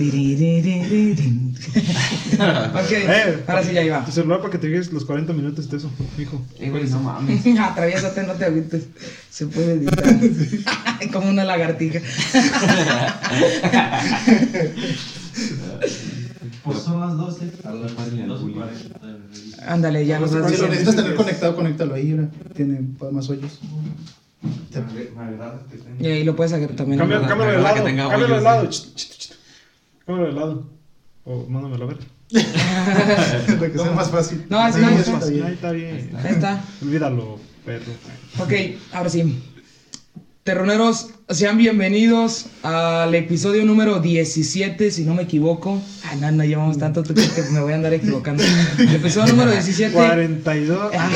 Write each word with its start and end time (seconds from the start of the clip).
Ok, 2.40 2.90
Eh, 2.92 3.44
ahora 3.46 3.62
sí 3.62 3.72
ya 3.72 3.82
iba. 3.82 4.04
Tu 4.04 4.12
celular 4.12 4.38
para 4.40 4.50
que 4.50 4.58
te 4.58 4.66
llegues 4.68 4.92
los 4.92 5.04
40 5.04 5.32
minutos 5.32 5.68
de 5.70 5.76
eso, 5.76 5.90
hijo. 6.18 6.40
Eh, 6.58 6.70
güey, 6.70 6.88
no 6.88 7.00
mames. 7.00 7.44
Atraviésate, 7.60 8.22
no 8.24 8.32
te 8.34 8.44
agüites. 8.46 8.84
Se 9.30 9.46
puede 9.46 9.74
editar. 9.74 10.04
Como 11.12 11.28
una 11.28 11.44
lagartija. 11.44 12.00
Pues 16.64 16.78
son 16.78 17.00
las 17.00 17.16
12. 17.16 17.50
A 17.64 17.70
la 17.72 17.88
madre, 17.92 18.26
Dos 18.26 18.40
y 18.40 18.42
Juli. 18.42 18.54
cuarenta. 18.54 19.72
Ándale, 19.72 20.06
ya 20.06 20.18
vas 20.18 20.30
Si 20.30 20.36
lo 20.36 20.48
necesitas 20.68 20.96
tener 20.96 21.14
conectado, 21.14 21.56
conéctalo 21.56 21.94
ahí, 21.94 22.04
mira. 22.06 22.28
Tiene 22.54 22.80
pa- 22.98 23.10
más 23.10 23.28
hoyos. 23.28 23.60
Y 25.98 26.06
ahí 26.06 26.24
lo 26.24 26.34
puedes 26.36 26.52
hacer 26.52 26.74
también. 26.76 26.98
Cámbialo 26.98 27.22
de 27.52 27.58
lado, 27.62 27.84
cámbialo 27.84 28.36
de 28.36 28.42
lado. 28.42 28.68
Sí. 30.06 30.06
ch, 30.06 30.06
ch, 30.06 30.06
ch. 30.06 30.06
Cámbialo 30.06 30.26
de 30.26 30.32
lado. 30.40 30.66
O 31.24 31.46
mándamelo 31.46 31.84
a 31.84 31.88
ver. 31.88 31.98
Para 33.58 33.72
que 33.72 33.78
sea 33.78 33.90
más 33.92 34.10
fácil. 34.10 34.46
No, 34.48 34.66
es 34.66 34.74
Sí, 34.74 34.80
más 34.80 34.92
está 35.00 35.12
fácil. 35.12 35.32
bien. 35.34 35.46
Ahí 35.46 35.54
está 35.54 35.72
bien. 35.72 36.10
Ahí 36.16 36.32
está. 36.32 36.64
Olvídalo, 36.82 37.38
perro. 37.64 37.92
Ok, 38.38 38.52
ahora 38.92 39.10
sí. 39.10 39.42
Terroneros, 40.42 41.10
sean 41.28 41.58
bienvenidos 41.58 42.46
al 42.62 43.14
episodio 43.14 43.64
número 43.66 44.00
17, 44.00 44.90
si 44.90 45.04
no 45.04 45.14
me 45.14 45.22
equivoco. 45.24 45.80
Ah, 46.06 46.16
no, 46.16 46.32
no 46.32 46.44
llevamos 46.44 46.78
tanto, 46.78 47.02
¿tú 47.02 47.12
crees 47.12 47.30
que 47.32 47.42
me 47.50 47.60
voy 47.60 47.72
a 47.72 47.76
andar 47.76 47.92
equivocando? 47.92 48.42
El 48.78 48.94
episodio 48.94 49.34
número 49.34 49.52
17. 49.52 49.92
42. 49.92 50.92
Ah, 50.98 51.10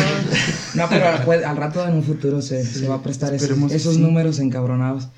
no, 0.75 0.89
pero 0.91 1.09
al, 1.09 1.45
al 1.45 1.57
rato 1.57 1.89
en 1.89 1.95
un 1.95 2.03
futuro 2.05 2.43
se, 2.43 2.65
se 2.67 2.87
va 2.87 2.97
a 2.97 3.03
prestar 3.03 3.31
que 3.31 3.37
esos 3.75 3.95
sí. 3.95 4.01
números 4.01 4.39
encabronados. 4.41 5.09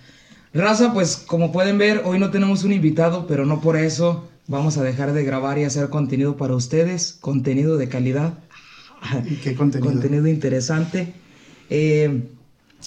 Raza, 0.56 0.92
pues 0.92 1.16
como 1.16 1.52
pueden 1.52 1.78
ver, 1.78 2.02
hoy 2.04 2.18
no 2.18 2.30
tenemos 2.30 2.64
un 2.64 2.72
invitado, 2.72 3.26
pero 3.26 3.44
no 3.44 3.60
por 3.60 3.76
eso 3.76 4.28
vamos 4.46 4.78
a 4.78 4.82
dejar 4.82 5.12
de 5.12 5.24
grabar 5.24 5.58
y 5.58 5.64
hacer 5.64 5.88
contenido 5.90 6.36
para 6.36 6.54
ustedes, 6.54 7.18
contenido 7.20 7.76
de 7.76 7.88
calidad, 7.88 8.34
¿Y 9.28 9.36
qué 9.36 9.54
contenido? 9.54 9.92
contenido 9.92 10.26
interesante. 10.26 11.12
Eh, 11.68 12.28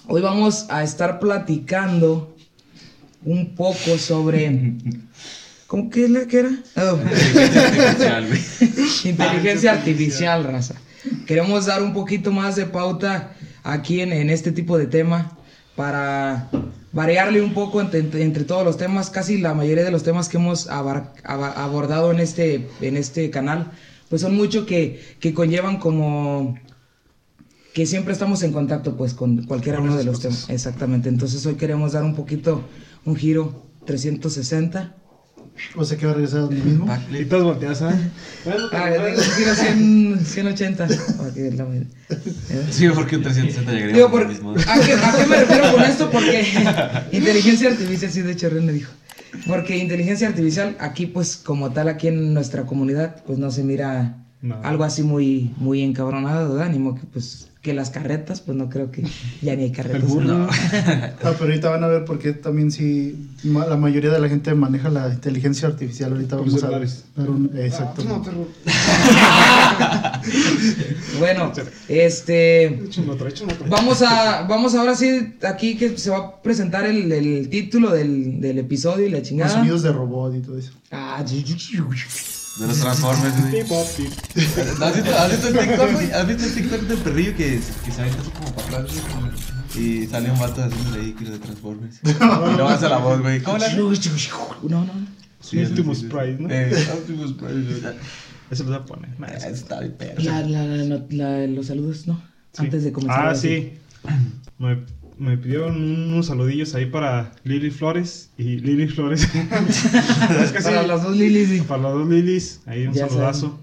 hoy 0.07 0.21
vamos 0.21 0.65
a 0.69 0.83
estar 0.83 1.19
platicando 1.19 2.35
un 3.23 3.55
poco 3.55 3.97
sobre... 3.97 4.73
¿Cómo 5.67 5.91
que 5.91 6.09
la 6.09 6.25
que 6.25 6.39
era? 6.39 6.49
Oh. 6.77 6.97
Especial, 7.11 8.27
güey. 8.27 8.41
Inteligencia 9.05 9.73
artificial, 9.73 10.43
raza. 10.43 10.73
Queremos 11.27 11.67
dar 11.67 11.83
un 11.83 11.93
poquito 11.93 12.31
más 12.31 12.55
de 12.55 12.65
pauta 12.65 13.35
aquí 13.63 14.01
en, 14.01 14.11
en 14.11 14.31
este 14.31 14.51
tipo 14.51 14.79
de 14.79 14.87
tema 14.87 15.37
para 15.75 16.49
variarle 16.91 17.41
un 17.41 17.53
poco 17.53 17.81
entre, 17.81 17.99
entre- 17.99 18.43
todos 18.45 18.63
los 18.65 18.77
temas. 18.77 19.09
Casi 19.09 19.37
la 19.37 19.53
mayoría 19.53 19.83
de 19.83 19.91
los 19.91 20.03
temas 20.03 20.29
que 20.29 20.37
hemos 20.37 20.67
abar- 20.69 21.13
aba- 21.23 21.51
abordado 21.63 22.11
en 22.11 22.19
este, 22.19 22.67
en 22.81 22.97
este 22.97 23.29
canal, 23.29 23.71
pues 24.09 24.21
son 24.21 24.35
mucho 24.35 24.65
que, 24.65 24.99
que 25.19 25.33
conllevan 25.33 25.77
como 25.77 26.57
que 27.73 27.85
siempre 27.85 28.13
estamos 28.13 28.41
en 28.43 28.51
contacto 28.51 28.97
pues 28.97 29.13
con 29.13 29.43
cualquiera 29.45 29.79
uno 29.79 29.95
de 29.95 30.03
los 30.03 30.17
cosas. 30.17 30.45
temas. 30.45 30.49
Exactamente. 30.49 31.09
Entonces 31.09 31.45
hoy 31.45 31.55
queremos 31.55 31.91
dar 31.93 32.03
un 32.03 32.15
poquito 32.15 32.63
un 33.05 33.15
giro 33.15 33.63
360. 33.85 34.95
O 35.75 35.83
sea 35.85 35.97
que 35.97 36.05
va 36.05 36.11
a 36.11 36.15
regresar 36.15 36.39
a 36.39 36.41
donde 36.43 36.61
mismo. 36.61 36.87
Y 37.11 37.25
todos 37.25 37.43
volteas, 37.43 37.81
¿ah? 37.81 37.97
Ah, 38.73 38.89
digo, 38.89 39.05
un 39.17 39.23
giro 39.35 39.55
100, 39.55 40.25
180. 40.25 40.87
para 41.17 41.33
que 41.33 41.51
la- 41.51 41.65
Sí, 42.71 42.87
porque 42.93 43.17
un 43.17 43.23
360 43.23 43.71
llegaría 43.71 43.95
Digo, 43.95 44.07
a 44.07 44.11
por- 44.11 44.23
lo 44.23 44.29
mismo. 44.29 44.51
¿a, 44.51 44.55
qué, 44.79 44.93
a 44.93 45.15
qué 45.17 45.25
me 45.27 45.35
refiero 45.37 45.71
con 45.73 45.83
esto? 45.83 46.09
Porque 46.09 46.45
inteligencia 47.11 47.69
artificial, 47.69 48.11
sí, 48.11 48.21
de 48.21 48.31
hecho 48.31 48.49
René 48.49 48.71
dijo. 48.73 48.91
Porque 49.47 49.77
inteligencia 49.77 50.27
artificial, 50.27 50.75
aquí 50.79 51.05
pues 51.05 51.35
como 51.37 51.71
tal, 51.71 51.87
aquí 51.89 52.07
en 52.07 52.33
nuestra 52.33 52.63
comunidad, 52.65 53.21
pues 53.27 53.37
no 53.37 53.51
se 53.51 53.63
mira 53.63 54.17
No. 54.41 54.59
algo 54.63 54.83
así 54.85 55.03
muy, 55.03 55.53
muy 55.57 55.81
encabronado, 55.83 56.55
¿verdad? 56.55 56.71
Ni 56.71 56.79
modo 56.79 56.95
que 56.95 57.05
pues 57.13 57.48
que 57.61 57.73
las 57.73 57.89
carretas, 57.89 58.39
pues 58.39 58.57
no 58.57 58.69
creo 58.69 58.89
que 58.89 59.03
ya 59.41 59.53
ni 59.55 59.63
hay 59.65 59.71
carretas. 59.73 60.01
El 60.03 60.07
burro. 60.07 60.25
¿no? 60.25 60.47
Ah, 61.21 61.33
pero 61.37 61.41
ahorita 61.41 61.69
van 61.69 61.83
a 61.83 61.87
ver 61.87 62.05
por 62.05 62.17
qué 62.17 62.31
también 62.31 62.71
si 62.71 63.29
ma- 63.43 63.65
la 63.65 63.75
mayoría 63.75 64.09
de 64.11 64.19
la 64.19 64.29
gente 64.29 64.53
maneja 64.55 64.87
la 64.89 65.09
inteligencia 65.13 65.67
artificial. 65.67 66.13
Ahorita 66.13 66.37
vamos 66.37 66.63
a 66.63 66.69
dar 66.69 66.81
un... 67.17 67.51
Exacto. 67.55 68.03
No, 68.05 68.23
perro. 68.23 68.47
Bueno, 71.19 71.51
este... 71.89 72.65
Échame 72.85 73.11
otro, 73.11 73.27
échame 73.27 73.53
otro. 73.53 73.65
Vamos 73.67 74.01
a, 74.03 74.43
vamos 74.43 74.73
ahora 74.75 74.95
sí, 74.95 75.33
aquí 75.43 75.75
que 75.75 75.97
se 75.97 76.09
va 76.09 76.17
a 76.17 76.41
presentar 76.41 76.85
el, 76.85 77.11
el 77.11 77.49
título 77.49 77.91
del, 77.91 78.39
del 78.39 78.59
episodio 78.59 79.05
y 79.05 79.09
la 79.09 79.19
Los 79.19 79.27
chingada. 79.27 79.49
sonidos 79.51 79.83
de 79.83 79.91
robot 79.91 80.35
y 80.35 80.39
todo 80.39 80.57
eso. 80.57 80.71
Ah, 80.91 81.21
De 82.59 82.67
los 82.67 82.79
Transformers, 82.79 83.41
güey. 83.41 83.61
¿Has 83.61 83.97
visto, 84.95 85.15
has 85.17 85.31
visto 85.31 85.47
el 85.47 85.57
TikTok, 85.59 85.91
güey? 85.93 86.11
¿Has 86.11 86.27
visto 86.27 86.43
el 86.45 86.53
TikTok 86.53 86.81
del 86.81 86.97
perrillo 86.99 87.35
que, 87.37 87.59
que 87.85 87.91
se 87.91 88.01
avienta 88.01 88.21
así 88.21 88.31
como 88.31 88.51
para 88.55 88.67
atrás, 88.79 88.91
güey? 88.93 89.83
Y 89.85 90.07
sale 90.07 90.31
un 90.31 90.39
vato 90.39 90.63
haciéndole 90.63 91.01
ahí 91.01 91.13
que 91.13 91.25
lo 91.25 91.31
de 91.31 91.39
Transformers. 91.39 91.99
Y 92.03 92.13
luego 92.19 92.67
hace 92.69 92.89
la 92.89 92.97
voz, 92.97 93.21
güey. 93.21 93.41
¿Cómo 93.41 93.57
la 93.59 93.65
hace? 93.67 93.75
No, 94.63 94.83
no. 94.85 94.91
Sí, 95.41 95.63
Optimus 95.63 95.99
sí, 95.99 96.03
sí. 96.05 96.09
Prime, 96.09 96.37
¿no? 96.39 96.49
Eh, 96.53 96.87
Optimus 96.93 97.33
Prime, 97.33 97.63
güey. 97.79 97.95
Eso 98.51 98.63
lo 98.63 98.69
voy 98.71 98.79
a 98.79 98.85
poner. 98.85 99.09
Eso- 99.35 99.47
Está 99.47 99.79
bien, 99.79 99.93
perro. 99.93 100.21
La, 100.23 100.41
la, 100.41 100.65
la, 100.65 101.01
la- 101.09 101.47
los 101.47 101.67
saludos, 101.67 102.07
¿no? 102.07 102.21
Sí. 102.51 102.63
Antes 102.65 102.83
de 102.83 102.91
comenzar. 102.91 103.27
Ah, 103.29 103.35
sí. 103.35 103.73
Me, 105.19 105.37
pidieron 105.37 105.75
unos 106.11 106.27
saludillos 106.27 106.73
ahí 106.75 106.85
para 106.85 107.33
Lili 107.43 107.69
Flores 107.71 108.31
y 108.37 108.57
Lili 108.59 108.87
Flores. 108.87 109.23
es 109.33 110.51
que 110.51 110.59
sí, 110.59 110.63
Para 110.63 110.83
las 110.87 111.03
dos 111.03 111.15
Lilies. 111.15 111.49
sí. 111.49 111.61
para 111.67 111.83
las 111.83 111.91
dos 111.93 112.07
Lilis, 112.07 112.61
ahí 112.65 112.87
un 112.87 112.93
Ya 112.93 113.07
saludazo. 113.09 113.59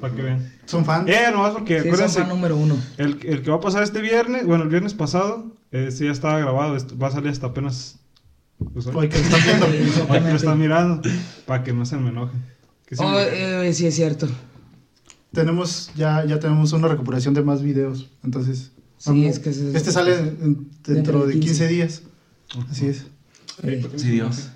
Para 0.00 0.14
que 0.14 0.22
vean. 0.22 0.52
¿Son 0.66 0.84
fan? 0.84 1.08
Eh, 1.08 1.26
nomás 1.32 1.52
porque 1.52 1.82
Sí, 1.82 1.90
son 1.90 2.08
fan 2.08 2.28
número 2.28 2.56
uno. 2.56 2.76
el, 2.98 3.18
el 3.24 3.42
que 3.42 3.50
va 3.50 3.56
a 3.56 3.60
pasar 3.60 3.82
este 3.82 4.00
viernes, 4.00 4.46
bueno, 4.46 4.62
el 4.62 4.70
viernes 4.70 4.94
pasado, 4.94 5.56
ese 5.72 6.04
ya 6.06 6.12
estaba 6.12 6.38
grabado, 6.38 6.76
esto 6.76 6.96
va 6.96 7.08
a 7.08 7.10
salir 7.10 7.30
hasta 7.30 7.48
apenas. 7.48 7.98
Pues, 8.72 8.86
hoy. 8.86 8.94
Hoy 8.94 9.08
que 9.08 9.18
lo 9.18 9.24
están 9.24 9.42
viendo. 9.42 9.66
Hoy 10.08 10.20
que 10.20 10.28
lo 10.30 10.36
están 10.36 10.58
mirando, 10.60 11.02
para 11.46 11.64
que 11.64 11.72
no 11.72 11.84
se 11.84 11.96
me 11.96 12.10
enojen. 12.10 12.40
Que 12.86 12.94
sí 12.94 13.02
Oh, 13.04 13.10
me- 13.10 13.66
eh, 13.68 13.72
sí, 13.74 13.86
es 13.86 13.96
cierto. 13.96 14.28
tenemos, 15.32 15.90
ya, 15.96 16.24
ya 16.24 16.38
tenemos 16.38 16.72
una 16.72 16.86
recuperación 16.88 17.34
de 17.34 17.42
más 17.42 17.60
videos. 17.62 18.08
Entonces, 18.22 18.70
Sí, 19.04 19.26
es 19.26 19.38
que 19.38 19.50
ese- 19.50 19.76
este 19.76 19.90
sale 19.92 20.14
en- 20.18 20.68
dentro 20.84 20.94
Dentro 20.94 21.20
de 21.26 21.34
de 21.34 21.40
15 21.40 21.48
15 21.48 21.68
días. 21.68 22.02
Así 22.70 22.86
es. 22.86 23.06
Eh, 23.62 23.84
Sí, 23.96 24.08
Dios. 24.10 24.48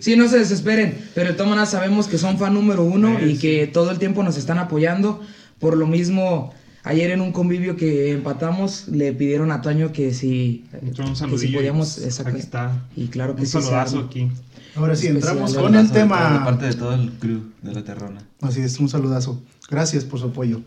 Sí, 0.00 0.16
no 0.16 0.28
se 0.28 0.38
desesperen, 0.38 0.96
pero 1.14 1.28
de 1.30 1.34
todas 1.34 1.50
maneras 1.50 1.70
sabemos 1.70 2.06
que 2.08 2.16
son 2.18 2.38
fan 2.38 2.54
número 2.54 2.82
uno 2.84 3.18
y 3.24 3.36
que 3.38 3.66
todo 3.66 3.90
el 3.90 3.98
tiempo 3.98 4.22
nos 4.22 4.36
están 4.38 4.58
apoyando. 4.58 5.20
Por 5.58 5.76
lo 5.76 5.86
mismo, 5.86 6.52
ayer 6.82 7.10
en 7.10 7.20
un 7.20 7.32
convivio 7.32 7.76
que 7.76 8.12
empatamos, 8.12 8.88
le 8.88 9.12
pidieron 9.12 9.50
a 9.52 9.60
Toño 9.60 9.92
que 9.92 10.14
si, 10.14 10.64
Un 10.82 11.30
que 11.30 11.38
si 11.38 11.48
podíamos... 11.48 11.94
pues, 11.96 12.06
exacto. 12.06 12.30
Aquí 12.32 12.40
está. 12.40 12.86
Y 12.96 13.08
claro 13.08 13.34
que 13.34 13.42
Un 13.42 13.46
sí. 13.46 13.52
saludazo 13.52 13.98
aquí. 14.08 14.28
Ahora 14.76 14.94
sí, 14.96 15.08
entramos 15.08 15.54
con 15.54 15.74
el 15.74 15.86
Saludazo 15.86 15.94
de 15.94 16.00
tema. 16.00 16.44
parte 16.44 16.66
de 16.66 16.74
todo 16.74 16.94
el 16.94 17.10
crew 17.18 17.40
de 17.62 17.72
la 17.74 17.82
Terrona. 17.84 18.22
Así 18.40 18.60
es, 18.60 18.78
un 18.78 18.88
saludazo. 18.88 19.42
Gracias 19.68 20.04
por 20.04 20.20
su 20.20 20.26
apoyo. 20.26 20.62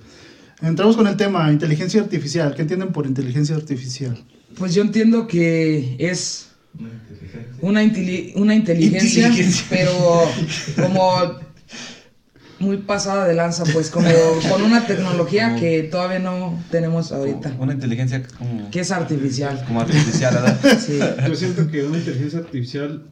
Entramos 0.62 0.96
con 0.96 1.08
el 1.08 1.18
tema, 1.18 1.52
inteligencia 1.52 2.02
artificial. 2.02 2.54
¿Qué 2.56 2.62
entienden 2.62 2.92
por 2.92 3.08
inteligencia 3.08 3.56
artificial? 3.56 4.18
Pues 4.58 4.74
yo 4.76 4.82
entiendo 4.84 5.26
que 5.28 5.96
es 5.98 6.50
Una 6.78 6.90
inteligencia. 6.92 7.58
una, 7.62 7.84
inteli- 7.84 8.32
una 8.36 8.56
inteligencia, 8.56 9.28
Inteligencia. 9.28 9.66
pero 9.70 9.94
como 10.88 11.40
muy 12.60 12.78
pasada 12.78 13.28
de 13.28 13.34
lanza, 13.34 13.64
pues 13.74 13.90
como 13.90 14.08
con 14.50 14.62
una 14.62 14.86
tecnología 14.86 15.56
que 15.56 15.84
todavía 15.84 16.20
no 16.20 16.62
tenemos 16.70 17.12
ahorita, 17.12 17.56
Una 17.60 17.74
inteligencia 17.74 18.22
como, 18.38 18.70
que 18.70 18.82
es 18.82 18.92
artificial. 18.92 19.64
como 19.68 19.82
artificial, 19.82 20.34
¿verdad? 20.36 20.80
Sí. 20.80 21.00
Yo 21.28 21.36
siento 21.36 21.72
que 21.72 21.84
una 21.84 21.98
inteligencia 21.98 22.38
artificial. 22.40 23.08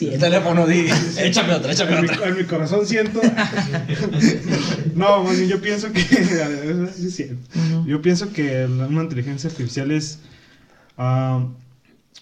El 0.00 0.18
teléfono, 0.20 0.66
di. 0.66 0.86
Échame 1.18 1.52
otra, 1.54 1.72
échame 1.72 1.96
En 1.96 2.02
mi, 2.02 2.08
otra. 2.08 2.28
en 2.28 2.36
mi 2.36 2.44
corazón 2.44 2.86
siento. 2.86 3.20
no, 4.94 5.24
más 5.24 5.36
bien 5.36 5.48
yo 5.50 5.60
pienso 5.60 5.92
que. 5.92 6.00
sí. 7.10 7.30
Yo 7.86 8.00
pienso 8.02 8.32
que 8.32 8.66
la- 8.68 8.86
una 8.86 9.02
inteligencia 9.02 9.50
artificial 9.50 9.90
es 9.90 10.20
ah, 10.96 11.46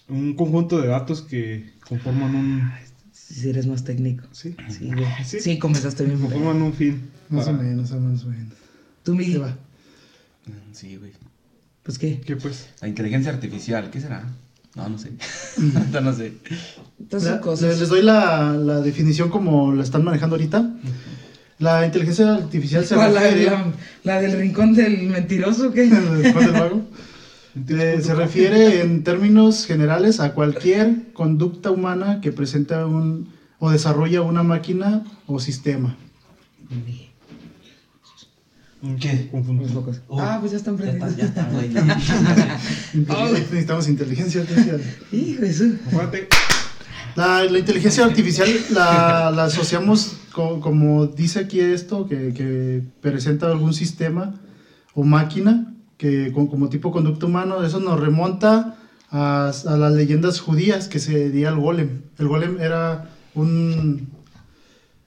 un 0.07 0.33
conjunto 0.35 0.79
de 0.81 0.87
datos 0.87 1.21
que 1.21 1.73
conforman 1.87 2.35
un. 2.35 2.71
Si 3.11 3.49
eres 3.49 3.67
más 3.67 3.83
técnico. 3.83 4.25
Sí, 4.31 4.55
Sí, 4.69 4.91
güey. 4.91 5.05
Sí. 5.23 5.39
Sí, 5.39 5.59
comenzaste 5.59 6.03
mismo. 6.03 6.29
conforman 6.29 6.61
un 6.61 6.73
fin. 6.73 7.09
Más 7.29 7.47
o 7.47 7.53
menos, 7.53 7.91
más 7.91 8.23
o 8.23 8.27
menos. 8.27 8.53
Tú, 9.03 9.11
¿Qué 9.13 9.17
Miguel, 9.19 9.43
va? 9.43 9.57
Sí, 10.73 10.95
güey. 10.97 11.11
pues 11.83 11.99
qué. 11.99 12.19
¿Qué 12.21 12.35
pues? 12.35 12.69
La 12.81 12.87
inteligencia 12.87 13.31
artificial, 13.31 13.91
¿qué 13.91 14.01
será? 14.01 14.23
No, 14.75 14.87
no 14.89 14.97
sé. 14.97 15.11
Ahorita 15.75 16.01
no 16.01 16.13
sé. 16.13 16.33
Entonces 16.99 17.31
La- 17.31 17.41
cosas. 17.41 17.69
Les, 17.69 17.79
les 17.79 17.89
doy 17.89 18.01
la, 18.01 18.53
la 18.53 18.81
definición 18.81 19.29
como 19.29 19.73
la 19.73 19.83
están 19.83 20.03
manejando 20.03 20.35
ahorita. 20.35 20.69
La 21.57 21.85
inteligencia 21.85 22.33
artificial 22.35 22.85
se 22.85 22.95
¿Cuál, 22.95 23.13
la, 23.13 23.21
refiere... 23.21 23.45
la- 23.51 23.73
la 24.03 24.21
del 24.21 24.33
rincón 24.39 24.73
del 24.75 25.03
mentiroso 25.09 25.69
del 25.71 26.33
vago. 26.53 26.81
Eh, 27.67 27.99
se 28.01 28.13
refiere 28.13 28.81
en 28.81 29.03
términos 29.03 29.65
generales 29.65 30.19
a 30.19 30.33
cualquier 30.33 31.11
conducta 31.13 31.71
humana 31.71 32.21
que 32.21 32.31
presenta 32.31 32.85
un 32.85 33.29
o 33.57 33.71
desarrolla 33.71 34.21
una 34.21 34.43
máquina 34.43 35.03
o 35.25 35.39
sistema. 35.39 35.97
¿Qué? 38.99 39.27
Confundo. 39.29 39.63
Los 39.63 39.71
focos. 39.73 40.01
Oh, 40.07 40.19
ah, 40.21 40.37
pues 40.39 40.51
ya 40.53 40.57
están 40.57 40.77
prendidos. 40.77 41.15
ya 41.17 41.25
está, 41.25 41.49
güey. 41.51 41.67
Inteligencia- 42.93 43.39
Necesitamos 43.39 43.87
inteligencia 43.89 44.41
artificial. 44.41 44.81
Hijo 45.11 45.41
de 45.41 45.53
su. 45.53 45.77
La, 47.15 47.43
la 47.43 47.59
inteligencia 47.59 48.05
artificial 48.05 48.47
la, 48.71 49.31
la 49.31 49.45
asociamos 49.45 50.13
co- 50.31 50.61
como 50.61 51.07
dice 51.07 51.39
aquí 51.39 51.59
esto, 51.59 52.07
que, 52.07 52.33
que 52.33 52.83
presenta 53.01 53.47
algún 53.47 53.73
sistema 53.73 54.35
o 54.93 55.03
máquina 55.03 55.73
que 55.97 56.31
con- 56.31 56.47
como 56.47 56.69
tipo 56.69 56.91
conducto 56.91 57.25
humano, 57.27 57.63
eso 57.63 57.79
nos 57.81 57.99
remonta 57.99 58.77
a, 59.11 59.51
a 59.67 59.77
las 59.77 59.91
leyendas 59.93 60.39
judías 60.39 60.87
que 60.87 60.99
se 60.99 61.29
di 61.31 61.43
al 61.43 61.59
golem. 61.59 62.03
El 62.17 62.27
golem 62.29 62.61
era 62.61 63.09
un 63.35 64.07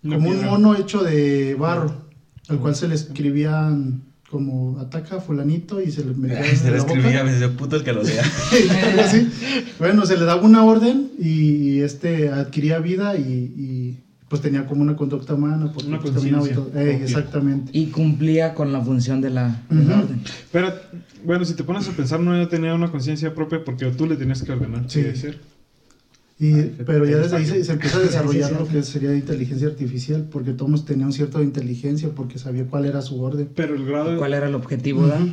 como 0.02 0.28
un 0.30 0.44
mono 0.44 0.74
hecho 0.74 1.02
de 1.02 1.54
barro, 1.54 2.01
al 2.48 2.58
cual 2.58 2.74
se 2.74 2.88
le 2.88 2.94
escribían 2.94 4.02
como 4.30 4.78
ataca 4.80 5.16
a 5.16 5.20
fulanito 5.20 5.80
y 5.82 5.90
se 5.90 6.04
le 6.04 6.14
metía 6.14 6.42
Se 6.56 6.70
boca. 6.70 6.94
escribía, 6.94 7.22
dice, 7.24 7.48
puto 7.50 7.76
el 7.76 7.84
que 7.84 7.92
lo. 7.92 8.02
Bueno, 9.78 10.06
se 10.06 10.16
le 10.16 10.24
daba 10.24 10.42
una 10.42 10.64
orden 10.64 11.10
y 11.18 11.80
este 11.80 12.28
adquiría 12.30 12.78
vida 12.78 13.16
y, 13.16 13.20
y, 13.22 13.98
pues 14.28 14.40
tenía 14.40 14.66
como 14.66 14.80
una 14.82 14.96
conducta 14.96 15.34
humana. 15.34 15.70
Porque 15.72 15.88
Una 15.88 16.00
pues, 16.00 16.12
conciencia 16.14 16.54
todo. 16.54 16.70
Eh, 16.74 17.00
exactamente. 17.02 17.70
Y 17.74 17.86
cumplía 17.86 18.54
con 18.54 18.72
la 18.72 18.80
función 18.80 19.20
de 19.20 19.30
la, 19.30 19.60
de 19.68 19.84
la 19.84 19.94
Ujú. 19.96 20.02
orden. 20.04 20.20
Pero, 20.50 20.72
bueno, 21.24 21.44
si 21.44 21.54
te 21.54 21.64
pones 21.64 21.86
a 21.88 21.92
pensar, 21.92 22.20
no 22.20 22.48
tenía 22.48 22.74
una 22.74 22.90
conciencia 22.90 23.34
propia 23.34 23.62
porque 23.64 23.86
tú 23.90 24.06
le 24.06 24.16
tenías 24.16 24.42
que 24.42 24.52
ordenar 24.52 24.84
Sí. 24.88 25.00
hacer. 25.00 25.38
Y, 26.42 26.54
Ay, 26.54 26.76
pero 26.84 27.06
ya 27.06 27.18
desde 27.18 27.36
ahí 27.36 27.46
se, 27.46 27.62
se 27.62 27.70
empieza 27.70 27.98
a 27.98 28.00
desarrollar 28.00 28.48
Sí, 28.48 28.54
sí, 28.56 28.60
lo 28.60 28.66
sí. 28.66 28.72
que 28.72 28.82
sería 28.82 29.14
inteligencia 29.14 29.68
artificial, 29.68 30.26
porque 30.28 30.50
todos 30.50 30.84
tenían 30.84 31.06
un 31.06 31.12
cierto 31.12 31.38
de 31.38 31.44
inteligencia 31.44 32.08
porque 32.16 32.40
sabía 32.40 32.64
cuál 32.64 32.84
era 32.84 33.00
su 33.00 33.22
orden. 33.22 33.48
Pero 33.54 33.76
el 33.76 33.86
grado. 33.86 34.18
¿Cuál 34.18 34.34
era 34.34 34.48
el 34.48 34.56
objetivo, 34.56 35.06
da? 35.06 35.24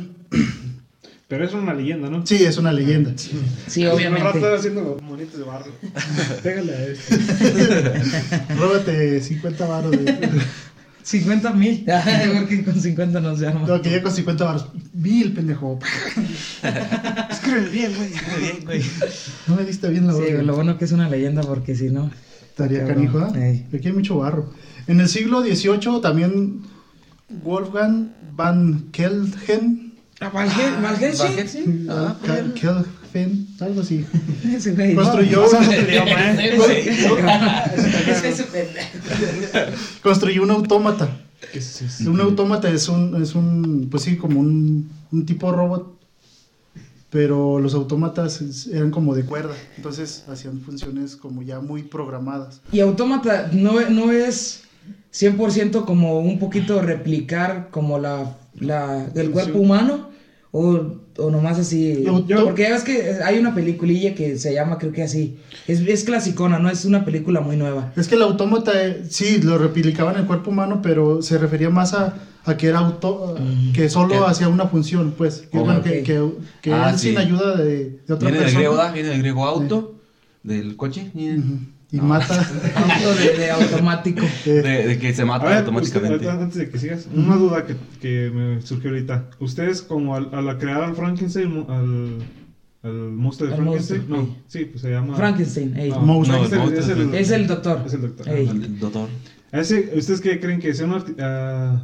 Pero 1.26 1.44
es 1.44 1.52
una 1.52 1.74
leyenda, 1.74 2.10
¿no? 2.10 2.24
Sí, 2.24 2.44
es 2.44 2.58
una 2.58 2.72
leyenda. 2.72 3.12
Sí, 3.16 3.84
rato 3.84 3.96
obviamente. 3.96 4.54
haciendo 4.54 4.98
monitos 5.02 5.38
de 5.38 5.44
barro. 5.44 5.72
Pégale 6.44 6.72
a 6.74 6.86
este. 6.86 7.18
Róbate 8.58 9.20
50 9.20 9.66
baros. 9.66 9.90
De... 9.90 9.98
50 11.02 11.52
mil. 11.54 11.84
Porque 12.38 12.64
con 12.64 12.80
50 12.80 13.20
no 13.20 13.36
se 13.36 13.46
arma. 13.46 13.66
No, 13.66 13.80
que 13.82 13.90
ya 13.90 14.02
con 14.02 14.12
50 14.12 14.44
baros. 14.44 14.66
Mil, 14.92 15.32
pendejo. 15.32 15.78
Escribe 17.30 17.68
bien, 17.70 17.92
güey. 17.96 18.10
Bien, 18.40 18.64
güey. 18.64 18.82
No 19.46 19.56
me 19.56 19.64
diste 19.64 19.88
bien 19.88 20.06
la 20.06 20.12
Sí, 20.14 20.20
lo 20.42 20.54
bueno 20.54 20.76
que 20.78 20.84
es 20.84 20.92
una 20.92 21.08
leyenda 21.08 21.42
porque 21.42 21.74
si 21.74 21.90
no. 21.90 22.10
Estaría 22.48 22.86
canijo. 22.86 23.34
Ey. 23.34 23.66
Aquí 23.74 23.88
hay 23.88 23.94
mucho 23.94 24.18
barro. 24.18 24.52
En 24.86 25.00
el 25.00 25.08
siglo 25.08 25.40
XVIII 25.42 26.00
también 26.02 26.62
Wolfgang 27.42 28.08
van 28.34 28.88
Kelgen, 28.92 29.94
Ah, 30.20 30.30
Valge- 30.30 30.82
Valgesi. 30.82 31.86
Ah, 33.10 33.12
Kelgen, 33.12 33.46
algo 33.60 33.80
así, 33.80 34.06
Ese 34.54 34.72
güey. 34.72 34.94
construyó, 34.94 35.44
pendejo. 38.52 39.04
construyó 40.02 40.42
un 40.42 40.50
autómata. 40.50 41.08
¿Qué 41.52 41.58
es 41.58 41.82
eso? 41.82 42.10
Un 42.10 42.20
autómata 42.20 42.70
es 42.70 42.88
un, 42.88 43.20
es 43.22 43.34
un, 43.34 43.88
pues 43.90 44.04
sí, 44.04 44.16
como 44.16 44.40
un, 44.40 44.90
un 45.10 45.26
tipo 45.26 45.50
robot, 45.52 45.98
pero 47.10 47.58
los 47.58 47.74
autómatas 47.74 48.68
eran 48.72 48.90
como 48.90 49.14
de 49.14 49.24
cuerda, 49.24 49.54
entonces 49.76 50.24
hacían 50.28 50.60
funciones 50.60 51.16
como 51.16 51.42
ya 51.42 51.60
muy 51.60 51.82
programadas. 51.82 52.60
Y 52.70 52.80
Autómata 52.80 53.50
no, 53.52 53.80
no 53.90 54.12
es 54.12 54.62
100% 55.12 55.84
como 55.84 56.20
un 56.20 56.38
poquito 56.38 56.80
replicar 56.80 57.68
como 57.70 57.98
la, 57.98 58.36
la 58.58 59.06
del 59.06 59.30
cuerpo 59.32 59.58
humano 59.58 60.10
o, 60.52 60.99
o 61.18 61.30
nomás 61.30 61.58
así. 61.58 62.04
Yo- 62.26 62.44
Porque 62.44 62.62
ya 62.62 62.70
ves 62.72 62.82
que 62.84 63.18
hay 63.24 63.38
una 63.38 63.54
peliculilla 63.54 64.14
que 64.14 64.36
se 64.36 64.54
llama, 64.54 64.78
creo 64.78 64.92
que 64.92 65.02
así. 65.02 65.36
Es, 65.66 65.80
es 65.80 66.04
clasicona, 66.04 66.58
no 66.58 66.70
es 66.70 66.84
una 66.84 67.04
película 67.04 67.40
muy 67.40 67.56
nueva. 67.56 67.92
Es 67.96 68.08
que 68.08 68.14
el 68.14 68.22
autómata, 68.22 68.72
eh, 68.84 69.02
sí, 69.08 69.40
lo 69.42 69.58
replicaba 69.58 70.12
en 70.12 70.18
el 70.18 70.26
cuerpo 70.26 70.50
humano, 70.50 70.80
pero 70.82 71.20
se 71.22 71.36
refería 71.38 71.70
más 71.70 71.92
a, 71.94 72.14
a 72.44 72.56
que 72.56 72.68
era 72.68 72.78
auto, 72.78 73.36
que 73.74 73.88
solo 73.88 74.26
hacía 74.26 74.48
una 74.48 74.66
función, 74.66 75.14
pues. 75.16 75.46
Que, 75.50 75.58
Oh, 75.58 75.64
bueno, 75.64 75.80
ok. 75.80 75.84
que, 75.84 76.02
que, 76.02 76.22
que 76.62 76.72
Ah, 76.72 76.90
él 76.92 76.98
sí. 76.98 77.08
sin 77.08 77.18
ayuda 77.18 77.56
de, 77.56 78.00
de 78.06 78.14
otra 78.14 78.28
Viene 78.30 78.32
del 78.38 78.38
persona. 78.44 78.58
griego, 78.60 78.76
¿da? 78.76 78.92
Viene 78.92 79.08
del 79.10 79.18
griego 79.18 79.46
auto, 79.46 79.94
del 80.42 80.76
coche, 80.76 81.10
y 81.14 81.36
Ujú. 81.36 81.58
Y 81.92 81.96
No. 81.96 82.04
mata. 82.04 82.38
De, 83.18 83.36
de 83.38 83.50
automático. 83.50 84.24
eh, 84.46 84.50
de, 84.50 84.86
de 84.88 84.98
que 84.98 85.12
se 85.12 85.24
mata 85.24 85.46
ver, 85.46 85.58
automáticamente. 85.58 86.16
usted- 86.16 86.28
antes 86.28 86.58
de 86.58 86.70
que 86.70 86.78
sigas, 86.78 87.08
una 87.12 87.34
duda 87.36 87.66
que, 87.66 87.74
que 88.00 88.30
me 88.30 88.62
surgió 88.62 88.90
ahorita. 88.90 89.28
¿Ustedes, 89.40 89.82
como 89.82 90.14
al, 90.14 90.28
al 90.32 90.58
crear 90.58 90.82
al 90.84 90.94
Frankenstein, 90.94 91.64
al, 91.68 92.18
al 92.82 92.92
monstruo 92.92 93.50
de 93.50 93.56
Frankenstein? 93.56 94.00
monstruo, 94.08 94.22
No, 94.36 94.36
sí, 94.46 94.64
pues 94.66 94.82
se 94.82 94.90
llama. 94.90 95.16
Frankenstein, 95.16 95.76
ey. 95.76 95.90
No, 95.90 96.00
no, 96.04 96.22
es, 96.22 96.52
el, 96.52 96.58
No, 96.58 96.70
es, 96.70 96.88
el, 96.88 97.14
Es 97.14 97.30
el 97.32 97.46
doctor. 97.48 97.82
Es 97.86 97.94
el 97.94 98.00
doctor. 98.02 98.28
Ey. 98.28 98.48
El 98.48 98.78
doctor. 98.78 99.08
Ese, 99.52 99.92
¿Ustedes 99.96 100.20
qué 100.20 100.38
creen 100.38 100.60
que 100.60 100.72
sea 100.74 100.86
una 100.86 100.98
arti- 101.04 101.16
ah, 101.18 101.82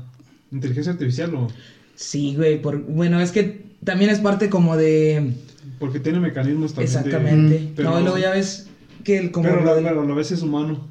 inteligencia 0.52 0.92
artificial 0.92 1.34
o.? 1.34 1.48
Sí, 1.96 2.34
güey. 2.36 2.62
por- 2.62 2.80
bueno, 2.82 3.20
es 3.20 3.32
que 3.32 3.64
también 3.82 4.10
es 4.10 4.20
parte 4.20 4.48
como 4.50 4.76
de. 4.76 5.32
Porque 5.80 5.98
tiene 5.98 6.20
mecanismos 6.20 6.74
también. 6.74 6.92
de- 6.92 6.98
Exactamente. 7.00 7.58
Mm, 7.60 7.72
pero- 7.74 7.90
no, 7.90 8.00
luego 8.02 8.18
ya 8.18 8.30
ves 8.30 8.68
que 9.06 9.16
el, 9.18 9.30
como 9.30 9.48
pero, 9.48 9.64
la- 9.64 9.74
pero 9.76 10.02
a 10.02 10.04
la 10.04 10.14
vez 10.14 10.32
es 10.32 10.42
humano. 10.42 10.88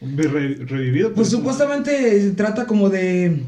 Re- 0.00 0.54
revivido. 0.66 1.12
Pues 1.14 1.28
supuestamente 1.28 2.20
se 2.20 2.30
trata 2.32 2.66
como 2.66 2.88
de. 2.88 3.42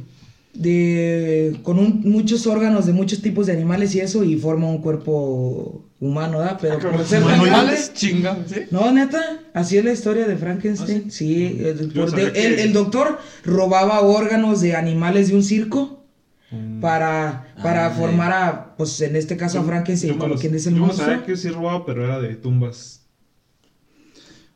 de. 0.55 1.57
con 1.62 1.79
un- 1.79 2.01
muchos 2.05 2.47
órganos 2.47 2.87
de 2.87 2.93
muchos 2.93 3.23
tipos 3.23 3.47
de 3.47 3.52
animales 3.52 3.95
y 3.95 4.00
eso, 4.00 4.25
y 4.25 4.37
forma 4.37 4.67
un 4.69 4.83
cuerpo 4.83 5.85
humano, 6.00 6.38
¿verdad? 6.38 6.59
Pero 6.61 6.79
por 6.79 7.05
ser 7.05 7.23
animales. 7.23 7.93
Chinga, 7.95 8.37
¿sí? 8.47 8.62
No, 8.71 8.90
neta, 8.90 9.40
así 9.55 9.76
es 9.79 9.85
la 9.85 9.93
historia 9.93 10.26
de 10.26 10.37
Frankenstein. 10.37 11.11
sí, 11.11 11.61
el, 11.61 11.93
Yo 11.93 12.02
por- 12.02 12.11
sabía 12.11 12.26
el- 12.29 12.33
que- 12.33 12.62
el 12.62 12.73
doctor 12.73 13.19
robaba 13.45 14.00
órganos 14.00 14.61
de 14.61 14.75
animales 14.75 15.29
de 15.29 15.37
un 15.37 15.45
circo. 15.45 16.00
Para, 16.80 17.54
para 17.62 17.87
Ah, 17.87 17.90
formar 17.90 18.33
a, 18.33 18.76
pues 18.76 19.00
en 19.02 19.16
este 19.16 19.37
caso 19.37 19.61
a 19.61 19.64
Frankenstein, 19.64 20.14
Yo 20.14 20.19
como 20.19 20.35
quien 20.37 20.52
dice 20.52 20.69
el 20.71 20.76
yo 20.76 20.83
monstruo. 20.83 21.07
sabía 21.09 21.25
que 21.25 21.37
sí 21.37 21.49
robaba, 21.50 21.85
pero 21.87 22.04
era 22.04 22.21
de 22.21 22.35
tumbas. 22.37 22.97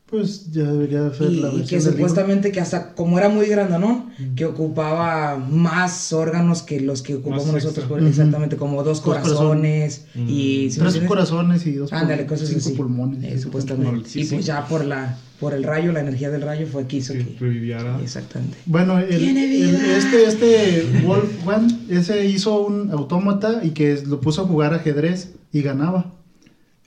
pues 0.06 0.52
ya 0.52 0.62
debería 0.64 1.12
ser 1.14 1.30
Y, 1.30 1.40
la 1.40 1.48
y 1.48 1.56
versión 1.58 1.66
que 1.66 1.76
del 1.76 1.84
libro. 1.84 1.92
supuestamente 1.92 2.52
que 2.52 2.60
hasta 2.60 2.94
como 2.94 3.18
era 3.18 3.28
muy 3.30 3.46
grandonón, 3.46 4.10
que 4.36 4.44
ocupaba 4.44 5.36
más 5.38 6.12
órganos 6.12 6.62
que 6.62 6.78
los 6.80 7.02
que 7.02 7.16
ocupamos 7.16 7.46
Más 7.46 7.64
nosotros, 7.64 7.88
exactamente, 8.06 8.56
como 8.56 8.82
dos 8.84 8.98
Dos 8.98 9.00
corazones 9.00 9.36
corazones. 9.36 10.06
y... 10.14 10.70
¿sí 10.70 10.80
me 10.80 10.90
Tres 10.90 11.04
corazones 11.08 11.66
y 11.66 11.72
dos 11.74 11.92
Ándale, 11.92 12.26
cosas 12.26 12.48
cinco 12.48 12.60
así. 12.60 12.72
pulmones. 12.74 13.24
Eh, 13.24 13.38
supuestamente. 13.38 14.08
Sí, 14.08 14.20
y 14.20 14.24
sí. 14.24 14.34
pues 14.34 14.46
ya 14.46 14.66
por 14.68 14.84
la 14.84 15.16
por 15.44 15.54
el 15.54 15.62
rayo, 15.64 15.92
la 15.92 16.00
energía 16.00 16.30
del 16.30 16.42
rayo 16.42 16.66
fue 16.66 16.86
que 16.86 16.96
hizo 16.96 17.12
Que 17.12 17.24
que... 17.24 17.36
reviviera. 17.38 17.98
Exactamente. 18.02 18.56
Bueno, 18.66 18.98
el, 18.98 19.12
el- 19.12 19.74
este, 19.96 20.24
este 20.26 21.00
Wolfgang, 21.04 21.68
ese 21.88 22.26
hizo 22.26 22.60
un 22.66 22.90
autómata 22.90 23.60
y 23.62 23.70
que 23.70 24.02
lo 24.06 24.20
puso 24.20 24.42
a 24.42 24.46
jugar 24.46 24.74
ajedrez 24.74 25.30
y 25.52 25.62
ganaba 25.62 26.12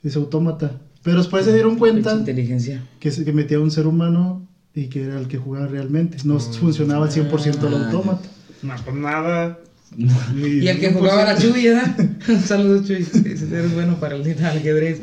ese 0.02 0.18
autómata. 0.18 0.72
Pero 1.02 1.18
después 1.18 1.44
se 1.44 1.52
dieron 1.54 1.76
cuenta 1.78 2.12
inteligencia. 2.14 2.82
que, 3.00 3.10
se- 3.10 3.24
que 3.24 3.32
metía 3.32 3.60
un 3.60 3.70
ser 3.70 3.86
humano 3.86 4.46
y 4.74 4.86
que 4.88 5.04
era 5.04 5.18
el 5.18 5.28
que 5.28 5.38
jugaba 5.38 5.66
realmente. 5.66 6.18
No 6.24 6.34
Mm. 6.34 6.40
funcionaba 6.60 7.06
al 7.06 7.10
100% 7.12 7.66
el 7.66 7.74
Ah, 7.74 7.84
autómata. 7.86 8.28
No, 8.62 8.74
pues 8.84 8.96
nada. 8.96 9.58
Y 10.36 10.66
el 10.68 10.78
que 10.80 10.92
jugaba 10.92 11.24
la 11.24 11.38
Chuy, 11.38 11.64
¿verdad? 11.68 11.96
Un 12.28 12.40
saludo, 12.40 12.84
Chuy. 12.84 13.06
Eres 13.14 13.72
bueno 13.74 13.98
para 13.98 14.16
el 14.16 14.22
ajedrez. 14.44 15.00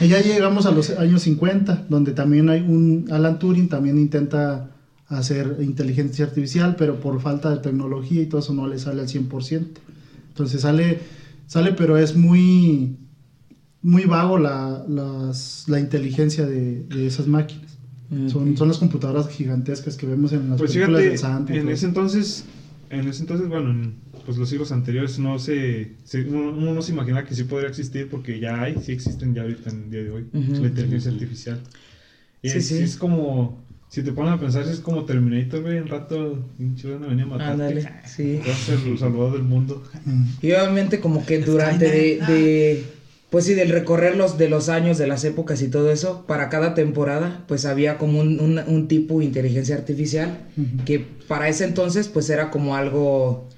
Y 0.00 0.08
ya 0.08 0.20
llegamos 0.20 0.66
a 0.66 0.70
los 0.70 0.90
años 0.90 1.22
50, 1.22 1.84
donde 1.88 2.12
también 2.12 2.48
hay 2.48 2.60
un 2.60 3.06
Alan 3.10 3.38
Turing, 3.38 3.68
también 3.68 3.98
intenta 3.98 4.70
hacer 5.08 5.58
inteligencia 5.60 6.24
artificial, 6.24 6.76
pero 6.76 7.00
por 7.00 7.20
falta 7.20 7.50
de 7.50 7.58
tecnología 7.58 8.22
y 8.22 8.26
todo 8.26 8.40
eso 8.40 8.52
no 8.54 8.66
le 8.66 8.78
sale 8.78 9.00
al 9.02 9.08
100%. 9.08 9.80
Entonces 10.28 10.62
sale, 10.62 10.98
sale 11.46 11.72
pero 11.72 11.96
es 11.98 12.16
muy, 12.16 12.96
muy 13.82 14.04
vago 14.06 14.38
la, 14.38 14.82
las- 14.88 15.64
la 15.68 15.78
inteligencia 15.78 16.46
de, 16.46 16.82
de 16.82 17.06
esas 17.06 17.26
máquinas. 17.26 17.78
Son, 18.30 18.50
Ok. 18.52 18.56
son 18.58 18.68
las 18.68 18.78
computadoras 18.78 19.28
gigantescas 19.28 19.96
que 19.96 20.06
vemos 20.06 20.32
en 20.32 20.48
las 20.50 20.58
Pues 20.58 20.72
películas 20.72 21.02
fíjate, 21.02 21.52
y 21.52 21.58
en 21.58 21.68
ese 21.68 21.86
entonces, 21.86 22.44
en 22.90 23.08
ese 23.08 23.22
entonces, 23.22 23.48
bueno, 23.48 23.70
en 23.70 23.94
pues, 24.24 24.36
los 24.38 24.48
siglos 24.48 24.72
anteriores 24.72 25.18
no 25.18 25.38
se, 25.38 25.92
se- 26.04 26.22
uno, 26.22 26.50
uno 26.50 26.74
no 26.74 26.82
se 26.82 26.92
imagina 26.92 27.24
que 27.24 27.34
sí 27.34 27.44
podría 27.44 27.68
existir 27.68 28.08
porque 28.08 28.38
ya 28.38 28.62
hay, 28.62 28.76
sí 28.82 28.92
existen 28.92 29.34
ya 29.34 29.42
ahorita 29.42 29.70
en 29.70 29.84
el 29.84 29.90
día 29.90 30.02
de 30.04 30.10
hoy, 30.10 30.26
la 30.32 30.68
inteligencia 30.68 31.10
artificial. 31.10 31.60
Y 32.42 32.48
Sí, 32.50 32.58
es, 32.58 32.66
sí. 32.66 32.82
es 32.82 32.96
como, 32.96 33.62
si 33.88 34.02
te 34.02 34.12
pones 34.12 34.32
a 34.32 34.38
pensar, 34.38 34.66
es 34.68 34.80
como 34.80 35.04
Terminator, 35.04 35.62
güey, 35.62 35.78
en 35.78 35.86
rato, 35.88 36.38
pinche 36.58 36.90
van 36.90 37.04
a 37.04 37.06
venir 37.08 37.24
a 37.24 37.26
matarte. 37.26 37.52
Ándale, 37.52 37.88
sí. 38.06 38.38
Vas 38.46 38.48
a 38.48 38.76
ser 38.76 38.78
el 38.86 38.98
salvador 38.98 39.32
del 39.32 39.42
mundo. 39.42 39.82
Y 40.42 40.52
obviamente 40.52 41.00
como 41.00 41.24
que 41.24 41.38
durante 41.38 41.90
de, 41.90 42.18
de- 42.26 42.84
pues 43.34 43.46
sí, 43.46 43.54
del 43.54 43.70
recorrer 43.70 44.14
los, 44.16 44.38
de 44.38 44.48
los 44.48 44.68
años, 44.68 44.96
de 44.96 45.08
las 45.08 45.24
épocas 45.24 45.60
y 45.60 45.66
todo 45.68 45.90
eso, 45.90 46.24
para 46.28 46.48
cada 46.50 46.72
temporada, 46.74 47.44
pues 47.48 47.64
había 47.64 47.98
como 47.98 48.20
un, 48.20 48.38
un, 48.38 48.60
un 48.64 48.86
tipo 48.86 49.18
de 49.18 49.24
inteligencia 49.24 49.74
artificial 49.74 50.38
que 50.84 51.00
para 51.00 51.48
ese 51.48 51.64
entonces, 51.64 52.06
pues 52.06 52.30
era 52.30 52.50
como 52.50 52.76
algo, 52.76 53.48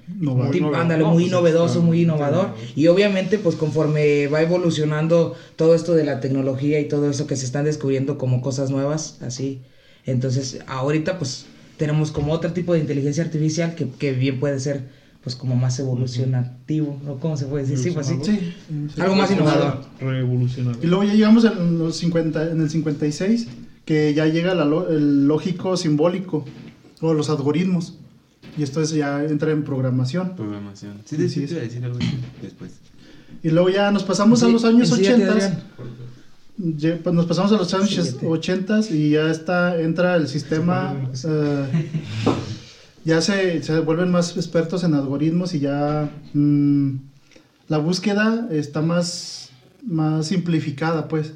tipo, 0.51 0.73
ándale, 0.73 1.03
muy 1.03 1.29
No, 1.29 1.37
novedoso, 1.37 1.83
muy 1.83 2.01
innovador. 2.01 2.55
Y 2.75 2.87
obviamente, 2.87 3.37
pues 3.37 3.55
conforme 3.55 4.25
va 4.27 4.41
evolucionando 4.41 5.35
todo 5.55 5.75
esto 5.75 5.93
de 5.93 6.05
la 6.05 6.21
tecnología 6.21 6.79
y 6.79 6.87
todo 6.87 7.09
eso 7.09 7.27
que 7.27 7.35
se 7.35 7.45
están 7.45 7.65
descubriendo 7.65 8.17
como 8.17 8.41
cosas 8.41 8.71
nuevas, 8.71 9.19
así. 9.21 9.61
Entonces, 10.05 10.59
ahorita, 10.67 11.19
pues 11.19 11.45
tenemos 11.77 12.11
como 12.11 12.33
otro 12.33 12.53
tipo 12.53 12.73
de 12.73 12.79
inteligencia 12.79 13.23
artificial 13.23 13.75
que, 13.75 13.89
que 13.89 14.13
bien 14.13 14.39
puede 14.39 14.59
ser, 14.59 14.89
pues 15.27 15.35
como 15.35 15.57
más 15.57 15.77
evolucionativo, 15.77 16.97
¿no? 17.03 17.19
¿Cómo 17.19 17.35
se 17.35 17.47
puede 17.47 17.65
decir? 17.65 17.77
Sí, 17.77 17.91
pues 17.91 18.07
sí. 18.07 18.17
Sí. 18.23 18.53
sí. 18.95 19.01
Algo 19.01 19.13
más 19.17 19.29
innovador. 19.29 19.83
Revolucionario. 19.99 20.79
Y 20.81 20.87
luego 20.87 21.03
ya 21.03 21.15
llegamos 21.15 21.43
en, 21.43 21.79
los 21.79 21.97
50, 21.97 22.51
en 22.51 22.61
el 22.61 22.69
56, 22.69 23.47
que 23.83 24.13
ya 24.13 24.25
llega 24.27 24.55
la 24.55 24.63
el 24.89 25.27
lógico 25.27 25.75
simbólico 25.75 26.45
o 27.01 27.13
los 27.13 27.29
algoritmos. 27.29 27.95
Y 28.57 28.63
esto 28.63 28.81
es, 28.81 28.91
ya 28.91 29.21
entra 29.21 29.51
en 29.51 29.65
programación. 29.65 30.33
Programación. 30.37 30.93
Sí, 31.03 31.17
Sí, 31.17 31.27
sí, 31.27 31.41
sí. 31.41 31.47
te 31.47 31.51
iba 31.51 31.59
a 31.59 31.63
decir 31.65 31.83
algo 31.83 31.99
después. 32.41 32.71
Y 33.43 33.49
luego 33.49 33.69
ya 33.69 33.91
nos 33.91 34.05
pasamos 34.05 34.41
a 34.43 34.47
los 34.47 34.63
años 34.63 34.89
ensíllate, 34.91 35.23
80. 35.23 35.33
Adrián. 35.33 35.63
Ya, 36.57 36.99
pues 37.03 37.13
nos 37.13 37.25
pasamos 37.25 37.51
a 37.51 37.57
los 37.57 37.73
años 37.73 37.89
Síguete. 37.89 38.25
80 38.25 38.79
y 38.91 39.09
ya 39.09 39.29
está, 39.29 39.77
entra 39.81 40.15
el 40.15 40.29
sistema, 40.29 40.95
eh, 41.25 41.89
ya 43.07 43.21
se, 43.21 43.63
se 43.63 43.79
vuelven 43.79 44.11
más 44.11 44.35
expertos 44.35 44.83
en 44.83 44.93
algoritmos 44.93 45.53
y 45.53 45.59
ya 45.59 46.09
mm, 46.33 46.89
la 47.69 47.77
búsqueda 47.77 48.47
está 48.51 48.81
más, 48.81 49.49
más 49.85 50.27
simplificada, 50.27 51.07
pues. 51.07 51.33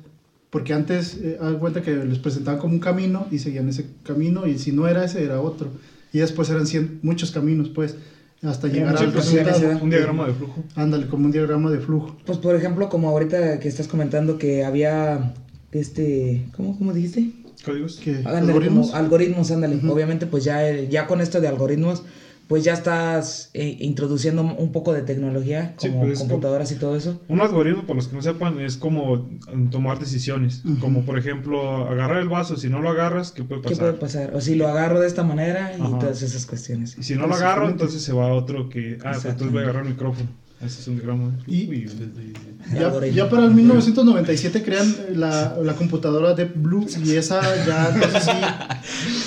Porque 0.50 0.74
antes, 0.74 1.16
eh, 1.22 1.38
haz 1.40 1.56
cuenta 1.56 1.82
que 1.82 1.96
les 1.96 2.20
presentaban 2.20 2.60
como 2.60 2.74
un 2.74 2.82
camino 2.82 3.26
y 3.32 3.40
seguían 3.40 3.70
ese 3.70 3.86
camino 4.04 4.46
y 4.48 4.58
si 4.58 4.74
no 4.74 4.86
era 4.86 5.06
ese, 5.06 5.24
era 5.24 5.40
otro. 5.40 5.70
Y 6.12 6.20
después 6.20 6.50
eran 6.50 6.66
cien- 6.66 7.00
muchos 7.02 7.32
caminos, 7.32 7.70
pues, 7.70 7.96
hasta 8.44 8.68
llegar 8.68 8.98
al 8.98 9.14
resultado. 9.14 9.80
un 9.82 9.90
diagrama 9.90 10.28
de 10.28 10.34
flujo. 10.34 10.64
Ándale, 10.76 11.08
como 11.08 11.26
un 11.28 11.32
diagrama 11.32 11.72
de 11.72 11.80
flujo. 11.80 12.18
Pues 12.26 12.38
por 12.38 12.54
ejemplo, 12.56 12.90
como 12.90 13.08
ahorita 13.08 13.60
que 13.62 13.70
estás 13.70 13.88
comentando 13.88 14.38
que 14.38 14.66
había 14.66 15.34
este, 15.72 16.44
¿cómo, 16.58 16.78
cómo 16.78 16.92
dijiste? 16.92 17.30
Códigos. 17.64 17.98
que 17.98 18.18
Ándale, 18.18 18.38
algoritmos. 18.40 18.88
como 18.88 18.98
algoritmos, 18.98 19.52
ándale. 19.52 19.80
Obviamente, 19.88 20.26
pues 20.28 20.44
ya, 20.44 20.68
eh, 20.68 20.88
ya 20.90 21.08
con 21.08 21.22
esto 21.22 21.40
de 21.42 21.48
algoritmos, 21.48 22.04
pues 22.48 22.66
ya 22.66 22.74
estás 22.74 23.50
eh, 23.54 23.78
introduciendo 23.80 24.42
un 24.42 24.72
poco 24.74 24.92
de 24.92 25.04
tecnología, 25.04 25.74
Sí, 25.78 25.88
como 25.88 26.02
pues, 26.02 26.20
computadoras 26.20 26.70
y 26.72 26.76
todo 26.76 26.98
eso. 26.98 27.22
Un 27.30 27.40
algoritmo, 27.40 27.84
para 27.84 27.96
los 27.96 28.10
que 28.10 28.16
no 28.18 28.22
sepan, 28.22 28.60
es 28.60 28.76
como 28.76 29.30
mm, 29.54 29.70
tomar 29.70 30.00
decisiones. 30.00 30.62
Como 30.82 31.06
por 31.06 31.18
ejemplo, 31.18 31.88
agarrar 31.88 32.20
el 32.22 32.28
vaso. 32.28 32.58
Si 32.58 32.68
no 32.68 32.82
lo 32.82 32.90
agarras, 32.90 33.32
¿qué 33.32 33.46
puede 33.46 33.62
¿Qué 33.62 33.70
pasar? 33.70 33.86
puede 33.86 33.94
pasar? 34.00 34.36
O 34.36 34.42
si 34.42 34.56
lo 34.56 34.68
agarro 34.68 35.00
de 35.00 35.08
esta 35.08 35.24
manera 35.24 35.78
y 35.78 35.82
todas 36.00 36.22
esas 36.24 36.46
cuestiones. 36.46 36.98
Y 36.98 37.04
si 37.04 37.16
no 37.16 37.26
lo 37.28 37.36
agarro, 37.36 37.70
entonces 37.70 38.02
se 38.02 38.12
va 38.12 38.26
a 38.28 38.34
otro 38.34 38.68
que. 38.68 38.98
Ah, 39.00 39.12
pues 39.14 39.26
entonces 39.26 39.52
voy 39.52 39.60
a 39.62 39.64
agarrar 39.64 39.84
el 39.86 39.92
micrófono. 39.92 40.30
Ese 40.66 40.82
es 40.82 40.88
un 40.88 40.96
diagrama 40.96 41.26
de 41.30 41.38
flujo. 41.38 41.52
Y- 41.52 41.76
y- 41.76 42.34
Ya, 42.76 43.06
ya 43.10 43.28
para 43.30 43.46
el 43.46 43.54
1997 43.56 44.62
crean 44.64 44.96
la, 45.16 45.58
la 45.64 45.74
computadora 45.74 46.36
Deep 46.36 46.54
Blue 46.56 46.86
y 47.04 47.16
esa 47.16 47.42
ya 47.66 47.90
entonces 47.94 48.24
sí 48.24 48.32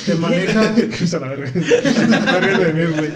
te 0.06 0.14
maneja. 0.14 0.72
Cruza 0.96 1.18
la 1.18 1.28
verga. 1.28 1.46
Está 1.60 2.40
riendo 2.40 2.64
de 2.64 2.72
mí, 2.72 2.84
güey. 2.96 3.10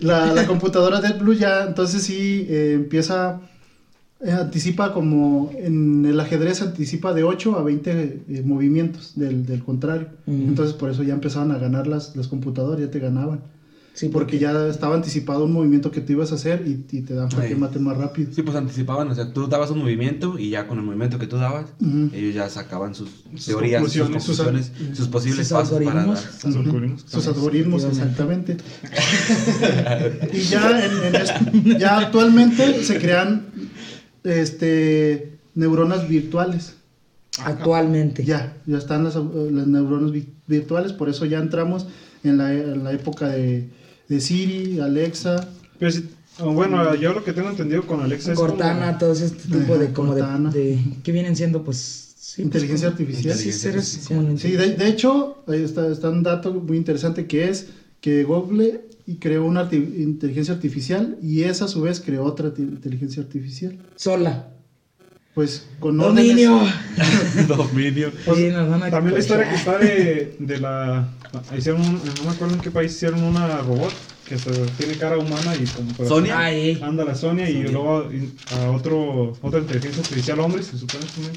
la, 0.00 0.32
la 0.32 0.46
computadora 0.46 1.00
Deep 1.00 1.18
Blue 1.20 1.34
ya 1.34 1.64
entonces 1.66 2.02
sí 2.02 2.46
eh, 2.48 2.72
empieza 2.74 3.40
eh, 4.24 4.30
anticipa 4.32 4.92
como 4.92 5.50
en 5.56 6.04
el 6.06 6.18
ajedrez 6.18 6.62
anticipa 6.62 7.12
de 7.12 7.24
8 7.24 7.58
a 7.58 7.62
20 7.62 7.90
eh, 8.28 8.42
movimientos 8.44 9.12
del, 9.16 9.44
del 9.46 9.62
contrario. 9.62 10.08
Entonces 10.26 10.74
por 10.74 10.90
eso 10.90 11.02
ya 11.02 11.14
empezaban 11.14 11.50
a 11.52 11.58
ganar 11.58 11.86
las, 11.86 12.16
las 12.16 12.28
computadoras 12.28 12.80
ya 12.80 12.90
te 12.90 12.98
ganaban 13.00 13.40
Sí, 13.94 14.08
porque 14.08 14.38
ya 14.38 14.68
estaba 14.68 14.94
anticipado 14.94 15.44
un 15.44 15.52
movimiento 15.52 15.90
que 15.90 16.00
tú 16.00 16.12
ibas 16.14 16.32
a 16.32 16.36
hacer 16.36 16.64
y, 16.66 16.86
y 16.96 17.02
te 17.02 17.12
dan 17.12 17.28
para 17.28 17.42
que 17.46 17.52
Ay. 17.52 17.60
maten 17.60 17.82
más 17.84 17.98
rápido 17.98 18.32
Sí, 18.32 18.40
pues 18.40 18.56
anticipaban, 18.56 19.08
o 19.10 19.14
sea, 19.14 19.34
tú 19.34 19.46
dabas 19.48 19.70
un 19.70 19.80
movimiento 19.80 20.38
y 20.38 20.48
ya 20.48 20.66
con 20.66 20.78
el 20.78 20.84
movimiento 20.84 21.18
que 21.18 21.26
tú 21.26 21.36
dabas, 21.36 21.66
ellos 22.14 22.34
ya 22.34 22.48
sacaban 22.48 22.94
sus, 22.94 23.10
Sus 23.34 23.44
teorías, 23.46 23.82
sus 23.82 24.02
conclusiones, 24.02 24.24
sus- 24.24 24.38
conclusiones, 24.38 24.96
sus, 24.96 25.08
posibles 25.08 25.46
sus 25.48 25.56
pasos 25.58 25.82
para 25.82 26.06
dar. 26.06 26.16
Sus 26.16 26.56
algoritmos. 26.56 27.04
sus 27.06 27.26
algoritmos, 27.26 27.84
exactamente. 27.84 28.56
y 30.32 30.38
ya, 30.40 30.86
en, 30.86 31.14
en 31.72 31.78
ya 31.78 31.98
actualmente 31.98 32.82
se 32.84 32.98
crean 32.98 33.46
este, 34.24 35.38
neuronas 35.54 36.08
virtuales. 36.08 36.74
Actualmente. 37.44 38.24
Ya, 38.24 38.56
ya 38.66 38.78
están 38.78 39.04
las, 39.04 39.16
las 39.16 39.66
neuronas 39.66 40.12
vi- 40.12 40.28
virtuales, 40.46 40.92
por 40.92 41.08
eso 41.08 41.24
ya 41.24 41.38
entramos 41.38 41.86
en 42.24 42.38
la, 42.38 42.52
en 42.52 42.84
la 42.84 42.92
época 42.92 43.28
de, 43.28 43.68
de 44.08 44.20
Siri, 44.20 44.80
Alexa. 44.80 45.48
Pero 45.78 45.90
si- 45.90 46.08
bueno, 46.38 46.94
yo 46.94 47.12
lo 47.12 47.24
que 47.24 47.32
tengo 47.32 47.50
entendido 47.50 47.86
con 47.86 48.00
Alexa 48.00 48.32
es 48.32 48.38
Cortana, 48.38 48.86
como- 48.86 48.98
todo 48.98 49.12
este 49.12 49.48
tipo 49.58 49.78
de 49.78 49.92
como 49.92 50.14
de, 50.14 50.20
Cortana. 50.20 50.50
de- 50.50 50.78
que 51.02 51.12
vienen 51.12 51.36
siendo 51.36 51.62
pues 51.64 52.14
sí, 52.18 52.42
Inteligencia 52.42 52.88
pues, 52.88 53.00
artificial. 53.00 53.34
Sí, 53.36 53.48
Inteligencia 53.48 53.70
seres 53.70 53.84
artificial. 53.94 54.24
como- 54.26 54.38
Sí, 54.38 54.50
de, 54.52 54.76
de 54.76 54.88
hecho, 54.88 55.44
ahí 55.46 55.62
está, 55.62 55.88
está 55.90 56.10
un 56.10 56.22
dato 56.22 56.52
muy 56.54 56.76
interesante 56.76 57.26
que 57.26 57.48
es 57.48 57.66
que 58.00 58.24
Google 58.24 58.80
y 59.06 59.16
creó 59.16 59.44
una 59.44 59.68
arti- 59.68 59.98
inteligencia 59.98 60.54
artificial 60.54 61.18
y 61.22 61.42
esa 61.42 61.66
a 61.66 61.68
su 61.68 61.82
vez 61.82 62.00
creó 62.00 62.24
otra 62.24 62.52
inteligencia 62.56 63.22
artificial. 63.22 63.78
sola. 63.96 64.48
Pues 65.34 65.66
con 65.80 65.96
Dominio. 65.96 66.60
órdenes- 66.60 67.46
Dominio. 67.48 68.12
Pues, 68.24 68.38
Sí, 68.38 68.48
nos 68.48 68.68
van 68.68 68.82
a 68.82 68.90
También 68.90 69.14
la 69.14 69.20
historia 69.20 69.48
que 69.48 69.54
está 69.54 69.78
de, 69.78 70.36
de 70.38 70.58
la... 70.60 71.08
Hicieron 71.56 71.80
un- 71.80 71.94
no 72.04 72.24
me 72.24 72.30
acuerdo 72.30 72.54
en 72.54 72.60
qué 72.60 72.70
país 72.70 72.92
hicieron 72.92 73.22
una 73.22 73.58
robot 73.58 73.92
que 74.28 74.34
hasta 74.34 74.50
tiene 74.78 74.94
cara 74.96 75.16
humana 75.16 75.54
y 75.58 75.64
como... 75.66 75.90
para- 75.94 76.08
Sonia. 76.08 76.38
Ay, 76.38 76.78
Anda 76.82 77.04
la 77.04 77.14
Sonia 77.14 77.48
y 77.48 77.54
Sonia. 77.54 77.70
luego 77.72 78.08
a, 78.50 78.64
a 78.66 78.70
otro, 78.72 79.32
otra 79.40 79.60
inteligencia 79.60 80.02
artificial 80.02 80.38
hombre, 80.40 80.62
se 80.62 80.76
supone 80.76 81.04
también. 81.14 81.32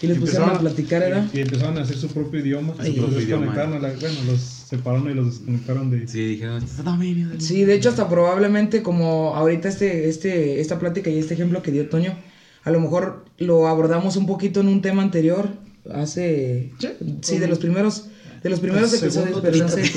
y 0.00 0.06
les 0.06 0.18
pusieron 0.18 0.48
a 0.50 0.58
platicar, 0.58 1.02
¿era? 1.02 1.28
Y, 1.32 1.38
y 1.38 1.40
empezaron 1.42 1.76
a 1.76 1.82
hacer 1.82 1.96
su 1.98 2.08
propio 2.08 2.40
idioma. 2.40 2.72
Ay, 2.78 2.92
y 2.92 2.96
los 2.96 3.04
propio 3.10 3.20
idioma. 3.26 3.46
desconectaron 3.46 3.84
a 3.84 3.88
la- 3.88 3.94
bueno, 4.00 4.16
los 4.32 4.40
separaron 4.40 5.10
y 5.10 5.14
los 5.14 5.26
desconectaron 5.38 5.90
de... 5.90 6.08
Sí, 6.08 6.24
dijeron, 6.28 6.62
"Este 6.64 6.78
es 6.78 6.84
dominio. 6.84 7.28
Sí, 7.38 7.64
de 7.66 7.74
hecho 7.74 7.90
hasta 7.90 8.08
probablemente 8.08 8.82
como 8.82 9.34
ahorita 9.34 9.68
este, 9.68 10.08
este, 10.08 10.60
esta 10.62 10.78
plática 10.78 11.10
y 11.10 11.18
este 11.18 11.34
ejemplo 11.34 11.62
que 11.62 11.70
dio 11.70 11.86
Toño, 11.90 12.16
a 12.64 12.70
lo 12.70 12.80
mejor 12.80 13.24
lo 13.38 13.68
abordamos 13.68 14.16
un 14.16 14.26
poquito 14.26 14.60
en 14.60 14.68
un 14.68 14.80
tema 14.82 15.02
anterior, 15.02 15.48
hace, 15.92 16.72
sí, 17.20 17.38
de 17.38 17.46
los 17.46 17.58
primeros, 17.58 18.06
de 18.42 18.50
los 18.50 18.60
primeros 18.60 18.92
El 18.94 19.00
episodios, 19.00 19.40
pero 19.42 19.56
no 19.58 19.68
sé. 19.68 19.82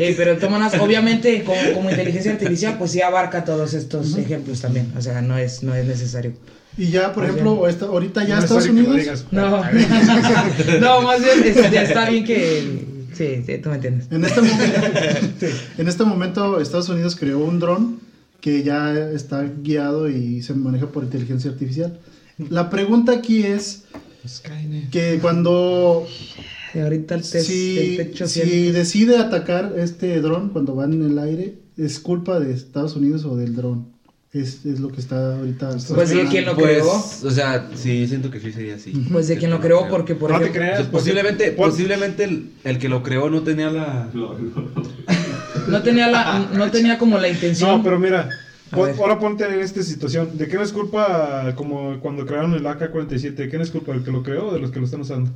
Eh, 0.00 0.14
pero 0.16 0.38
maneras, 0.48 0.80
obviamente 0.80 1.42
como, 1.42 1.58
como 1.74 1.90
inteligencia 1.90 2.30
artificial, 2.30 2.76
pues 2.78 2.92
sí 2.92 3.02
abarca 3.02 3.44
todos 3.44 3.74
estos 3.74 4.16
ejemplos 4.16 4.60
también, 4.60 4.92
o 4.96 5.02
sea, 5.02 5.22
no 5.22 5.36
es, 5.36 5.64
no 5.64 5.74
es 5.74 5.86
necesario. 5.86 6.34
Y 6.76 6.90
ya, 6.90 7.12
por 7.12 7.24
ejemplo, 7.24 7.66
esta- 7.66 7.86
ahorita 7.86 8.22
ya 8.22 8.36
No 8.36 8.42
Estados 8.42 8.68
Unidos, 8.68 8.96
digas. 8.96 9.24
No, 9.32 9.50
no, 10.80 11.02
más 11.02 11.18
bien 11.20 11.42
este, 11.44 11.82
está 11.82 12.08
bien 12.08 12.24
que, 12.24 12.84
sí, 13.12 13.42
sí, 13.44 13.58
tú 13.58 13.70
me 13.70 13.74
entiendes. 13.74 14.06
en 14.12 14.24
este, 14.24 14.40
momento, 14.40 15.46
en 15.78 15.88
este 15.88 16.04
momento 16.04 16.60
Estados 16.60 16.88
Unidos 16.90 17.16
creó 17.16 17.40
un 17.40 17.58
dron 17.58 18.07
que 18.40 18.62
ya 18.62 19.10
está 19.10 19.42
guiado 19.62 20.08
y 20.08 20.42
se 20.42 20.54
maneja 20.54 20.86
por 20.86 21.04
inteligencia 21.04 21.50
artificial. 21.50 21.98
La 22.50 22.70
pregunta 22.70 23.12
aquí 23.12 23.42
es 23.42 23.84
Skynet. 24.26 24.90
que 24.90 25.18
cuando 25.20 26.06
Y 26.74 26.78
ahorita 26.78 27.14
el, 27.16 27.22
test, 27.22 27.46
si, 27.48 27.78
el 27.78 27.96
techo 27.96 28.28
si 28.28 28.70
decide 28.70 29.16
atacar 29.18 29.74
este 29.76 30.20
dron 30.20 30.50
cuando 30.50 30.74
van 30.74 30.92
en 30.92 31.02
el 31.02 31.18
aire, 31.18 31.58
¿es 31.76 31.98
culpa 31.98 32.38
de 32.38 32.52
Estados 32.52 32.94
Unidos 32.94 33.24
o 33.24 33.36
del 33.36 33.56
dron? 33.56 33.96
Es, 34.30 34.66
es 34.66 34.78
lo 34.78 34.88
que 34.88 35.00
está 35.00 35.38
ahorita. 35.38 35.70
Pues 35.94 36.10
sí, 36.10 36.18
¿quién 36.30 36.44
lo 36.44 36.54
Pues, 36.54 36.82
creó? 36.82 36.90
o 36.92 37.30
sea, 37.30 37.70
sí, 37.74 38.06
siento 38.06 38.30
que 38.30 38.38
sí 38.38 38.52
sería 38.52 38.74
así. 38.74 38.92
Pues 39.10 39.26
de 39.26 39.38
quien 39.38 39.50
lo 39.50 39.58
creó, 39.58 39.88
porque 39.88 40.14
por 40.14 40.30
no 40.30 40.38
te 40.38 40.44
ejemplo, 40.44 40.60
O 40.60 40.64
creas. 40.66 40.78
sea, 40.82 40.90
posiblemente, 40.90 41.50
por- 41.52 41.70
posiblemente 41.70 42.24
el, 42.24 42.50
el 42.62 42.78
que 42.78 42.90
lo 42.90 43.02
creó 43.02 43.30
no 43.30 43.40
tenía 43.42 43.70
la... 43.70 44.10
no 44.12 44.34
tenía 45.82 46.08
la, 46.08 46.48
no 46.54 46.70
tenía 46.70 46.98
como 46.98 47.18
la 47.18 47.28
intención. 47.28 47.78
No, 47.78 47.82
pero 47.82 47.98
mira, 47.98 48.28
pon- 48.70 48.90
ahora 48.98 49.18
ponte 49.18 49.44
en 49.44 49.60
esta 49.60 49.82
situación. 49.82 50.36
¿De 50.38 50.48
qué 50.48 50.56
no 50.56 50.62
es 50.62 50.72
culpa, 50.72 51.54
como 51.56 52.00
cuando 52.00 52.26
crearon 52.26 52.54
el 52.54 52.64
AK-47, 52.66 53.34
de 53.34 53.48
qué 53.48 53.56
no 53.56 53.62
es 53.62 53.70
culpa 53.70 53.92
del 53.92 54.02
que 54.04 54.10
lo 54.10 54.22
creó 54.22 54.48
o 54.48 54.52
de 54.54 54.60
los 54.60 54.70
que 54.70 54.78
lo 54.78 54.84
están 54.84 55.00
usando? 55.00 55.30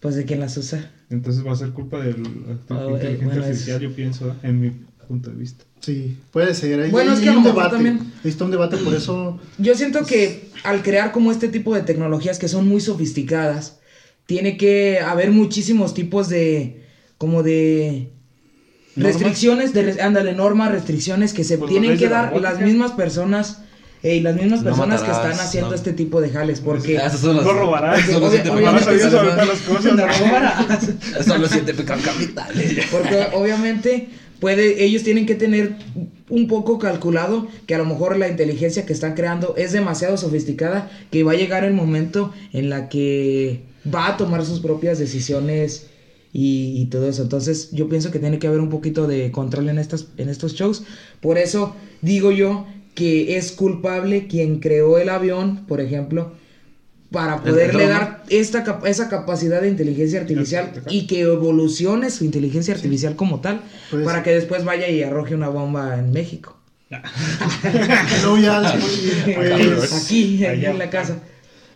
Pues 0.00 0.14
de 0.14 0.24
quien 0.24 0.40
las 0.40 0.56
usa. 0.56 0.90
Entonces 1.10 1.44
va 1.44 1.52
a 1.52 1.56
ser 1.56 1.70
culpa 1.70 1.98
de 2.00 2.12
la 2.18 2.28
Ah, 2.70 2.86
eh, 3.00 3.18
es- 3.20 3.36
artificial, 3.36 3.80
yo 3.80 3.92
pienso, 3.94 4.36
en 4.42 4.60
mi 4.60 4.70
punto 5.08 5.30
de 5.30 5.36
vista. 5.36 5.64
Sí, 5.80 6.16
puede 6.32 6.54
ser. 6.54 6.80
Ahí, 6.80 6.90
Bueno, 6.90 7.10
ahí 7.12 7.16
es 7.16 7.22
que 7.22 7.28
hay 7.30 7.34
a 7.34 7.38
un 7.38 7.44
lo 7.44 7.50
mejor 7.54 7.70
debate. 7.70 7.74
también- 7.84 8.12
está 8.24 8.44
un 8.44 8.50
debate, 8.50 8.76
por 8.78 8.94
eso. 8.94 9.40
Yo 9.58 9.74
siento 9.74 10.04
que 10.04 10.50
al 10.64 10.82
crear 10.82 11.12
como 11.12 11.32
este 11.32 11.48
tipo 11.48 11.74
de 11.74 11.82
tecnologías 11.82 12.38
que 12.38 12.46
son 12.48 12.68
muy 12.68 12.80
sofisticadas, 12.80 13.78
tiene 14.26 14.56
que 14.56 15.00
haber 15.00 15.30
muchísimos 15.30 15.94
tipos 15.94 16.28
de, 16.28 16.84
como 17.16 17.42
de, 17.42 18.12
restricciones, 18.98 19.72
de, 19.72 20.00
ándale, 20.00 20.32
normas, 20.34 20.72
restricciones 20.72 21.32
que 21.32 21.44
se 21.44 21.58
Pues, 21.58 21.70
tienen 21.70 21.96
que 21.98 22.04
la 22.08 22.30
dar 22.30 22.40
las 22.40 22.60
mismas 22.60 22.92
personas 22.92 23.62
y 24.02 24.20
las 24.20 24.36
mismas 24.36 24.60
No 24.60 24.66
personas 24.66 25.02
que 25.02 25.10
están 25.10 25.32
haciendo 25.32 25.70
no. 25.70 25.74
este 25.76 25.92
tipo 25.92 26.20
de 26.20 26.30
jales, 26.30 26.60
porque... 26.60 26.98
Son 27.10 27.36
las- 27.36 27.44
No 27.44 27.52
robarás. 27.52 28.00
son 28.06 28.20
pecados 28.30 28.74
son 31.26 31.40
los 31.42 31.50
siete 31.50 31.74
pecados 31.74 32.04
capitales. 32.04 32.86
Porque 32.90 33.26
obviamente 33.34 34.08
puede, 34.40 34.84
ellos 34.84 35.02
tienen 35.02 35.26
que 35.26 35.34
tener 35.34 35.72
un 36.28 36.46
poco 36.46 36.78
calculado 36.78 37.48
que 37.66 37.74
a 37.74 37.78
lo 37.78 37.84
mejor 37.86 38.16
la 38.16 38.28
inteligencia 38.28 38.86
que 38.86 38.92
están 38.92 39.14
creando 39.14 39.54
es 39.56 39.72
demasiado 39.72 40.16
sofisticada, 40.16 40.90
que 41.10 41.22
va 41.24 41.32
a 41.32 41.36
llegar 41.36 41.64
el 41.64 41.74
momento 41.74 42.32
en 42.52 42.70
la 42.70 42.88
que 42.88 43.62
va 43.92 44.08
a 44.08 44.16
tomar 44.16 44.44
sus 44.44 44.60
propias 44.60 44.98
decisiones 44.98 45.86
y, 46.32 46.74
y 46.80 46.86
todo 46.86 47.08
eso. 47.08 47.22
Entonces 47.22 47.70
yo 47.72 47.88
pienso 47.88 48.10
que 48.10 48.18
tiene 48.18 48.38
que 48.38 48.46
haber 48.46 48.60
un 48.60 48.68
poquito 48.68 49.06
de 49.06 49.30
control 49.30 49.68
en, 49.68 49.78
estas, 49.78 50.06
en 50.16 50.28
estos 50.28 50.54
shows. 50.54 50.82
Por 51.20 51.38
eso 51.38 51.74
digo 52.02 52.30
yo 52.32 52.66
que 52.94 53.36
es 53.36 53.52
culpable 53.52 54.26
quien 54.26 54.58
creó 54.60 54.98
el 54.98 55.08
avión, 55.08 55.64
por 55.66 55.80
ejemplo, 55.80 56.32
para 57.10 57.42
poderle 57.42 57.86
dar 57.86 58.22
esta, 58.28 58.80
esa 58.84 59.08
capacidad 59.08 59.62
de 59.62 59.68
inteligencia 59.68 60.20
artificial 60.20 60.72
y 60.90 61.06
que 61.06 61.20
evolucione 61.20 62.10
su 62.10 62.24
inteligencia 62.24 62.74
artificial 62.74 63.16
como 63.16 63.40
tal, 63.40 63.62
Pues- 63.90 64.04
para 64.04 64.22
que 64.22 64.30
después 64.32 64.64
vaya 64.64 64.88
y 64.88 65.02
arroje 65.02 65.34
una 65.34 65.48
bomba 65.48 65.98
en 65.98 66.12
México. 66.12 66.56
Luego 68.22 68.38
ya 68.38 68.60
después, 68.72 69.12
pues, 69.34 70.04
Aquí, 70.04 70.44
aquí 70.44 70.66
en 70.66 70.78
la 70.78 70.90
casa. 70.90 71.18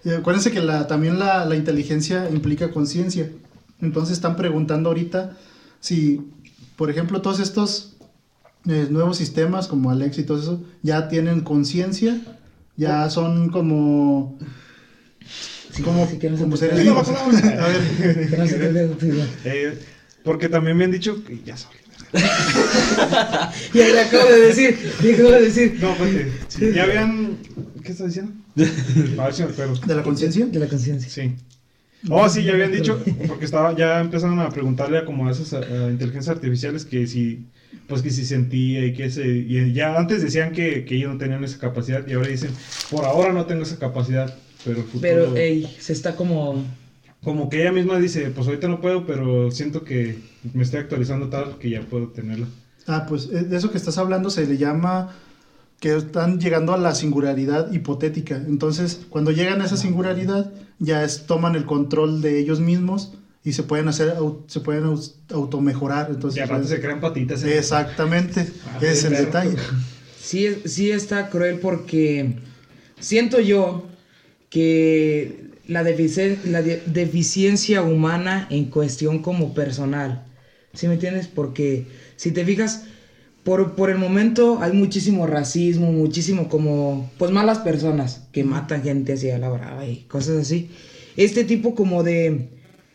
Y 0.05 0.11
acuérdense 0.11 0.51
que 0.51 0.61
la, 0.61 0.87
también 0.87 1.19
la, 1.19 1.45
la 1.45 1.55
inteligencia 1.57 2.29
implica 2.31 2.71
conciencia. 2.71 3.31
Entonces 3.83 4.15
están 4.15 4.37
preguntando 4.37 4.89
ahorita 4.89 5.37
si, 5.81 6.23
por 6.77 6.89
ejemplo, 6.89 7.21
todos 7.21 7.41
estos 7.41 7.97
eh, 8.67 8.87
nuevos 8.89 9.19
sistemas 9.19 9.67
como 9.69 9.91
Alex 9.91 10.19
y 10.19 10.23
todo 10.23 10.41
eso, 10.41 10.65
ya 10.83 11.09
tienen 11.09 11.41
conciencia, 11.41 12.21
ya 12.77 13.11
son 13.11 13.51
como, 13.51 14.39
Sí, 15.73 15.83
como, 15.83 16.07
sí 16.07 16.19
que 16.19 16.31
no 16.31 16.37
se 16.37 16.43
como 16.43 16.57
seres 16.57 16.83
vivos. 16.83 17.09
A 17.09 17.67
ver, 17.69 18.97
Eh, 19.45 19.79
porque 20.23 20.49
también 20.49 20.77
me 20.77 20.85
han 20.85 20.91
dicho 20.91 21.25
que 21.25 21.41
ya 21.45 21.57
sabía. 21.57 21.81
Y 23.73 23.81
ahí 23.81 23.93
le 23.93 24.01
acabo 24.01 24.31
de 24.31 24.41
decir, 24.41 24.93
le 25.03 25.15
acabo 25.15 25.31
de 25.31 25.41
decir. 25.43 25.79
No, 25.81 25.95
pues, 25.97 26.15
eh, 26.15 26.33
sí, 26.49 26.73
ya 26.75 26.85
habían. 26.85 27.39
¿Qué 27.83 27.93
estás 27.93 28.09
diciendo? 28.09 28.33
A 29.19 29.25
ver 29.25 29.35
si 29.35 29.43
me 29.45 29.51
acuerdo. 29.51 29.75
de 29.75 29.95
la 29.95 30.03
conciencia. 30.03 30.47
De 30.47 30.59
la 30.59 30.69
conciencia. 30.69 31.09
Sí. 31.11 31.35
Oh, 32.11 32.29
sí, 32.29 32.43
ya 32.43 32.53
habían 32.53 32.73
dicho, 32.73 33.01
porque 33.29 33.45
estaba, 33.45 33.77
ya 33.77 34.01
empezaron 34.01 34.41
a 34.41 34.49
preguntarle 34.51 34.99
a 34.99 35.05
como 35.05 35.29
a 35.29 35.31
esas 35.31 35.53
a, 35.53 35.91
inteligencias 35.91 36.37
artificiales 36.37 36.85
que 36.85 37.07
si, 37.07 37.47
pues 37.87 38.03
que 38.03 38.11
si 38.11 38.25
sentía 38.25 38.85
y 38.85 38.93
que 38.93 39.11
se, 39.11 39.27
y 39.27 39.73
ya 39.73 39.97
antes 39.97 40.23
decían 40.23 40.53
que, 40.53 40.85
que 40.85 40.97
ellos 40.97 41.13
no 41.13 41.19
tenían 41.19 41.45
esa 41.45 41.59
capacidad 41.59 42.07
y 42.07 42.15
ahora 42.15 42.29
dicen, 42.29 42.51
por 42.91 43.05
ahora 43.05 43.33
no 43.33 43.47
tengo 43.47 43.63
esa 43.63 43.79
capacidad, 43.79 44.35
pero 44.65 44.79
el 44.79 44.85
futuro, 44.85 45.03
Pero, 45.03 45.37
ey, 45.37 45.77
se 45.79 45.93
está 45.93 46.17
como. 46.17 46.65
como 47.23 47.49
que 47.49 47.63
ella 47.63 47.73
misma 47.73 47.99
dice, 47.99 48.31
pues 48.31 48.47
ahorita 48.49 48.69
no 48.69 48.81
puedo, 48.81 49.07
pero 49.07 49.51
siento 49.51 49.85
que 49.85 50.19
me 50.55 50.65
estoy 50.65 50.81
actualizando 50.81 51.29
tal 51.29 51.59
que 51.59 51.71
ya 51.71 51.83
puedo 51.83 52.09
tenerla. 52.09 52.47
Ah, 52.87 53.07
pues 53.09 53.29
eh, 53.33 53.45
de 53.45 53.57
eso 53.57 53.71
que 53.71 53.79
estás 53.79 53.99
hablando 53.99 54.29
se 54.29 54.47
le 54.47 54.57
llama 54.57 55.15
que 55.83 55.97
están 55.97 56.38
llegando 56.38 56.73
a 56.73 56.77
la 56.79 56.95
singularidad 56.95 57.73
hipotética. 57.73 58.37
Entonces, 58.37 59.01
cuando 59.11 59.33
llegan 59.33 59.61
a 59.61 59.64
esa 59.64 59.77
singularidad, 59.77 60.53
ya 60.79 61.03
es, 61.03 61.27
toman 61.27 61.57
el 61.57 61.64
control 61.66 62.23
de 62.23 62.38
ellos 62.38 62.61
mismos 62.61 63.14
y 63.42 63.55
se 63.55 63.64
pueden 63.64 63.88
hacer, 63.88 64.14
se 64.47 64.61
pueden 64.61 64.85
automejorar. 65.31 66.11
Entonces, 66.11 66.38
y 66.38 66.40
aparte 66.40 66.68
se 66.68 66.81
crean 66.81 67.01
patitas. 67.01 67.42
¿eh? 67.42 67.59
exactamente, 67.59 68.47
Ah, 68.64 68.79
es 68.81 69.03
el 69.03 69.14
detalle. 69.14 69.57
Sí, 70.21 70.47
sí 70.66 70.92
está 70.92 71.29
cruel 71.29 71.59
porque 71.59 72.37
siento 73.01 73.40
yo 73.40 73.88
que 74.49 75.51
la, 75.66 75.83
defici- 75.83 76.38
la 76.45 76.62
de- 76.62 76.81
deficiencia 76.87 77.83
humana 77.83 78.47
en 78.51 78.66
cuestión 78.66 79.18
como 79.21 79.53
personal, 79.53 80.23
¿sí 80.75 80.87
me 80.87 80.95
entiendes? 80.95 81.27
Porque 81.27 81.87
si 82.14 82.31
te 82.31 82.45
fijas, 82.45 82.85
por, 83.44 83.72
por 83.74 83.90
el 83.90 83.98
momento 83.98 84.59
hay 84.62 84.72
muchísimo 84.72 85.26
racismo, 85.26 85.90
muchísimo 85.92 86.48
como, 86.48 87.11
pues 87.18 87.31
malas 87.31 87.59
personas 87.59 88.28
que 88.33 88.44
matan 88.44 88.83
gente 88.83 89.14
así 89.14 89.31
a 89.31 89.38
la 89.38 89.48
brava 89.50 89.87
y 89.87 90.05
cosas 90.05 90.37
así. 90.38 90.70
Este 91.16 91.44
tipo 91.44 91.74
como 91.74 92.02
de, 92.02 92.48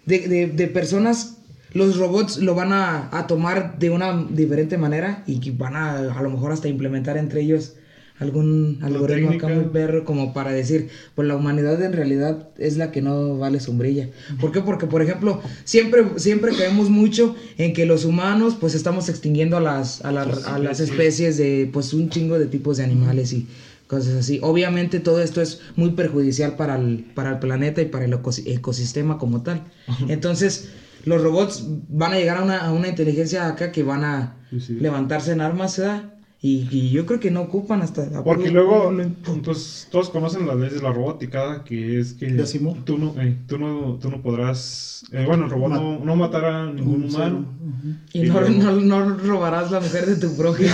de, 0.06 0.28
de- 0.28 0.48
de 0.48 0.68
personas, 0.68 1.38
los 1.74 1.98
robots 1.98 2.38
lo 2.38 2.56
van 2.56 2.72
a, 2.74 3.10
a 3.18 3.28
tomar 3.28 3.78
de 3.78 3.90
una 3.90 4.26
diferente 4.30 4.78
manera 4.78 5.24
y 5.28 5.40
que 5.40 5.52
van 5.52 5.76
a 5.76 5.98
a 6.18 6.22
lo 6.22 6.30
mejor 6.30 6.52
hasta 6.54 6.68
implementar 6.70 7.18
entre 7.18 7.42
ellos 7.42 7.76
algún 8.20 8.80
algoritmo 8.82 9.30
acá 9.38 9.48
muy 9.48 9.66
perro 9.72 10.04
como 10.06 10.34
para 10.34 10.52
decir, 10.52 10.90
pues 11.16 11.28
la 11.28 11.36
humanidad 11.36 11.82
en 11.84 11.94
realidad 11.94 12.50
es 12.58 12.78
la 12.78 12.92
que 12.92 13.02
no 13.02 13.38
vale 13.38 13.60
sombrilla. 13.60 14.10
¿Por 14.40 14.52
qué? 14.52 14.62
Porque, 14.62 14.88
por 14.88 15.02
ejemplo, 15.02 15.40
siempre, 15.66 16.04
siempre 16.18 16.52
caemos 16.56 16.90
mucho 16.90 17.36
en 17.58 17.74
que 17.74 17.86
los 17.86 18.06
humanos 18.06 18.56
pues 18.60 18.74
estamos 18.76 19.08
extinguiendo 19.10 19.58
a 19.58 19.62
las, 19.62 20.04
a, 20.04 20.12
las- 20.12 20.46
a 20.46 20.58
las 20.60 20.80
especies 20.80 21.38
de 21.38 21.70
pues 21.72 21.94
un 21.94 22.10
chingo 22.10 22.40
de 22.40 22.48
tipos 22.48 22.78
de 22.78 22.84
animales 22.84 23.34
y 23.34 23.48
cosas 23.88 24.16
así. 24.16 24.40
Obviamente 24.42 25.00
todo 25.00 25.22
esto 25.22 25.42
es 25.42 25.62
muy 25.76 25.92
perjudicial 25.92 26.56
para 26.56 26.76
el, 26.76 27.06
para 27.14 27.30
el 27.34 27.40
planeta 27.40 27.82
y 27.82 27.86
para 27.86 28.06
el 28.06 28.14
ecos- 28.14 28.42
ecosistema 28.46 29.18
como 29.18 29.44
tal. 29.44 29.64
Entonces, 30.10 30.70
los 31.06 31.22
robots 31.22 31.64
van 31.88 32.14
a 32.14 32.18
llegar 32.18 32.38
a 32.38 32.44
una, 32.44 32.58
a 32.66 32.74
una 32.74 32.88
inteligencia 32.90 33.48
acá 33.48 33.72
que 33.72 33.84
van 33.84 34.04
a 34.04 34.34
Sí, 34.50 34.60
sí. 34.62 34.74
levantarse 34.80 35.34
en 35.34 35.42
armas, 35.42 35.78
¿verdad? 35.78 36.14
Y, 36.40 36.68
y 36.70 36.92
yo 36.92 37.08
creo 37.08 37.20
que 37.20 37.32
no 37.32 37.42
ocupan 37.42 37.82
hasta... 37.82 38.24
Porque 38.24 38.52
luego, 38.52 38.94
pues 39.44 39.88
todos 39.92 40.10
conocen 40.12 40.46
las 40.46 40.56
leyes 40.56 40.76
de 40.76 40.82
la 40.84 40.94
robótica, 40.94 41.64
que 41.64 42.00
es 42.00 42.14
que 42.14 42.28
tú 42.86 43.00
no, 43.00 43.16
eh, 43.20 43.36
tú 43.48 43.58
no, 43.58 43.98
tú 44.00 44.12
no 44.12 44.22
podrás, 44.22 45.04
eh, 45.12 45.24
bueno, 45.26 45.46
el 45.46 45.50
robot 45.50 45.70
Ma- 45.72 45.76
no, 45.80 46.00
no 46.06 46.16
matará 46.16 46.64
a 46.66 46.72
ningún 46.72 47.06
humano. 47.06 47.44
Y 48.14 48.26
Y 48.26 48.30
no, 48.30 48.40
luego- 48.42 48.50
no, 48.82 49.06
no 49.06 49.18
robarás 49.18 49.72
la 49.72 49.80
mujer 49.80 50.06
de 50.06 50.16
tu 50.18 50.38
prójimo. 50.38 50.70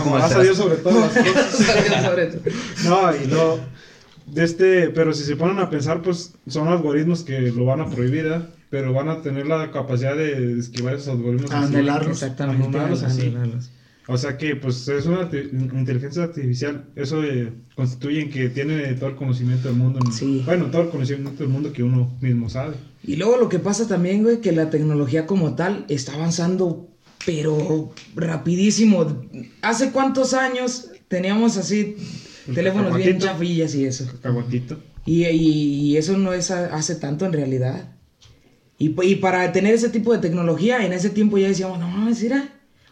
Amarás 0.00 0.32
a 0.32 0.42
Dios 0.42 0.56
sobre 0.56 0.76
todas 0.76 1.14
las 1.14 1.26
cosas. 1.26 2.04
Sobre 2.04 2.26
todo. 2.26 2.42
No, 2.84 3.16
y 3.16 3.26
no, 3.28 3.58
de 4.26 4.44
este, 4.44 4.88
pero 4.90 5.12
si 5.12 5.24
se 5.24 5.36
ponen 5.36 5.58
a 5.58 5.68
pensar, 5.70 6.02
pues 6.02 6.32
son 6.46 6.68
algoritmos 6.68 7.22
que 7.22 7.40
lo 7.40 7.64
van 7.64 7.80
a 7.80 7.86
prohibir, 7.86 8.26
¿eh? 8.26 8.40
Pero 8.70 8.92
van 8.92 9.08
a 9.08 9.20
tener 9.20 9.46
la 9.46 9.70
capacidad 9.72 10.16
de 10.16 10.58
esquivar 10.58 10.94
esos 10.94 11.08
algoritmos. 11.08 11.50
Anularlos. 11.50 12.12
Exactamente. 12.22 12.64
Anularlos 12.64 13.02
así. 13.02 13.22
anularlos. 13.26 13.70
O 14.06 14.16
sea 14.18 14.36
que, 14.38 14.56
pues, 14.56 14.88
es 14.88 15.06
una 15.06 15.30
arti- 15.30 15.50
inteligencia 15.78 16.24
artificial. 16.24 16.86
Eso 16.96 17.22
eh, 17.22 17.52
constituye 17.76 18.22
en 18.22 18.30
que 18.30 18.48
tiene 18.48 18.94
todo 18.94 19.10
el 19.10 19.16
conocimiento 19.16 19.68
del 19.68 19.76
mundo. 19.76 20.00
en- 20.04 20.12
Sí. 20.12 20.42
Bueno, 20.44 20.66
todo 20.66 20.82
el 20.82 20.88
conocimiento 20.88 21.42
del 21.44 21.48
mundo 21.52 21.72
que 21.72 21.82
uno 21.82 22.16
mismo 22.20 22.48
sabe. 22.48 22.74
Y 23.04 23.16
luego 23.16 23.36
lo 23.36 23.48
que 23.48 23.58
pasa 23.60 23.86
también, 23.86 24.22
güey, 24.22 24.40
que 24.40 24.50
la 24.52 24.68
tecnología 24.70 25.26
como 25.26 25.54
tal 25.54 25.84
está 25.88 26.14
avanzando, 26.14 26.88
pero 27.24 27.92
rapidísimo. 28.16 29.22
¿Hace 29.62 29.90
cuántos 29.92 30.34
años 30.34 30.90
teníamos 31.08 31.56
así 31.56 31.96
El 32.48 32.54
teléfonos 32.54 32.96
bien 32.96 33.18
chafillas 33.18 33.74
y 33.74 33.84
eso? 33.84 34.06
Cacahuatito. 34.06 34.78
Y, 35.06 35.24
y- 35.26 35.90
y 35.92 35.96
eso 35.98 36.16
no 36.18 36.32
es 36.32 36.50
hace 36.50 36.96
tanto 36.96 37.26
en 37.26 37.32
realidad. 37.32 37.92
Y, 38.80 38.88
p- 38.88 39.06
y 39.06 39.14
para 39.16 39.52
tener 39.52 39.74
ese 39.74 39.90
tipo 39.90 40.10
de 40.12 40.18
tecnología, 40.20 40.84
en 40.86 40.92
ese 40.94 41.10
tiempo 41.10 41.36
ya 41.38 41.48
decíamos, 41.48 41.78
no 41.78 41.86
mames, 41.86 42.22
era 42.22 42.48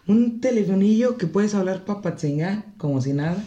un 0.06 0.40
telefonillo 0.40 1.16
que 1.16 1.26
puedes 1.26 1.54
hablar 1.54 1.84
papatzenga 1.86 2.64
como 2.76 3.00
si 3.00 3.12
nada. 3.14 3.42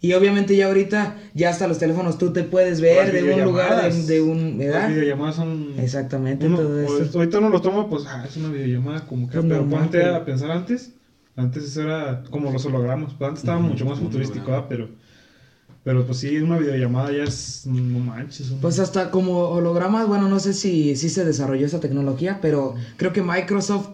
Y 0.00 0.12
obviamente 0.12 0.54
ya 0.56 0.66
ahorita, 0.68 1.16
ya 1.34 1.50
hasta 1.50 1.66
los 1.66 1.78
teléfonos 1.78 2.16
tú 2.18 2.32
te 2.32 2.44
puedes 2.44 2.80
ver 2.80 3.06
Las 3.06 3.12
de 3.12 3.34
un 3.34 3.42
lugar, 3.42 3.92
de, 3.92 4.02
de 4.04 4.20
un... 4.22 4.50
Las 4.50 4.58
¿Verdad? 4.58 4.88
videollamadas 4.90 5.34
son... 5.36 5.72
Exactamente, 5.78 6.46
uno- 6.46 6.58
todo 6.58 6.84
pues, 6.86 7.00
esto. 7.06 7.18
ahorita 7.18 7.38
uno 7.38 7.48
lo 7.48 7.60
toma, 7.60 7.88
pues, 7.88 8.04
ah, 8.06 8.24
es 8.28 8.36
una 8.36 8.50
videollamada 8.50 9.04
como 9.06 9.26
que... 9.28 9.38
Pues 9.38 9.46
pero 9.48 9.68
ponte 9.68 9.98
pero- 9.98 10.14
a 10.14 10.24
pensar 10.24 10.50
antes. 10.52 10.92
Antes 11.34 11.64
eso 11.64 11.82
era 11.82 12.22
como 12.30 12.52
los 12.52 12.64
hologramas. 12.66 13.14
Pues 13.18 13.28
antes 13.28 13.42
estaba 13.42 13.58
mucho 13.58 13.84
más 13.84 13.98
futurístico, 13.98 14.46
¿verdad? 14.46 14.66
Pero... 14.68 14.88
Pero 15.86 16.04
pues 16.04 16.18
sí, 16.18 16.36
una 16.38 16.58
videollamada 16.58 17.12
ya 17.12 17.22
es... 17.22 17.62
No 17.64 18.00
manches. 18.00 18.52
Pues 18.60 18.80
hasta 18.80 19.12
como 19.12 19.50
hologramas, 19.50 20.08
bueno, 20.08 20.26
no 20.26 20.40
sé 20.40 20.52
si, 20.52 20.96
si 20.96 21.08
se 21.08 21.24
desarrolló 21.24 21.64
esa 21.64 21.78
tecnología, 21.78 22.40
pero 22.42 22.74
creo 22.96 23.12
que 23.12 23.22
Microsoft 23.22 23.90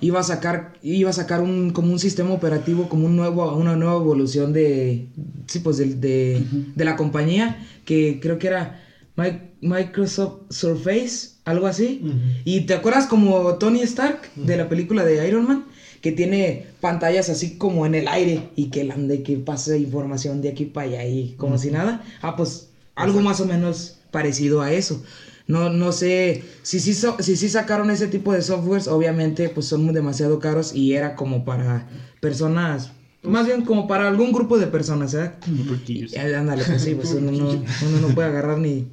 iba 0.00 0.20
a 0.20 0.22
sacar, 0.22 0.74
iba 0.80 1.10
a 1.10 1.12
sacar 1.12 1.40
un, 1.40 1.70
como 1.70 1.90
un 1.90 1.98
sistema 1.98 2.30
operativo, 2.30 2.88
como 2.88 3.06
un 3.06 3.16
nuevo, 3.16 3.52
una 3.56 3.74
nueva 3.74 3.96
evolución 3.96 4.52
de, 4.52 5.08
sí, 5.48 5.58
pues 5.58 5.76
de, 5.76 5.96
de, 5.96 6.44
de 6.72 6.84
la 6.84 6.94
compañía, 6.94 7.58
que 7.84 8.20
creo 8.22 8.38
que 8.38 8.46
era 8.46 8.80
Mi- 9.16 9.40
Microsoft 9.60 10.36
Surface, 10.50 11.30
algo 11.44 11.66
así. 11.66 12.00
Y 12.44 12.60
te 12.60 12.74
acuerdas 12.74 13.06
como 13.08 13.56
Tony 13.56 13.80
Stark 13.80 14.30
de 14.36 14.56
la 14.56 14.68
película 14.68 15.04
de 15.04 15.26
Iron 15.26 15.48
Man, 15.48 15.64
que 16.04 16.12
tiene 16.12 16.66
pantallas 16.82 17.30
así 17.30 17.56
como 17.56 17.86
en 17.86 17.94
el 17.94 18.08
aire 18.08 18.50
y 18.56 18.66
que, 18.66 18.84
la- 18.84 18.94
de 18.94 19.22
que 19.22 19.38
pase 19.38 19.78
información 19.78 20.42
de 20.42 20.50
aquí 20.50 20.66
para 20.66 20.86
allá 20.86 21.06
y 21.06 21.34
como 21.38 21.56
si 21.56 21.70
nada. 21.70 22.04
Ah, 22.20 22.36
pues 22.36 22.68
algo 22.94 23.22
más 23.22 23.40
o 23.40 23.46
menos 23.46 23.96
parecido 24.10 24.60
a 24.60 24.70
eso. 24.70 25.02
No, 25.46 25.70
no 25.70 25.92
sé, 25.92 26.42
si 26.62 26.78
sí, 26.78 26.92
so- 26.92 27.16
si 27.20 27.36
sí 27.36 27.48
sacaron 27.48 27.90
ese 27.90 28.06
tipo 28.08 28.34
de 28.34 28.42
softwares, 28.42 28.86
obviamente 28.86 29.48
pues 29.48 29.64
son 29.64 29.82
muy 29.82 29.94
demasiado 29.94 30.38
caros 30.40 30.74
y 30.74 30.92
era 30.92 31.16
como 31.16 31.46
para 31.46 31.88
personas, 32.20 32.90
más 33.22 33.46
bien 33.46 33.62
como 33.64 33.86
para 33.88 34.06
algún 34.06 34.30
grupo 34.30 34.58
de 34.58 34.66
personas, 34.66 35.14
¿eh? 35.14 35.30
Ruquillos. 35.66 36.12
Eh, 36.12 36.36
Ándale, 36.36 36.64
pues 36.64 36.82
sí, 36.82 36.94
pues 36.96 37.12
uno 37.12 37.30
no, 37.30 37.48
uno 37.48 38.00
no 38.02 38.08
puede 38.14 38.28
agarrar 38.28 38.58
ni, 38.58 38.86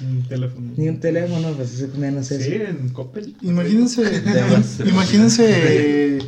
Un 0.00 0.26
teléfono. 0.28 0.72
ni 0.76 0.88
un 0.88 0.98
teléfono, 0.98 1.52
pues 1.52 1.80
es 1.80 1.94
menos 1.94 2.28
eso. 2.32 2.42
Sí, 2.44 2.54
en 2.54 2.88
Coppel. 2.88 3.36
Imagínense, 3.40 4.02
imagínense 4.84 6.18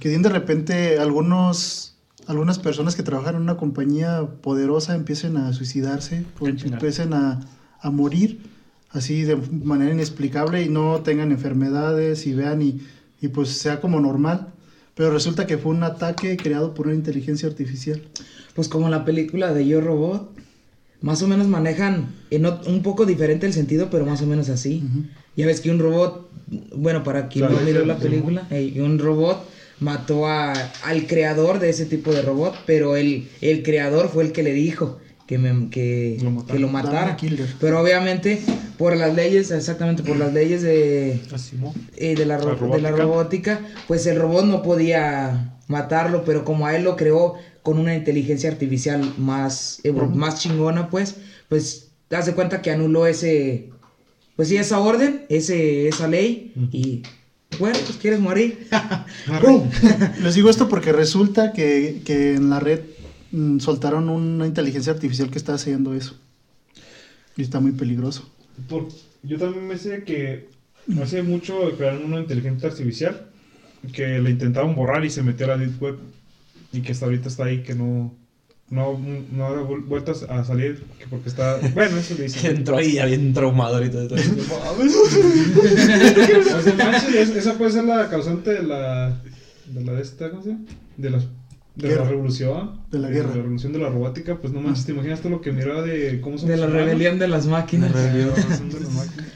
que 0.00 0.08
de 0.16 0.28
repente 0.28 0.98
algunos, 0.98 1.96
algunas 2.26 2.58
personas 2.58 2.96
que 2.96 3.02
trabajan 3.02 3.36
en 3.36 3.42
una 3.42 3.56
compañía 3.56 4.26
poderosa 4.42 4.94
empiecen 4.94 5.36
a 5.36 5.52
suicidarse, 5.52 6.24
empiecen 6.40 7.12
a, 7.14 7.40
a 7.80 7.90
morir 7.90 8.40
así 8.90 9.22
de 9.22 9.36
manera 9.36 9.92
inexplicable 9.92 10.62
y 10.62 10.68
no 10.68 11.02
tengan 11.02 11.30
enfermedades 11.32 12.26
y 12.26 12.34
vean 12.34 12.62
y, 12.62 12.80
y 13.20 13.28
pues 13.28 13.50
sea 13.50 13.80
como 13.80 14.00
normal. 14.00 14.48
Pero 14.94 15.12
resulta 15.12 15.46
que 15.46 15.58
fue 15.58 15.72
un 15.72 15.84
ataque 15.84 16.36
creado 16.36 16.74
por 16.74 16.86
una 16.86 16.96
inteligencia 16.96 17.48
artificial. 17.48 18.02
Pues 18.54 18.68
como 18.68 18.88
la 18.88 19.04
película 19.04 19.52
de 19.52 19.66
Yo 19.66 19.80
Robot, 19.80 20.32
más 21.00 21.22
o 21.22 21.28
menos 21.28 21.46
manejan 21.46 22.08
en 22.30 22.46
un 22.46 22.82
poco 22.82 23.06
diferente 23.06 23.46
el 23.46 23.52
sentido, 23.52 23.88
pero 23.90 24.04
más 24.04 24.22
o 24.22 24.26
menos 24.26 24.48
así. 24.48 24.82
Ya 25.36 25.46
ves 25.46 25.60
que 25.60 25.70
un 25.70 25.78
robot, 25.78 26.28
bueno, 26.74 27.04
para 27.04 27.28
quien 27.28 27.44
no 27.52 27.60
miró 27.60 27.84
la 27.86 27.98
película, 27.98 28.48
eh, 28.50 28.82
un 28.82 28.98
robot 28.98 29.48
mató 29.80 30.26
a, 30.26 30.52
al 30.84 31.06
creador 31.06 31.58
de 31.60 31.70
ese 31.70 31.86
tipo 31.86 32.12
de 32.12 32.22
robot, 32.22 32.54
pero 32.66 32.96
el, 32.96 33.28
el 33.40 33.62
creador 33.62 34.08
fue 34.08 34.24
el 34.24 34.32
que 34.32 34.42
le 34.42 34.52
dijo 34.52 34.98
que, 35.26 35.38
me- 35.38 35.68
que, 35.70 36.18
Lo 36.22 36.30
matara. 36.30 36.54
que 36.54 36.58
lo 36.60 36.68
matara. 36.68 37.16
Pero 37.60 37.80
obviamente, 37.80 38.40
por 38.78 38.96
las 38.96 39.14
leyes, 39.14 39.50
exactamente 39.50 40.02
por 40.02 40.16
las 40.16 40.32
leyes 40.32 40.62
de, 40.62 41.20
¿no? 41.60 41.74
eh, 41.96 42.14
de, 42.16 42.24
la, 42.26 42.38
La 42.38 42.54
de 42.54 42.80
la 42.80 42.90
robótica, 42.90 43.60
pues 43.86 44.06
el 44.06 44.18
robot 44.18 44.46
no 44.46 44.62
podía 44.62 45.58
matarlo, 45.68 46.24
pero 46.24 46.44
como 46.44 46.66
a 46.66 46.74
él 46.74 46.84
lo 46.84 46.96
creó 46.96 47.34
con 47.62 47.78
una 47.78 47.94
inteligencia 47.94 48.50
artificial 48.50 49.12
más, 49.18 49.80
más 50.14 50.40
chingona, 50.40 50.88
pues, 50.88 51.16
pues, 51.50 51.90
das 52.08 52.24
de 52.24 52.32
cuenta 52.32 52.62
que 52.62 52.70
anuló 52.70 53.06
ese, 53.06 53.68
pues 54.34 54.48
sí, 54.48 54.56
esa 54.56 54.78
orden, 54.80 55.26
ese, 55.28 55.88
esa 55.88 56.08
ley, 56.08 56.54
y, 56.72 57.02
bueno, 57.58 57.78
pues 57.84 57.98
quieres 57.98 58.20
morir. 58.20 58.68
¡Pum! 59.42 59.68
Les 60.22 60.34
digo 60.34 60.50
esto 60.50 60.68
porque 60.68 60.92
resulta 60.92 61.52
que, 61.52 62.02
que 62.04 62.34
en 62.34 62.50
la 62.50 62.60
red 62.60 62.80
mm, 63.32 63.58
soltaron 63.60 64.08
una 64.08 64.46
inteligencia 64.46 64.92
artificial 64.92 65.30
que 65.30 65.38
está 65.38 65.54
haciendo 65.54 65.94
eso. 65.94 66.16
Y 67.36 67.42
está 67.42 67.60
muy 67.60 67.72
peligroso. 67.72 68.30
Por- 68.68 68.88
yo 69.22 69.38
también 69.38 69.66
me 69.66 69.76
sé 69.78 70.04
que 70.04 70.48
hace 71.02 71.22
mucho 71.22 71.76
crearon 71.76 72.04
una 72.04 72.20
inteligencia 72.20 72.68
artificial 72.68 73.30
que 73.92 74.18
le 74.20 74.30
intentaron 74.30 74.74
borrar 74.74 75.04
y 75.04 75.10
se 75.10 75.22
metió 75.22 75.46
a 75.46 75.50
la 75.50 75.58
Deep 75.58 75.80
Web 75.82 75.98
y 76.72 76.80
que 76.80 76.92
hasta 76.92 77.06
ahorita 77.06 77.28
está 77.28 77.44
ahí 77.44 77.62
que 77.62 77.74
no 77.74 78.14
no, 78.70 78.98
no 79.32 79.46
ha 79.46 79.62
vuel- 79.62 79.84
vuelto 79.86 80.12
a 80.28 80.44
salir 80.44 80.82
que 80.98 81.06
porque 81.06 81.28
está 81.30 81.56
bueno 81.74 81.96
eso 81.96 82.14
le 82.14 82.16
Que 82.18 82.22
dicen 82.24 82.56
entró 82.58 82.76
ahí 82.76 82.92
ya 82.94 83.06
bien 83.06 83.32
traumado 83.32 83.76
ahorita. 83.76 83.98
o 84.04 84.08
sea, 86.62 86.74
manches, 86.74 87.14
es- 87.14 87.36
esa 87.36 87.54
puede 87.54 87.72
ser 87.72 87.84
la 87.84 88.08
causante 88.08 88.50
de 88.54 88.62
la 88.62 89.20
de 89.66 89.84
la 89.84 89.92
de 89.94 90.02
esta 90.02 90.30
¿cómo 90.30 90.42
se 90.42 90.50
llama? 90.50 90.64
de 90.96 91.10
las 91.10 91.24
de 91.76 91.88
Guerra. 91.88 92.04
la 92.04 92.10
revolución 92.10 92.80
De 92.90 92.98
la 92.98 93.08
guerra. 93.08 93.32
revolución 93.34 93.72
de 93.72 93.78
la 93.78 93.88
robótica 93.88 94.36
pues 94.36 94.52
no 94.52 94.60
manches 94.60 94.84
te 94.86 94.92
imaginas 94.92 95.20
todo 95.20 95.30
lo 95.30 95.40
que 95.40 95.52
miraba 95.52 95.82
de 95.82 96.20
cómo 96.20 96.36
son 96.36 96.48
De 96.48 96.56
la 96.56 96.66
rebelión 96.66 97.18
de 97.18 97.28
las 97.28 97.46
máquinas. 97.46 97.94
La 97.94 98.12
revolución 98.12 98.68
de 98.70 98.80
las 98.80 98.90
máquinas. 98.92 99.26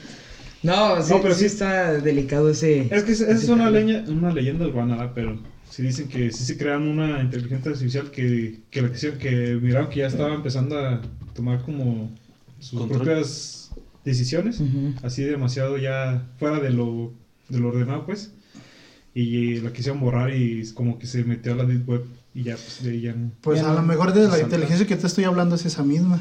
No, 0.64 1.02
sí, 1.02 1.12
No, 1.12 1.22
pero 1.22 1.34
sí 1.34 1.40
sí- 1.40 1.46
está 1.46 1.94
delicado 1.94 2.48
ese... 2.50 2.88
Es 2.94 3.02
que 3.04 3.12
es, 3.12 3.20
ese 3.20 3.32
es 3.32 3.48
una, 3.48 3.70
leña, 3.70 4.04
una 4.08 4.32
leyenda 4.32 4.66
urbana, 4.66 5.12
pero 5.14 5.38
sí 5.72 5.82
dicen 5.82 6.06
que 6.08 6.30
sí 6.32 6.44
se 6.44 6.58
crean 6.58 6.82
una 6.82 7.22
inteligencia 7.22 7.70
artificial 7.72 8.10
que, 8.10 8.60
que, 8.70 8.82
la 8.82 8.92
quisieron- 8.92 9.18
que 9.18 9.58
miraron 9.62 9.88
que 9.88 10.00
ya 10.00 10.06
estaba 10.06 10.34
empezando 10.34 10.78
a 10.78 11.00
tomar 11.34 11.62
como 11.62 12.10
sus 12.60 12.78
Control. 12.78 13.02
propias 13.02 13.70
decisiones, 14.04 14.60
Ujú. 14.60 14.92
así 15.02 15.22
demasiado 15.22 15.78
ya 15.78 16.28
fuera 16.38 16.60
de 16.60 16.70
lo, 16.70 17.12
de 17.48 17.58
lo 17.58 17.68
ordenado, 17.68 18.04
pues. 18.04 18.32
Y 19.14 19.60
la 19.60 19.72
quisieron 19.72 20.00
borrar 20.00 20.34
y 20.34 20.62
como 20.74 20.98
que 20.98 21.06
se 21.06 21.24
metió 21.24 21.52
a 21.52 21.56
la 21.56 21.64
Deep 21.64 21.88
Web 21.88 22.04
y 22.34 22.42
ya, 22.44 22.54
pues 22.56 22.82
de 22.82 22.90
ahí 22.90 23.00
ya 23.02 23.14
no. 23.14 23.30
Pues 23.40 23.60
Ya 23.60 23.66
a 23.66 23.74
no. 23.74 23.80
lo 23.80 23.86
mejor 23.86 24.12
de 24.12 24.22
la 24.24 24.30
Salta. 24.30 24.44
inteligencia 24.44 24.86
que 24.86 24.96
te 24.96 25.06
estoy 25.06 25.24
hablando 25.24 25.54
es 25.54 25.64
esa 25.66 25.82
misma. 25.82 26.20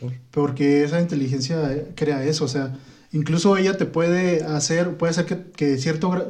por- 0.00 0.12
Porque 0.30 0.84
esa 0.84 1.00
inteligencia 1.00 1.72
eh, 1.72 1.88
crea 1.96 2.24
eso. 2.24 2.44
O 2.44 2.48
sea, 2.48 2.76
incluso 3.12 3.56
ella 3.56 3.76
te 3.76 3.86
puede 3.86 4.42
hacer, 4.44 4.96
puede 4.96 5.10
hacer 5.10 5.26
que, 5.26 5.36
que 5.56 5.78
cierto, 5.78 6.28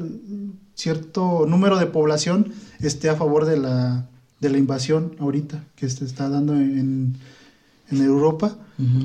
cierto 0.74 1.44
número 1.46 1.78
de 1.78 1.86
población 1.86 2.52
esté 2.80 3.08
a 3.10 3.16
favor 3.16 3.44
de 3.44 3.56
la, 3.58 4.06
de 4.40 4.50
la 4.50 4.58
invasión 4.58 5.14
ahorita 5.20 5.62
que 5.76 5.88
se 5.88 6.04
está 6.04 6.28
dando 6.28 6.54
en, 6.54 7.16
en 7.90 8.02
Europa. 8.04 8.56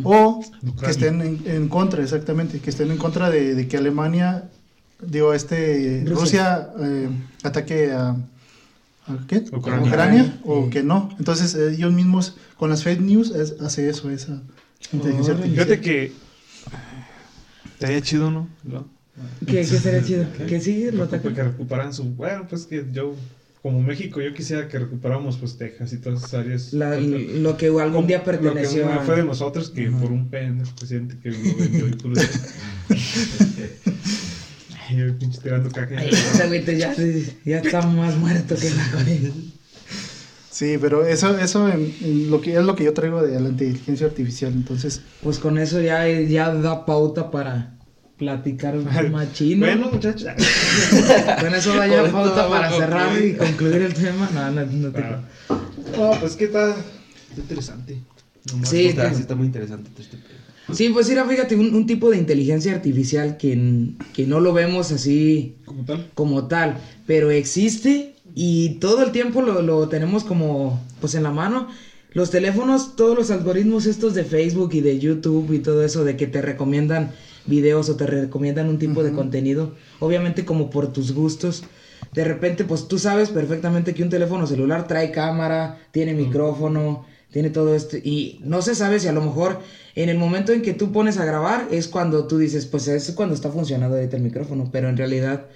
O 0.04 0.42
que 0.84 0.90
estén 0.90 1.22
en, 1.22 1.42
en 1.46 1.68
contra, 1.70 2.02
exactamente, 2.02 2.60
que 2.60 2.70
estén 2.72 2.90
en 2.90 2.98
contra 2.98 3.30
de, 3.30 3.54
de 3.54 3.68
que 3.68 3.78
Alemania, 3.78 4.50
digo, 5.02 5.34
este, 5.36 6.04
Rusia. 6.08 6.70
Rusia, 6.70 6.70
eh, 6.80 7.10
ataque 7.44 7.92
a, 7.92 8.10
¿a 8.10 9.18
qué? 9.28 9.44
Ucrania. 9.52 9.84
¿A 9.84 9.88
Ucrania, 9.88 10.40
o 10.46 10.64
Sí. 10.64 10.70
que 10.72 10.82
no. 10.84 11.10
Entonces 11.20 11.54
ellos 11.54 11.94
mismos, 11.94 12.38
con 12.58 12.72
las 12.72 12.82
fake 12.84 13.02
news, 13.02 13.30
es- 13.32 13.62
hace 13.62 13.88
eso, 13.90 14.10
esa 14.10 14.42
inteligencia 14.92 15.34
artificial. 15.36 15.66
Fíjate 15.68 15.82
que. 15.82 16.12
Estaría 17.74 18.02
chido, 18.02 18.32
¿no? 18.32 18.48
¿No? 18.64 18.88
¿Qué, 19.46 19.54
qué 19.58 19.66
sería 19.66 20.04
chido? 20.04 20.26
Que 20.48 20.60
sí, 20.62 20.92
lo 20.92 21.10
que 21.10 21.18
recuperaran 21.18 21.94
su 21.94 22.04
bueno 22.06 22.46
pues 22.50 22.66
que 22.66 22.86
yo 22.92 23.16
como 23.64 23.82
México 23.82 24.22
yo 24.22 24.34
quisiera 24.34 24.68
que 24.68 24.78
recuperáramos 24.80 25.38
pues 25.38 25.58
Texas 25.58 25.92
y 25.94 25.98
todas 25.98 26.20
esas 26.20 26.34
áreas 26.36 26.74
La- 26.74 26.96
lo 27.00 27.58
que 27.58 27.68
algún 27.68 28.06
día 28.08 28.20
lo 28.20 28.24
que 28.26 28.32
perteneció 28.38 28.86
una 28.86 29.02
a... 29.02 29.06
fue 29.06 29.16
de 29.18 29.24
nosotros 29.24 29.70
que 29.72 29.90
por 29.90 30.12
un 30.12 30.30
pendejo 30.30 30.74
presidente 30.76 31.18
que 31.22 31.32
lo 31.32 31.56
vendió 31.58 31.88
y 31.88 31.94
puro 31.94 32.14
Ay, 34.90 34.98
yo 34.98 35.18
pinche 35.18 35.40
tirando 35.42 35.70
caca 35.70 35.96
Ay, 35.98 36.10
ese 36.10 36.44
agüita 36.44 36.72
ya, 36.74 36.94
ya 37.46 37.60
está 37.60 37.82
más 37.86 38.16
muerto 38.18 38.56
que 38.56 38.70
la 38.70 38.88
güey. 39.04 39.32
Sí, 40.52 40.78
pero 40.82 41.06
eso, 41.06 41.38
eso 41.38 41.68
en- 41.70 41.94
en 42.02 42.32
lo 42.32 42.42
que 42.42 42.56
es 42.58 42.64
lo 42.64 42.76
que 42.76 42.84
yo 42.86 42.94
traigo 42.94 43.22
de 43.22 43.40
la 43.40 43.50
inteligencia 43.50 44.08
artificial. 44.08 44.52
Entonces, 44.54 45.02
Pues 45.22 45.38
con 45.40 45.58
eso 45.60 45.80
ya, 45.82 46.08
ya 46.22 46.52
da 46.54 46.86
pauta 46.86 47.30
para 47.30 47.77
platicar 48.18 48.76
un 48.76 48.86
machino. 49.12 49.66
bueno 49.66 49.90
muchachos 49.92 50.28
con 51.40 51.54
eso 51.54 51.76
da 51.76 51.88
ya 51.88 52.02
Con 52.04 52.14
vamos 52.14 52.32
para 52.32 52.72
cerrar 52.72 53.22
y 53.24 53.34
concluir. 53.36 53.82
el 53.84 53.94
tema. 53.94 54.30
No, 54.34 54.52
no, 54.52 54.66
no 54.66 54.92
te... 54.92 55.02
Ah. 55.02 55.22
no 55.98 56.12
pues 56.20 56.36
que 56.36 56.46
está, 56.46 56.70
está 56.72 57.42
interesante 57.42 58.02
Nomás 58.52 58.70
Sí, 58.70 58.88
está, 58.88 59.12
está 59.12 59.36
muy 59.36 59.48
interesante 59.48 59.90
este. 60.00 60.18
Sí, 60.74 60.90
pues 60.90 61.08
mira, 61.08 61.26
fíjate, 61.26 61.56
un, 61.56 61.74
un 61.74 61.86
tipo 61.86 62.10
de 62.10 62.18
inteligencia 62.18 62.74
artificial 62.74 63.38
que, 63.38 63.92
que 64.14 64.28
no 64.28 64.42
lo 64.42 64.52
vemos 64.52 64.92
así 64.92 65.56
como 65.66 65.86
tal 65.86 66.12
como 66.14 66.48
tal, 66.48 66.78
pero 67.06 67.32
existe 67.32 68.16
y 68.36 68.72
todo 68.80 69.04
el 69.04 69.12
tiempo 69.12 69.42
lo, 69.42 69.62
lo 69.62 69.88
tenemos 69.88 70.24
como 70.24 70.82
pues 71.00 71.16
en 71.16 71.24
la 71.24 71.32
mano. 71.32 71.70
Los 72.12 72.32
teléfonos, 72.32 72.96
todos 72.96 73.16
los 73.18 73.32
algoritmos 73.32 73.86
estos 73.86 74.14
de 74.14 74.24
Facebook 74.24 74.72
y 74.74 74.82
de 74.82 74.98
YouTube 75.00 75.54
y 75.54 75.60
todo 75.60 75.84
eso 75.84 76.04
de 76.04 76.18
que 76.18 76.26
te 76.28 76.42
recomiendan 76.42 77.12
videos 77.48 77.90
o 77.90 77.96
te 77.96 78.06
recomiendan 78.06 78.70
un 78.70 78.78
tipo 78.78 79.04
de 79.04 79.14
contenido, 79.14 79.74
obviamente 80.00 80.46
como 80.46 80.70
por 80.70 80.94
tus 80.94 81.14
gustos. 81.14 81.64
De 82.14 82.24
repente, 82.24 82.64
pues 82.64 82.88
tú 82.88 83.00
sabes 83.00 83.30
perfectamente 83.30 83.94
que 83.94 84.04
un 84.04 84.10
teléfono 84.10 84.46
celular 84.48 84.88
trae 84.88 85.12
cámara, 85.12 85.80
tiene 85.92 86.14
micrófono, 86.14 87.06
tiene 87.32 87.50
todo 87.50 87.76
esto. 87.76 87.98
Y 87.98 88.40
no 88.44 88.62
se 88.62 88.76
sabe 88.76 89.00
si 89.00 89.08
a 89.08 89.14
lo 89.14 89.22
mejor 89.22 89.60
en 89.96 90.10
el 90.10 90.18
momento 90.18 90.54
en 90.54 90.62
que 90.62 90.74
tú 90.74 90.92
pones 90.92 91.18
a 91.18 91.26
grabar 91.26 91.68
es 91.72 91.88
cuando 91.88 92.28
tú 92.28 92.38
dices, 92.38 92.66
pues 92.66 92.88
es 92.88 93.12
cuando 93.12 93.36
está 93.36 93.50
funcionando 93.50 93.96
ahorita 93.96 94.18
el 94.18 94.24
micrófono. 94.24 94.70
Pero 94.72 94.90
en 94.90 94.98
realidad, 94.98 95.48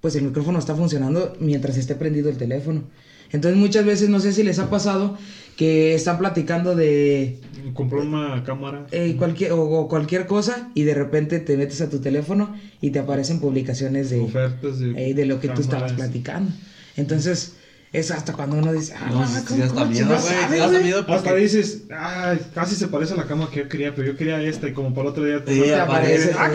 pues 0.00 0.14
el 0.16 0.24
micrófono 0.24 0.58
está 0.58 0.74
funcionando 0.74 1.36
mientras 1.40 1.76
esté 1.76 1.94
prendido 1.94 2.28
el 2.28 2.36
teléfono. 2.36 2.84
Entonces 3.32 3.58
muchas 3.58 3.84
veces 3.84 4.08
no 4.08 4.20
sé 4.20 4.32
si 4.32 4.42
les 4.42 4.58
ha 4.58 4.70
pasado 4.70 5.18
que 5.56 5.94
están 5.94 6.18
platicando 6.18 6.74
de 6.76 7.40
compró 7.72 8.02
una 8.02 8.44
cámara 8.44 8.86
eh, 8.90 9.16
cualquier, 9.18 9.52
o, 9.52 9.62
o 9.62 9.88
cualquier 9.88 10.26
cosa 10.26 10.70
y 10.74 10.82
de 10.84 10.94
repente 10.94 11.38
te 11.40 11.56
metes 11.56 11.80
a 11.80 11.88
tu 11.88 11.98
teléfono 12.00 12.54
y 12.80 12.90
te 12.90 12.98
aparecen 12.98 13.40
publicaciones 13.40 14.10
de, 14.10 14.20
ofertas 14.20 14.78
de, 14.78 15.10
eh, 15.10 15.14
de 15.14 15.24
lo 15.26 15.40
que 15.40 15.48
tú 15.48 15.62
estabas 15.62 15.92
cámaras. 15.92 16.10
platicando. 16.10 16.52
Entonces 16.96 17.54
es 17.92 18.10
hasta 18.10 18.34
cuando 18.34 18.56
uno 18.56 18.72
dice, 18.72 18.92
ah, 18.96 19.08
No, 19.10 19.26
sí, 19.26 19.34
¿cómo- 19.46 19.56
sí, 19.56 19.62
hasta 19.62 19.84
miedo, 19.86 20.06
güey. 20.08 20.60
hasta 20.60 20.80
miedo 20.80 21.04
Hasta 21.08 21.34
dices, 21.34 21.82
ay, 21.90 22.38
casi 22.54 22.74
se 22.74 22.88
parece 22.88 23.14
a 23.14 23.16
la 23.16 23.24
cama 23.26 23.48
que 23.50 23.60
yo 23.60 23.68
quería, 23.68 23.94
pero 23.94 24.08
yo 24.08 24.16
quería 24.16 24.42
esta 24.42 24.68
y 24.68 24.72
como 24.72 24.90
para 24.92 25.02
el 25.02 25.08
otro 25.12 25.24
día 25.24 25.42
Sí, 25.46 25.60
Te 25.62 25.74
aparece, 25.74 26.32
Ah, 26.36 26.50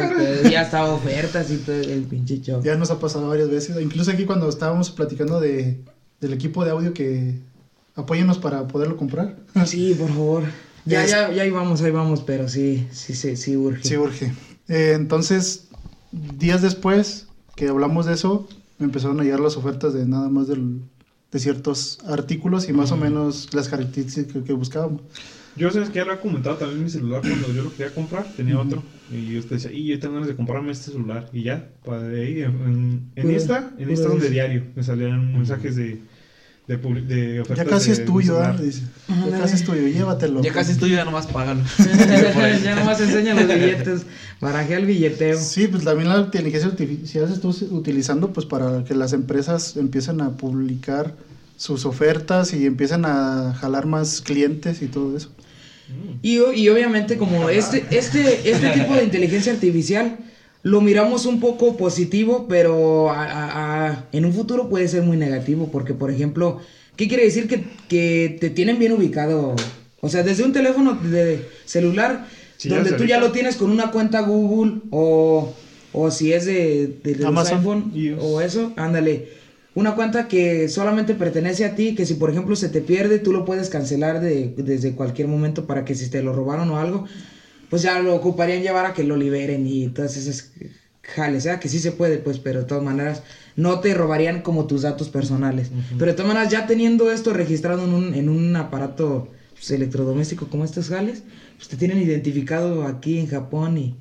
ya 0.49 0.61
estaba 0.61 0.93
ofertas 0.93 1.49
y 1.49 1.57
todo 1.57 1.75
el 1.79 2.03
pinche 2.03 2.39
show. 2.41 2.61
ya 2.63 2.75
nos 2.75 2.91
ha 2.91 2.99
pasado 2.99 3.27
varias 3.29 3.49
veces. 3.49 3.75
Incluso 3.81 4.11
aquí 4.11 4.25
cuando 4.25 4.47
estábamos 4.49 4.91
platicando 4.91 5.39
de, 5.39 5.79
del 6.19 6.33
equipo 6.33 6.63
de 6.63 6.71
audio 6.71 6.93
que 6.93 7.39
apóyenos 8.01 8.37
para 8.37 8.67
poderlo 8.67 8.97
comprar. 8.97 9.37
Sí, 9.65 9.95
por 9.97 10.09
favor. 10.09 10.43
Ya, 10.85 11.03
Es- 11.03 11.11
ya, 11.11 11.31
ya 11.31 11.43
ahí 11.43 11.51
vamos, 11.51 11.81
ahí 11.81 11.91
vamos, 11.91 12.21
pero 12.23 12.47
sí, 12.49 12.87
sí, 12.91 13.13
sí, 13.13 13.35
sí 13.35 13.55
urge. 13.55 13.87
Sí, 13.87 13.97
urge. 13.97 14.31
Eh, 14.67 14.93
entonces, 14.95 15.69
días 16.11 16.61
después 16.61 17.27
que 17.55 17.67
hablamos 17.67 18.05
de 18.05 18.13
eso, 18.13 18.47
me 18.79 18.85
empezaron 18.85 19.19
a 19.19 19.23
llegar 19.23 19.39
las 19.39 19.57
ofertas 19.57 19.93
de 19.93 20.05
nada 20.07 20.29
más 20.29 20.47
del- 20.47 20.81
de 21.31 21.39
ciertos 21.39 21.99
artículos 22.07 22.67
y 22.67 22.73
más 22.73 22.91
o 22.91 22.97
menos 22.97 23.53
las 23.53 23.69
características 23.69 24.33
que, 24.33 24.43
que 24.43 24.53
buscábamos. 24.53 25.01
Yo 25.55 25.69
sabes 25.69 25.89
que 25.89 25.95
ya 25.95 26.05
lo 26.05 26.13
he 26.13 26.19
comentado 26.19 26.55
también 26.57 26.79
en 26.79 26.83
mi 26.85 26.89
celular 26.89 27.21
cuando 27.21 27.53
yo 27.53 27.63
lo 27.63 27.71
quería 27.71 27.93
comprar, 27.93 28.25
tenía 28.35 28.57
otro. 28.59 28.81
Y 29.09 29.33
yo 29.33 29.41
te 29.45 29.55
decía, 29.55 29.71
y 29.71 29.85
yo 29.87 29.99
tengo 29.99 30.13
ganas 30.15 30.29
de 30.29 30.35
comprarme 30.35 30.71
este 30.71 30.91
celular. 30.91 31.29
Y 31.33 31.43
ya, 31.43 31.69
para 31.85 32.03
de 32.03 32.21
ahí, 32.21 32.41
en, 32.41 32.51
en, 32.61 33.11
en 33.15 33.31
Insta, 33.31 33.57
en 33.71 33.75
puro 33.75 33.91
Instagram 33.91 34.19
de 34.19 34.25
eso. 34.25 34.33
diario, 34.33 34.63
me 34.75 34.83
salían 34.83 35.33
mensajes 35.33 35.75
de, 35.75 36.01
de, 36.71 36.81
publi- 36.81 37.05
de 37.05 37.41
ofertas 37.41 37.65
Ya 37.65 37.69
casi 37.69 37.87
de 37.89 37.93
es 37.93 38.05
tuyo. 38.05 38.41
¿ah? 38.41 38.55
Dice. 38.59 38.81
Ya 39.29 39.37
casi 39.39 39.55
es 39.55 39.63
tuyo, 39.63 39.87
llévatelo. 39.87 40.41
Ya 40.41 40.53
casi 40.53 40.71
es 40.71 40.77
tuyo, 40.77 40.95
ya 40.95 41.03
nomás 41.05 41.27
págalo. 41.27 41.61
ya 42.63 42.75
nomás 42.75 42.99
enseña 43.01 43.33
los 43.33 43.47
billetes. 43.47 44.01
Barajea 44.39 44.77
el 44.77 44.85
billeteo. 44.85 45.37
Sí, 45.39 45.67
pues 45.67 45.83
también 45.83 46.09
la 46.09 46.19
inteligencia 46.19 46.69
artificial 46.69 47.27
se 47.27 47.33
está 47.33 47.47
utilizando 47.75 48.31
pues 48.31 48.45
para 48.45 48.83
que 48.83 48.95
las 48.95 49.13
empresas 49.13 49.75
empiecen 49.77 50.21
a 50.21 50.31
publicar 50.37 51.13
sus 51.57 51.85
ofertas 51.85 52.53
y 52.53 52.65
empiecen 52.65 53.05
a 53.05 53.53
jalar 53.59 53.85
más 53.85 54.21
clientes 54.21 54.81
y 54.81 54.87
todo 54.87 55.15
eso. 55.15 55.29
Y, 56.21 56.37
y 56.37 56.69
obviamente 56.69 57.17
como 57.17 57.49
este, 57.49 57.85
este, 57.91 58.49
este 58.49 58.69
tipo 58.71 58.93
de 58.95 59.03
inteligencia 59.03 59.51
artificial 59.51 60.17
lo 60.63 60.81
miramos 60.81 61.25
un 61.25 61.39
poco 61.39 61.75
positivo, 61.77 62.45
pero 62.47 63.09
a- 63.09 63.23
a- 63.25 63.87
a- 63.89 64.05
en 64.11 64.25
un 64.25 64.33
futuro 64.33 64.69
puede 64.69 64.87
ser 64.87 65.01
muy 65.03 65.17
negativo, 65.17 65.69
porque 65.71 65.93
por 65.93 66.11
ejemplo, 66.11 66.59
¿qué 66.95 67.07
quiere 67.07 67.23
decir 67.23 67.47
que, 67.47 67.63
que 67.87 68.37
te 68.39 68.49
tienen 68.49 68.77
bien 68.79 68.91
ubicado? 68.91 69.55
O 70.01 70.09
sea, 70.09 70.23
desde 70.23 70.43
un 70.43 70.53
teléfono 70.53 70.93
de 70.93 71.45
celular, 71.65 72.27
Sí, 72.57 72.69
donde 72.69 72.91
tú 72.91 73.05
ya 73.05 73.19
lo 73.19 73.31
tienes 73.31 73.55
con 73.55 73.71
una 73.71 73.89
cuenta 73.89 74.21
Google 74.21 74.81
o, 74.91 75.51
o 75.93 76.11
si 76.11 76.31
es 76.31 76.45
de, 76.45 76.95
de 77.03 77.25
Amazon. 77.25 77.57
iPhone 77.57 77.91
o 78.19 78.39
eso, 78.39 78.71
ándale. 78.75 79.29
Una 79.73 79.95
cuenta 79.95 80.27
que 80.27 80.67
solamente 80.69 81.15
pertenece 81.15 81.65
a 81.65 81.73
ti, 81.73 81.95
que 81.95 82.05
si 82.05 82.15
por 82.15 82.29
ejemplo 82.29 82.55
se 82.55 82.69
te 82.69 82.81
pierde, 82.81 83.17
tú 83.17 83.31
lo 83.31 83.45
puedes 83.45 83.69
cancelar 83.69 84.19
de, 84.21 84.53
desde 84.57 84.93
cualquier 84.93 85.27
momento 85.27 85.65
para 85.65 85.85
que 85.85 85.95
si 85.95 86.09
te 86.11 86.21
lo 86.21 86.33
robaron 86.33 86.69
o 86.69 86.77
algo, 86.77 87.05
pues 87.71 87.81
ya 87.81 87.99
lo 87.99 88.13
ocuparían 88.13 88.61
llevar 88.61 88.85
a 88.85 88.93
que 88.93 89.03
lo 89.03 89.17
liberen 89.17 89.65
y 89.65 89.87
todas 89.87 90.15
esas 90.17 90.51
jales, 91.01 91.43
sea 91.43 91.59
que 91.59 91.67
sí 91.69 91.79
se 91.79 91.91
puede, 91.91 92.17
pues, 92.19 92.37
pero 92.37 92.59
de 92.59 92.65
todas 92.65 92.83
maneras 92.83 93.23
no 93.55 93.79
te 93.79 93.93
robarían 93.95 94.41
como 94.43 94.67
tus 94.67 94.83
datos 94.83 95.09
personales. 95.09 95.71
Pero 95.97 96.11
de 96.11 96.13
todas 96.17 96.27
maneras, 96.31 96.51
ya 96.51 96.67
teniendo 96.67 97.11
esto 97.11 97.33
registrado 97.33 97.83
en 97.85 97.93
un, 97.93 98.13
en 98.13 98.29
un 98.29 98.55
aparato 98.55 99.27
pues, 99.53 99.71
electrodoméstico 99.71 100.47
como 100.47 100.63
estos 100.63 100.89
jales, 100.89 101.23
pues 101.57 101.67
te 101.69 101.77
tienen 101.77 101.97
identificado 101.99 102.83
aquí 102.85 103.17
en 103.19 103.27
Japón 103.27 103.77
y, 103.77 103.95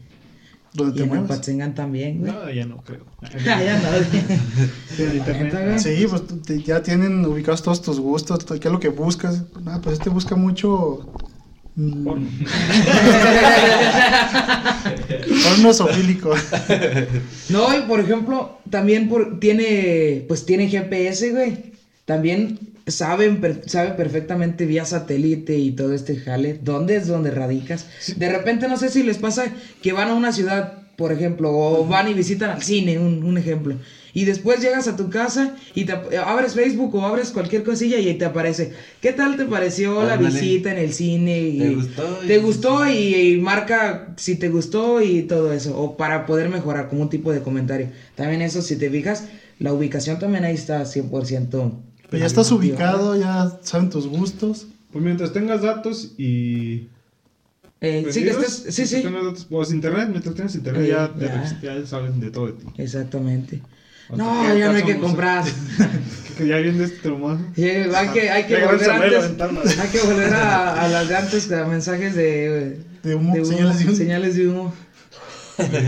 Donde 0.74 0.92
y 0.94 0.96
te 0.98 1.02
en 1.04 1.08
muevas. 1.08 1.30
Apatzengan 1.30 1.74
también, 1.74 2.18
güey. 2.20 2.32
No, 2.32 2.50
ya 2.50 2.66
no 2.66 2.78
creo. 2.84 3.04
ya 3.44 3.80
no. 3.80 5.78
Sí, 5.78 6.06
pues 6.08 6.22
te- 6.44 6.62
ya 6.62 6.82
tienen 6.82 7.24
ubicados 7.24 7.62
todos 7.62 7.80
tus 7.82 7.98
gustos, 8.00 8.44
qué 8.44 8.68
es 8.68 8.72
lo 8.72 8.80
que 8.80 8.88
buscas. 8.88 9.44
Ah, 9.66 9.80
pues 9.82 9.94
este 9.98 10.10
busca 10.10 10.36
mucho 10.36 11.12
Porno. 12.04 12.26
No, 17.48 17.76
y 17.76 17.82
por 17.82 18.00
ejemplo, 18.00 18.58
también 18.68 19.08
por, 19.08 19.40
tiene, 19.40 20.24
pues 20.28 20.44
tiene 20.46 20.68
GPS, 20.68 21.30
güey. 21.30 21.70
También 22.04 22.58
saben, 22.86 23.40
per- 23.40 23.62
sabe 23.66 23.90
perfectamente 23.92 24.66
vía 24.66 24.84
satélite 24.84 25.56
y 25.58 25.72
todo 25.72 25.94
este 25.94 26.16
jale. 26.16 26.58
¿Dónde 26.62 26.96
es 26.96 27.06
donde 27.06 27.30
radicas? 27.30 27.86
De 28.16 28.28
repente 28.30 28.68
no 28.68 28.76
sé 28.76 28.88
si 28.90 29.02
les 29.02 29.18
pasa 29.18 29.44
que 29.82 29.92
van 29.92 30.08
a 30.08 30.14
una 30.14 30.32
ciudad, 30.32 30.74
por 30.96 31.12
ejemplo, 31.12 31.50
o 31.52 31.86
van 31.86 32.08
y 32.08 32.14
visitan 32.14 32.50
al 32.50 32.62
cine, 32.62 32.98
un, 32.98 33.22
un 33.24 33.38
ejemplo. 33.38 33.76
Y 34.12 34.24
después 34.24 34.60
llegas 34.60 34.88
a 34.88 34.96
tu 34.96 35.08
casa 35.10 35.54
y 35.74 35.84
te 35.84 35.92
ap- 35.92 36.12
abres 36.26 36.54
Facebook 36.54 36.94
o 36.94 37.04
abres 37.06 37.30
cualquier 37.30 37.62
cosilla 37.62 37.98
y 37.98 38.08
ahí 38.08 38.14
te 38.18 38.24
aparece. 38.24 38.72
¿Qué 39.00 39.12
tal 39.12 39.36
te 39.36 39.44
pareció 39.44 40.02
la 40.04 40.16
visita 40.16 40.72
en 40.72 40.78
el 40.78 40.92
cine? 40.92 41.40
Y 41.40 41.58
¿Te 41.58 41.74
gustó? 41.74 42.18
¿Te 42.26 42.38
gustó? 42.38 42.88
Y, 42.90 43.14
y 43.14 43.36
marca 43.40 44.14
si 44.16 44.36
te 44.36 44.48
gustó 44.48 45.00
y 45.00 45.22
todo 45.22 45.52
eso. 45.52 45.78
O 45.80 45.96
para 45.96 46.26
poder 46.26 46.48
mejorar 46.48 46.88
como 46.88 47.02
un 47.02 47.10
tipo 47.10 47.32
de 47.32 47.40
comentario. 47.42 47.88
También 48.16 48.42
eso, 48.42 48.62
si 48.62 48.76
te 48.76 48.90
fijas, 48.90 49.28
la 49.58 49.72
ubicación 49.72 50.18
también 50.18 50.44
ahí 50.44 50.54
está 50.54 50.84
100%. 50.84 51.72
Pero 52.10 52.20
ya 52.20 52.26
estás 52.26 52.50
ubicado, 52.50 53.16
ya 53.18 53.58
saben 53.62 53.90
tus 53.90 54.08
gustos. 54.08 54.66
Pues 54.92 55.04
mientras 55.04 55.32
tengas 55.32 55.62
datos 55.62 56.12
y. 56.18 56.88
Eh, 57.82 58.06
sí, 58.10 58.24
que 58.24 58.30
estés, 58.30 58.64
sí, 58.74 58.86
sí. 58.86 59.02
datos, 59.02 59.46
pues 59.48 59.72
internet, 59.72 60.08
mientras 60.10 60.34
tengas 60.34 60.54
internet 60.54 60.84
Eh, 60.84 60.88
ya, 60.88 61.50
ya 61.62 61.86
saben 61.86 62.20
de 62.20 62.30
todo 62.30 62.48
de 62.48 62.52
ti. 62.54 62.66
Exactamente. 62.76 63.62
No, 64.16 64.56
ya 64.56 64.68
no 64.70 64.76
hay 64.76 64.82
que 64.84 64.98
comprar. 64.98 65.44
Que, 66.36 66.46
ya 66.46 66.56
viene 66.56 66.84
este 66.84 66.96
tromazo. 67.00 67.42
Sí, 67.54 67.64
hay 67.64 68.08
que, 68.14 68.30
hay 68.30 68.44
que 68.46 68.52
Ya 68.54 68.64
volver 68.66 68.90
antes. 68.90 69.78
Hay 69.78 69.88
que 69.90 70.00
volver 70.00 70.32
a, 70.32 70.84
a 70.84 70.88
las 70.88 71.06
de 71.08 71.16
antes, 71.16 71.52
a 71.52 71.66
mensajes 71.66 72.14
de, 72.14 72.78
De 73.02 73.14
humo, 73.14 73.34
señales 73.44 73.78
de 73.78 73.84
humo. 73.84 73.94
señales 73.94 74.36
de 74.36 74.48
humo. 74.48 74.74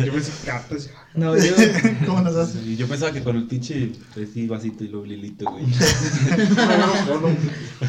Yo 0.05 0.13
pensé 0.13 0.31
cartas. 0.45 0.91
No, 1.15 1.35
yo. 1.39 1.55
¿Cómo 2.07 2.21
nos 2.21 2.37
haces? 2.37 2.61
Y 2.67 2.77
yo 2.77 2.87
pensaba 2.87 3.13
que 3.13 3.23
con 3.23 3.37
el 3.37 3.45
pinche 3.47 3.93
sí, 4.35 4.47
vasito 4.47 4.85
y 4.85 4.89
luego 4.89 5.07
lilito, 5.07 5.51
güey. 5.51 5.65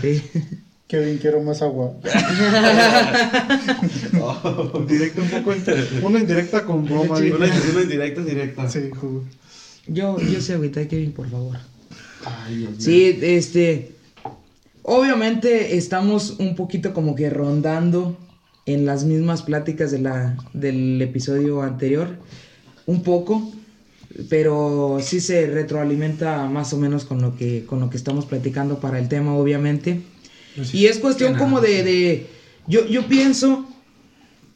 sí. 0.02 0.24
Qué 0.88 1.00
bien, 1.00 1.17
quiero 1.17 1.41
más 1.41 1.62
agua. 1.63 1.91
Directo 4.88 5.22
un 5.22 5.30
poco. 5.30 5.54
en- 5.54 6.04
Una 6.04 6.19
indirecta 6.19 6.63
con 6.63 6.86
broma. 6.86 7.17
Sí, 7.17 7.24
digo. 7.26 7.38
Una, 7.38 7.48
una 7.48 7.82
indirecta 7.82 8.22
es 8.22 8.28
directa. 8.28 8.69
Sí, 8.69 8.89
jugo. 8.96 9.24
Yo, 9.88 10.19
yo 10.19 10.41
sé 10.41 10.54
ahorita, 10.54 10.88
Kevin, 10.88 11.12
por 11.12 11.30
favor. 11.30 11.58
Ay, 12.26 12.58
Dios 12.58 12.72
mío. 12.72 12.80
Sí, 12.80 13.19
este. 13.22 13.91
Obviamente 14.82 15.78
estamos 15.78 16.36
un 16.39 16.56
poquito 16.56 16.93
como 16.93 17.15
que 17.15 17.30
rondando 17.30 18.17
en 18.65 18.86
las 18.86 19.04
mismas 19.06 19.41
pláticas 19.43 19.91
de 19.91 20.00
la, 20.00 20.38
del 20.54 21.02
episodio 21.02 21.62
anterior. 21.62 22.17
Un 22.86 23.04
poco. 23.04 23.52
Pero 24.30 25.00
sí 25.02 25.19
se 25.19 25.48
retroalimenta 25.48 26.46
más 26.46 26.72
o 26.74 26.78
menos 26.78 27.04
con 27.04 27.19
lo 27.22 27.36
que, 27.36 27.65
con 27.65 27.80
lo 27.80 27.89
que 27.89 27.98
estamos 27.98 28.26
platicando 28.28 28.80
para 28.80 29.00
el 29.00 29.08
tema, 29.10 29.34
obviamente. 29.36 30.02
Y 30.72 30.86
es 30.86 31.00
cuestión 31.00 31.36
como 31.36 31.62
de, 31.62 31.84
de- 31.84 32.28
yo, 32.67 32.86
yo 32.88 33.08
pienso 33.08 33.65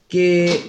que 0.07 0.61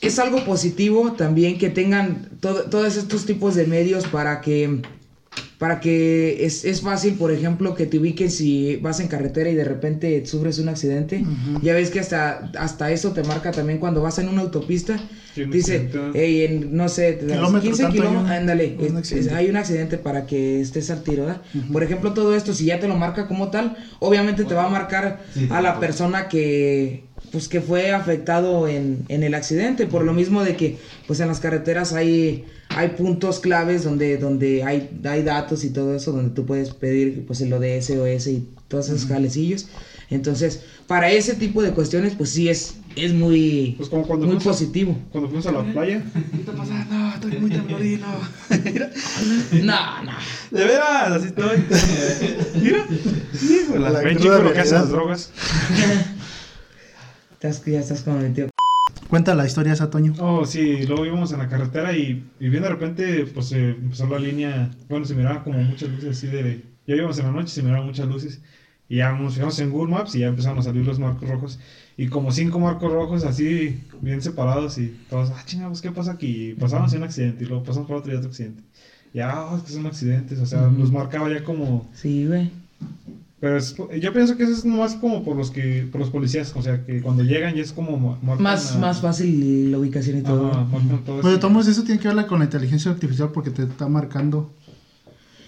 es 0.00 0.18
algo 0.18 0.44
positivo 0.44 1.12
también 1.12 1.58
que 1.58 1.68
tengan 1.70 2.28
todo- 2.40 2.64
todos 2.64 2.96
estos 2.96 3.26
tipos 3.26 3.54
de 3.54 3.66
medios 3.66 4.06
para 4.06 4.40
que 4.40 4.80
para 5.58 5.78
que 5.78 6.38
es, 6.40 6.64
es 6.64 6.80
fácil, 6.80 7.16
por 7.16 7.30
ejemplo, 7.30 7.74
que 7.74 7.84
te 7.84 7.98
ubiquen 7.98 8.30
si 8.30 8.76
vas 8.76 8.98
en 8.98 9.08
carretera 9.08 9.50
y 9.50 9.54
de 9.54 9.64
repente 9.64 10.24
sufres 10.24 10.58
un 10.58 10.70
accidente. 10.70 11.22
Ya 11.60 11.74
ves 11.74 11.90
que 11.90 12.00
hasta, 12.00 12.50
hasta 12.58 12.90
eso 12.90 13.12
te 13.12 13.22
marca 13.24 13.50
también 13.52 13.78
cuando 13.78 14.00
vas 14.00 14.18
en 14.18 14.28
una 14.28 14.40
autopista. 14.40 14.98
Sí, 15.34 15.44
dice, 15.44 15.86
hey, 16.14 16.44
en, 16.44 16.74
no 16.74 16.88
sé, 16.88 17.18
Kilómetro 17.18 17.60
15 17.60 17.82
tanto 17.82 17.94
hay 17.94 17.98
kilómetros, 18.08 18.24
un- 18.24 18.30
ándale, 18.32 18.74
un 18.78 18.84
es- 18.86 18.94
accidente. 18.94 19.28
es- 19.28 19.34
hay 19.34 19.48
un 19.50 19.56
accidente 19.56 19.98
para 19.98 20.24
que 20.24 20.62
estés 20.62 20.88
al 20.88 21.02
tiro, 21.02 21.26
¿verdad? 21.26 21.42
Por 21.70 21.82
ejemplo, 21.82 22.14
todo 22.14 22.34
esto, 22.34 22.54
si 22.54 22.64
ya 22.64 22.78
te 22.80 22.88
lo 22.88 22.96
marca 22.96 23.26
como 23.28 23.50
tal, 23.50 23.76
obviamente 23.98 24.46
te 24.46 24.54
va 24.54 24.64
a 24.64 24.68
marcar 24.70 25.18
Sí, 25.34 25.46
a 25.50 25.60
la 25.60 25.78
persona 25.78 26.26
que 26.28 27.04
pues 27.32 27.48
que 27.48 27.60
fue 27.60 27.92
afectado 27.92 28.66
en, 28.68 29.04
en 29.08 29.22
el 29.22 29.34
accidente, 29.34 29.86
por 29.86 30.04
lo 30.04 30.12
mismo 30.12 30.42
de 30.42 30.56
que 30.56 30.78
pues 31.06 31.20
en 31.20 31.28
las 31.28 31.40
carreteras 31.40 31.92
hay, 31.92 32.44
hay 32.70 32.88
puntos 32.90 33.38
claves 33.40 33.84
donde, 33.84 34.16
donde 34.16 34.64
hay, 34.64 34.90
hay 35.04 35.22
datos 35.22 35.64
y 35.64 35.70
todo 35.70 35.94
eso, 35.94 36.12
donde 36.12 36.34
tú 36.34 36.44
puedes 36.46 36.70
pedir 36.70 37.24
pues 37.26 37.40
lo 37.42 37.60
de 37.60 37.80
SOS 37.80 38.26
y 38.26 38.48
todos 38.68 38.88
esos 38.88 39.06
jalecillos. 39.06 39.66
Entonces, 40.10 40.62
para 40.88 41.12
ese 41.12 41.36
tipo 41.36 41.62
de 41.62 41.70
cuestiones, 41.70 42.14
pues 42.16 42.30
sí 42.30 42.48
es, 42.48 42.74
es 42.96 43.14
muy, 43.14 43.74
Pues 43.76 43.88
como 43.88 44.02
cuando 44.04 44.26
muy 44.26 44.36
fuimos 44.38 44.56
positivo. 44.56 44.98
Cuando 45.12 45.28
fuimos 45.28 45.46
a 45.46 45.52
la 45.52 45.62
playa. 45.72 46.02
¿Qué 46.32 46.38
está 46.40 46.52
pasando? 46.52 46.92
No, 46.96 47.14
estoy 47.14 47.38
muy 47.38 47.50
temblorino. 47.50 48.06
No, 49.62 50.02
no. 50.02 50.12
De 50.50 50.64
veras, 50.64 51.12
así 51.12 51.26
estoy. 51.28 51.64
Mira. 52.60 52.86
Hijo, 53.40 53.78
la 53.78 53.90
La 53.90 54.00
Ven, 54.00 54.16
cruda 54.18 54.38
chico, 54.38 54.42
lo 54.42 54.52
que 54.52 54.60
hacen 54.60 54.78
realidad. 54.78 54.80
las 54.80 54.88
drogas. 54.90 55.30
Estás, 57.42 57.64
ya 57.64 57.80
estás 57.80 58.06
el 58.06 58.34
tío. 58.34 58.48
Cuenta 59.08 59.34
la 59.34 59.46
historia 59.46 59.72
esa, 59.72 59.88
Toño. 59.88 60.12
Oh, 60.18 60.44
sí, 60.44 60.84
luego 60.86 61.06
íbamos 61.06 61.32
en 61.32 61.38
la 61.38 61.48
carretera 61.48 61.96
y, 61.96 62.28
y 62.38 62.48
bien 62.50 62.62
de 62.62 62.68
repente, 62.68 63.24
pues 63.32 63.50
eh, 63.52 63.70
empezó 63.70 64.06
la 64.08 64.18
línea. 64.18 64.70
Bueno, 64.90 65.06
se 65.06 65.14
miraba 65.14 65.42
como 65.42 65.58
muchas 65.58 65.88
luces 65.88 66.18
así 66.18 66.26
de. 66.26 66.62
Ya 66.86 66.96
íbamos 66.96 67.18
en 67.18 67.24
la 67.24 67.32
noche, 67.32 67.48
se 67.48 67.62
miraban 67.62 67.86
muchas 67.86 68.06
luces. 68.06 68.42
Y 68.90 68.96
ya 68.96 69.12
nos 69.12 69.32
fijamos 69.36 69.58
en 69.58 69.70
Google 69.70 69.90
Maps 69.90 70.14
y 70.16 70.18
ya 70.18 70.26
empezaron 70.26 70.58
a 70.58 70.62
salir 70.62 70.84
los 70.84 70.98
marcos 70.98 71.30
rojos. 71.30 71.58
Y 71.96 72.08
como 72.08 72.30
cinco 72.30 72.58
marcos 72.58 72.92
rojos 72.92 73.24
así, 73.24 73.80
bien 74.02 74.20
separados. 74.20 74.76
Y 74.76 74.94
todos, 75.08 75.30
ah, 75.30 75.42
chingados, 75.46 75.80
¿qué 75.80 75.92
pasa 75.92 76.12
aquí? 76.12 76.50
Y 76.50 76.54
pasamos 76.56 76.92
un 76.92 77.04
accidente 77.04 77.44
y 77.44 77.46
luego 77.46 77.64
pasamos 77.64 77.88
por 77.88 77.96
otro 77.96 78.12
y 78.12 78.16
otro 78.16 78.28
accidente. 78.28 78.62
Ya, 79.14 79.46
oh, 79.46 79.56
es 79.56 79.62
que 79.62 79.72
son 79.72 79.86
accidentes. 79.86 80.38
O 80.40 80.44
sea, 80.44 80.68
Ujú. 80.68 80.78
los 80.80 80.92
marcaba 80.92 81.30
ya 81.30 81.42
como. 81.42 81.88
Sí, 81.94 82.26
güey. 82.26 82.50
Pero 83.40 83.56
es- 83.56 83.74
yo 84.00 84.12
pienso 84.12 84.36
que 84.36 84.42
eso 84.42 84.52
es 84.52 84.64
más 84.66 84.96
como 84.96 85.24
por 85.24 85.34
los 85.34 85.50
que 85.50 85.88
por 85.90 85.98
los 86.00 86.10
policías, 86.10 86.54
o 86.54 86.62
sea, 86.62 86.84
que 86.84 87.00
cuando 87.00 87.22
llegan 87.22 87.54
ya 87.54 87.62
es 87.62 87.72
como 87.72 88.18
Más, 88.38 88.76
a- 88.76 88.78
más 88.78 89.00
fácil 89.00 89.72
la 89.72 89.78
ubicación 89.78 90.18
y 90.18 90.22
todo. 90.22 90.50
Ajá, 90.50 90.64
marcan 90.64 91.04
todo 91.04 91.16
Pues 91.16 91.24
de 91.24 91.30
eso. 91.32 91.40
todos 91.40 91.52
modos, 91.52 91.68
eso 91.68 91.82
tiene 91.82 92.00
que 92.00 92.08
ver 92.12 92.26
con 92.26 92.38
la 92.40 92.44
inteligencia 92.44 92.90
artificial 92.90 93.30
porque 93.32 93.50
te 93.50 93.62
está 93.62 93.88
marcando. 93.88 94.52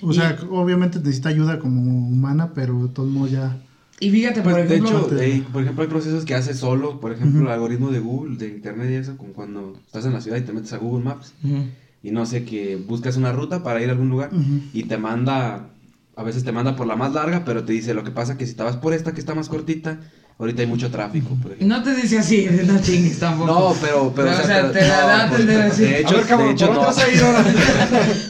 O 0.01 0.11
Y- 0.11 0.15
sea, 0.15 0.37
obviamente 0.51 0.99
necesita 0.99 1.29
ayuda 1.29 1.59
como 1.59 1.81
humana, 2.09 2.53
pero 2.55 2.83
de 2.87 2.89
todos 2.89 3.11
modos 3.11 3.31
ya. 3.31 3.59
Y 4.01 4.11
fíjate, 4.11 4.41
por 4.43 4.53
Pues, 4.55 4.69
de 4.69 4.75
ejemplo, 4.77 4.99
hecho, 4.99 5.07
te- 5.15 5.37
eh, 5.37 5.45
por 5.53 5.63
ejemplo, 5.63 5.83
hay 5.85 5.89
procesos 5.91 6.25
que 6.25 6.35
hace 6.35 6.55
solo, 6.55 6.99
por 6.99 7.13
ejemplo, 7.13 7.41
Ujú. 7.41 7.47
el 7.49 7.53
algoritmo 7.55 7.91
de 7.93 8.01
Google, 8.01 8.37
de 8.37 8.49
Internet 8.49 8.91
y 8.91 8.95
eso, 8.95 9.17
como 9.19 9.33
cuando 9.35 9.79
estás 9.87 10.07
en 10.07 10.15
la 10.15 10.21
ciudad 10.21 10.39
y 10.39 10.41
te 10.41 10.53
metes 10.53 10.73
a 10.73 10.79
Google 10.79 11.05
Maps 11.05 11.35
Ujú. 11.45 11.67
y 12.03 12.11
no 12.11 12.27
sé, 12.27 12.45
que 12.45 12.75
buscas 12.77 13.17
una 13.17 13.31
ruta 13.33 13.63
para 13.63 13.81
ir 13.81 13.91
a 13.91 13.93
algún 13.93 14.09
lugar 14.09 14.31
Ujú. 14.33 14.61
y 14.73 14.85
te 14.85 14.97
manda, 14.99 15.69
a 16.17 16.23
veces 16.23 16.45
te 16.45 16.53
manda 16.53 16.77
por 16.77 16.87
la 16.87 16.97
más 16.97 17.13
larga, 17.13 17.45
pero 17.45 17.65
te 17.65 17.73
dice, 17.73 17.95
lo 17.95 18.05
que 18.05 18.11
pasa 18.11 18.37
que 18.37 18.47
si 18.47 18.55
te 18.55 18.63
vas 18.63 18.77
por 18.77 18.93
esta 18.93 19.13
que 19.13 19.21
está 19.21 19.35
más 19.35 19.49
cortita, 19.49 20.01
ahorita 20.39 20.63
hay 20.63 20.69
mucho 20.69 20.91
tráfico, 20.91 21.37
por 21.41 21.53
ejemplo. 21.53 21.77
no 21.77 21.83
te 21.83 21.95
dice 21.95 22.19
así, 22.19 22.49
no 22.65 22.81
chingues 22.81 23.19
tampoco. 23.19 23.51
No, 23.51 23.77
pero, 23.81 24.13
pero, 24.15 24.31
No, 24.31 24.39
o 24.39 24.43
sea, 24.45 24.73
te 24.73 24.81
la 24.81 25.01
no, 25.01 25.07
da 25.07 25.25
a 25.25 25.29
pues, 25.29 25.41
entender 25.41 25.71
así. 25.71 25.83
De 25.83 26.01
hecho, 26.01 26.15
a 26.15 26.19
ver, 26.19 26.27
cabrón, 26.27 26.49
de 26.49 26.55
hecho 26.55 26.67
¿por 26.67 26.75
no. 26.75 26.81
dónde 26.83 26.97
vas 26.97 27.07
a 27.07 27.11
ir 27.11 27.23
ahora? 27.23 27.45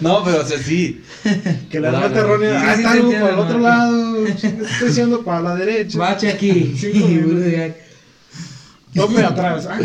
No, 0.00 0.24
pero 0.24 0.40
o 0.40 0.44
sea, 0.44 0.58
sí. 0.58 1.02
que 1.70 1.80
la 1.80 1.90
ruta 1.92 2.18
errónea. 2.18 2.60
Ah, 2.60 2.74
está 2.74 2.92
algo 2.92 3.12
para 3.12 3.28
el 3.30 3.38
otro 3.38 3.58
¿no? 3.58 3.64
lado. 3.64 4.26
Estoy 4.26 4.88
diciendo 4.88 5.22
para 5.24 5.40
la 5.40 5.54
derecha. 5.54 5.98
Bache 5.98 6.28
aquí. 6.30 6.74
Sí, 6.76 7.20
güey. 7.24 7.74
Y 8.94 8.98
Tope 8.98 9.22
atrás. 9.24 9.66
Ah, 9.70 9.78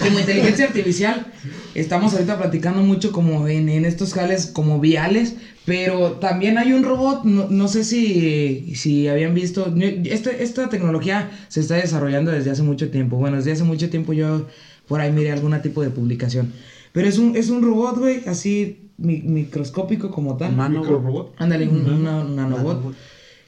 como 0.00 0.18
inteligencia 0.18 0.66
artificial, 0.66 1.26
estamos 1.74 2.12
ahorita 2.14 2.38
platicando 2.38 2.82
mucho 2.82 3.12
como 3.12 3.46
en, 3.46 3.68
en 3.68 3.84
estos 3.84 4.14
jales 4.14 4.46
como 4.46 4.80
viales, 4.80 5.34
pero 5.64 6.12
también 6.12 6.58
hay 6.58 6.72
un 6.72 6.82
robot, 6.82 7.24
no, 7.24 7.48
no 7.48 7.68
sé 7.68 7.84
si, 7.84 8.74
si 8.74 9.06
habían 9.08 9.34
visto, 9.34 9.72
este, 10.04 10.42
esta 10.42 10.68
tecnología 10.68 11.30
se 11.48 11.60
está 11.60 11.76
desarrollando 11.76 12.30
desde 12.32 12.50
hace 12.50 12.62
mucho 12.62 12.90
tiempo, 12.90 13.16
bueno, 13.16 13.36
desde 13.36 13.52
hace 13.52 13.64
mucho 13.64 13.88
tiempo 13.88 14.12
yo 14.12 14.46
por 14.88 15.00
ahí 15.00 15.12
miré 15.12 15.30
algún 15.30 15.60
tipo 15.62 15.80
de 15.82 15.90
publicación, 15.90 16.52
pero 16.92 17.08
es 17.08 17.18
un, 17.18 17.36
es 17.36 17.48
un 17.48 17.62
robot, 17.62 17.98
güey, 17.98 18.22
así 18.26 18.90
mi- 18.98 19.22
microscópico 19.22 20.10
como 20.10 20.36
tal. 20.36 20.54
Mano, 20.54 20.80
Microrobot. 20.80 21.34
Ándale, 21.38 21.68
un, 21.68 21.88
una- 21.88 22.20
un 22.20 22.36
nanobot. 22.36 22.94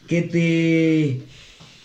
Que 0.08 0.22
te. 0.22 1.20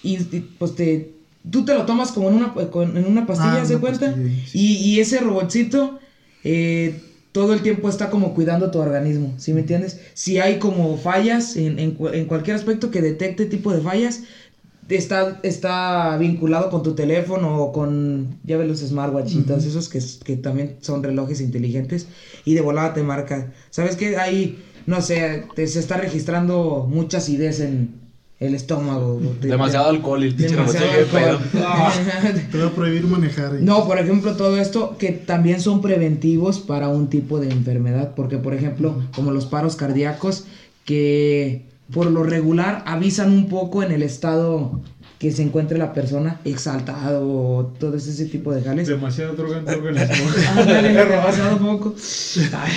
Y, 0.03 0.15
y, 0.17 0.39
pues 0.57 0.75
te. 0.75 1.11
Tú 1.49 1.65
te 1.65 1.73
lo 1.73 1.85
tomas 1.85 2.11
como 2.11 2.29
en 2.29 2.35
una, 2.35 2.53
en 2.97 3.05
una 3.05 3.25
pastilla, 3.25 3.61
Ah, 3.61 3.65
¿se 3.65 3.73
una 3.75 3.81
cuenta? 3.81 4.05
pastilla, 4.07 4.29
sí. 4.45 4.59
Y, 4.59 4.73
y 4.95 4.99
ese 4.99 5.19
robotcito. 5.19 5.99
eh, 6.43 6.99
todo 7.31 7.53
el 7.53 7.61
tiempo 7.61 7.89
está 7.89 8.09
como 8.09 8.33
cuidando 8.33 8.71
tu 8.71 8.79
organismo, 8.79 9.35
¿sí 9.39 9.53
me 9.53 9.61
entiendes? 9.61 9.99
Si 10.13 10.39
hay 10.39 10.59
como 10.59 10.97
fallas 10.97 11.55
en, 11.57 11.79
en, 11.79 11.95
cu- 11.95 12.09
en 12.09 12.25
cualquier 12.25 12.55
aspecto 12.55 12.91
que 12.91 13.01
detecte 13.01 13.45
tipo 13.45 13.71
de 13.73 13.81
fallas, 13.81 14.23
está, 14.87 15.39
está 15.43 16.17
vinculado 16.17 16.69
con 16.69 16.83
tu 16.83 16.95
teléfono 16.95 17.57
o 17.61 17.71
con, 17.71 18.39
ya 18.43 18.57
ves 18.57 18.67
los 18.67 18.79
smartwatchitos, 18.79 19.65
esos 19.65 19.89
que, 19.89 19.99
que 20.25 20.37
también 20.37 20.77
son 20.81 21.03
relojes 21.03 21.41
inteligentes 21.41 22.09
y 22.45 22.55
de 22.55 22.61
volada 22.61 22.93
te 22.93 23.03
marca. 23.03 23.53
¿Sabes 23.69 23.95
qué? 23.95 24.17
Ahí, 24.17 24.65
no 24.85 25.01
sé, 25.01 25.51
te, 25.55 25.67
se 25.67 25.79
está 25.79 25.97
registrando 25.97 26.87
mucha 26.89 27.17
acidez 27.19 27.59
en 27.59 28.08
el 28.39 28.55
estómago. 28.55 29.19
Demasiado 29.41 29.89
alcohol 29.89 30.23
y 30.23 30.27
el 30.27 30.35
te- 30.35 30.43
pinche 30.43 30.55
robot 30.55 30.73
demasiado 30.73 31.37
alcohol. 31.37 31.45
Te 32.51 32.57
va 32.57 32.67
a 32.67 32.71
prohibir 32.71 33.03
manejar. 33.05 33.57
y- 33.59 33.63
No, 33.65 33.85
por 33.85 33.99
ejemplo, 33.99 34.35
todo 34.35 34.57
esto 34.57 34.95
que 34.97 35.11
también 35.11 35.59
son 35.59 35.81
preventivos 35.81 36.59
para 36.59 36.87
un 36.89 37.09
tipo 37.09 37.39
de 37.39 37.49
enfermedad, 37.49 38.13
porque 38.15 38.37
por 38.37 38.53
ejemplo, 38.53 39.01
como 39.13 39.31
los 39.31 39.45
paros 39.45 39.75
cardíacos, 39.75 40.45
que 40.85 41.65
por 41.91 42.05
lo 42.09 42.23
regular 42.23 42.83
avisan 42.85 43.31
un 43.31 43.47
poco 43.49 43.83
en 43.83 43.91
el 43.91 44.03
estado 44.03 44.81
que 45.17 45.31
se 45.33 45.43
encuentre 45.43 45.77
la 45.77 45.91
persona, 45.91 46.39
exaltado 46.45 47.27
o 47.29 47.65
todo 47.77 47.97
ese 47.97 48.25
tipo 48.27 48.53
de 48.53 48.61
jales. 48.61 48.87
Demasiada 48.87 49.33
droga 49.33 49.57
en 49.57 49.67
organismo. 49.67 50.29
Demasiado 50.65 51.57
poco. 51.57 51.93
Ay, 52.53 52.71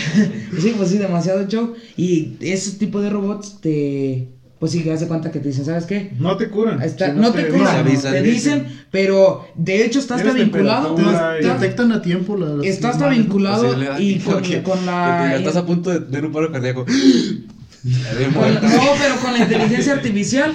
sí, 0.61 0.75
pues 0.77 0.91
sí, 0.91 0.99
demasiado 0.99 1.47
show. 1.47 1.75
Y 1.97 2.37
ese 2.41 2.79
tipo 2.79 3.01
de 3.01 3.11
robots 3.11 3.59
te... 3.61 4.29
Pues 4.63 4.71
sí, 4.71 4.85
que 4.85 4.93
hace 4.93 5.09
cuenta 5.09 5.33
que 5.33 5.41
te 5.41 5.49
dicen, 5.49 5.65
¿sabes 5.65 5.87
qué? 5.87 6.13
No 6.21 6.37
te 6.37 6.49
curan. 6.49 6.81
Está- 6.83 7.13
Si 7.13 7.19
no 7.19 7.33
te 7.33 7.49
curan, 7.49 7.79
avisan, 7.79 8.13
te 8.13 8.23
dicen. 8.23 8.65
pero 8.93 9.45
de 9.57 9.85
hecho 9.85 9.99
está 9.99 10.15
hasta 10.15 10.33
vinculado. 10.33 10.95
Te 10.95 11.49
detectan 11.49 11.91
a 11.91 12.01
tiempo 12.01 12.37
la- 12.37 12.47
las 12.55 12.65
Está 12.65 12.91
hasta 12.91 13.09
vinculado 13.09 13.75
y 13.99 14.21
con, 14.21 14.35
porque- 14.35 14.63
con 14.63 14.87
la... 14.87 15.31
ya 15.33 15.37
estás 15.39 15.57
a 15.57 15.67
punto 15.67 15.91
de 15.91 15.99
tener 16.03 16.27
un 16.27 16.33
paro 16.33 16.53
cardíaco. 16.53 16.85
con 18.35 18.55
no, 18.55 18.61
pero 19.01 19.17
con 19.21 19.33
la 19.33 19.41
inteligencia 19.41 19.95
artificial 19.95 20.53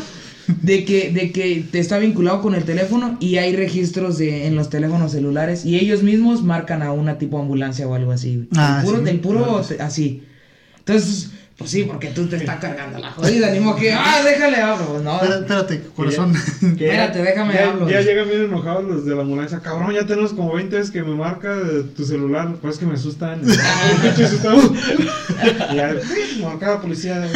de 0.62 0.86
que, 0.86 1.12
de 1.12 1.34
que 1.34 1.66
te 1.70 1.80
está 1.80 1.98
vinculado 1.98 2.42
con 2.42 2.56
el 2.56 2.64
teléfono 2.64 3.18
y 3.20 3.36
hay 3.40 3.58
registros 3.58 4.18
de, 4.18 4.48
en 4.48 4.56
los 4.56 4.70
teléfonos 4.70 5.12
celulares 5.12 5.66
y 5.66 5.76
ellos 5.76 6.02
mismos 6.02 6.44
marcan 6.44 6.82
a 6.82 6.94
una 6.94 7.18
tipo 7.18 7.40
ambulancia 7.42 7.86
o 7.90 7.94
algo 7.94 8.14
así. 8.14 8.48
Ah, 8.56 8.78
el 8.80 8.86
puro, 8.86 9.00
sí, 9.00 9.04
del 9.04 9.20
puro 9.20 9.44
claro. 9.68 9.84
así. 9.84 10.24
Entonces, 10.80 11.32
pues 11.58 11.72
sí, 11.72 11.86
porque 11.86 12.10
tú 12.10 12.28
te 12.28 12.36
estás 12.36 12.60
cargando 12.60 13.00
la 13.00 13.12
jodida, 13.12 13.50
ni 13.54 13.60
modo 13.60 13.78
que, 13.78 13.92
ah, 13.92 14.22
déjale 14.24 14.58
hablo, 14.58 15.00
no. 15.00 15.20
Espérate, 15.22 15.82
corazón. 15.96 16.36
Espérate, 16.36 17.24
déjame 17.24 17.56
ya, 17.56 17.70
hablo. 17.70 17.90
Ya 17.90 18.02
llegan 18.02 18.30
bien 18.30 18.44
enojados 18.44 18.84
los 18.86 19.06
de 19.06 19.16
la 19.16 19.24
ambulancia. 19.24 19.60
Cabrón, 19.60 19.92
ya 19.94 20.06
tenemos 20.06 20.34
como 20.34 20.54
20 20.54 20.76
veces 20.76 20.92
que 20.92 21.02
me 21.02 21.16
marca 21.16 21.56
tu 21.96 22.06
celular. 22.06 22.56
Pues 22.62 22.78
que 22.78 22.86
me 22.86 22.94
asustan. 22.94 23.42
Y 25.72 25.76
ya, 25.76 25.96
marcada 26.42 26.82
policía. 26.82 27.24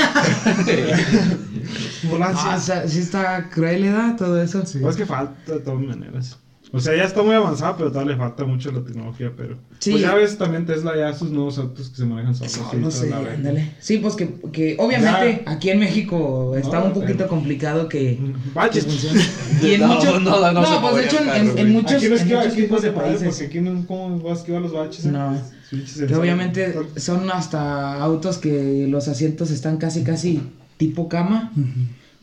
Ambulancia. 2.04 2.52
Ah, 2.52 2.56
o 2.58 2.60
sea, 2.60 2.88
sí 2.88 3.00
está 3.00 3.50
cruel, 3.50 3.84
¿verdad? 3.84 4.16
Todo 4.18 4.42
eso. 4.42 4.66
Sí. 4.66 4.80
Pues 4.80 4.96
que 4.96 5.06
falta 5.06 5.54
de 5.54 5.60
todas 5.60 5.80
maneras. 5.80 6.38
O 6.74 6.80
sea, 6.80 6.96
ya 6.96 7.04
está 7.04 7.22
muy 7.22 7.36
avanzada, 7.36 7.76
pero 7.76 7.92
todavía 7.92 8.14
le 8.14 8.18
falta 8.18 8.46
mucho 8.46 8.72
la 8.72 8.82
tecnología. 8.82 9.32
Pero 9.36 9.58
Sí. 9.80 9.92
pues 9.92 10.04
ya 10.04 10.16
ves 10.16 10.38
también 10.38 10.66
Tesla, 10.66 10.96
ya 10.96 11.14
sus 11.14 11.30
nuevos 11.30 11.58
autos 11.58 11.90
que 11.90 11.98
se 11.98 12.06
manejan 12.06 12.34
solos. 12.34 12.74
No 12.80 12.90
sé, 12.90 13.14
ándale. 13.14 13.74
Sí, 13.80 13.98
pues 13.98 14.16
que, 14.16 14.36
que 14.54 14.76
obviamente 14.80 15.44
aquí 15.48 15.70
en 15.70 15.80
México 15.80 16.56
está 16.56 16.80
No, 16.80 16.86
un 16.86 16.94
poquito 16.94 17.18
pero- 17.18 17.28
complicado 17.30 17.90
que, 17.90 18.00
que 18.18 18.34
Baches. 18.54 18.86
funcione. 18.86 19.22
Y 19.62 19.74
en 19.74 19.82
No, 19.82 19.88
muchos, 19.90 20.22
no, 20.22 20.40
no, 20.40 20.52
no, 20.54 20.66
se 20.66 20.80
pues 20.82 20.96
de 20.96 21.06
hecho 21.06 21.18
en, 21.58 21.72
muchos, 21.74 21.92
Aquí 21.94 22.08
no 22.08 22.16
es 22.16 22.22
en 22.22 22.28
que 22.30 22.36
muchos 22.36 22.52
aquí 22.54 22.62
tipos 22.62 22.82
de 22.82 22.92
países. 22.92 23.28
porque 23.28 23.46
aquí 23.48 23.60
no, 23.62 23.86
¿cómo 23.86 24.20
vas 24.22 24.38
a 24.38 24.40
esquivar 24.42 24.62
los 24.62 24.72
baches? 24.74 25.06
eh? 25.06 25.12
No. 25.12 25.38
Pinches 25.70 26.02
Que 26.08 26.16
obviamente 26.16 26.76
son 26.98 27.30
hasta 27.32 28.02
autos 28.02 28.38
que 28.38 28.88
los 28.90 29.08
asientos 29.08 29.52
están 29.52 29.78
casi 29.78 30.04
casi 30.04 30.42
tipo 30.78 31.08
cama. 31.10 31.52
Ujú. 31.56 31.66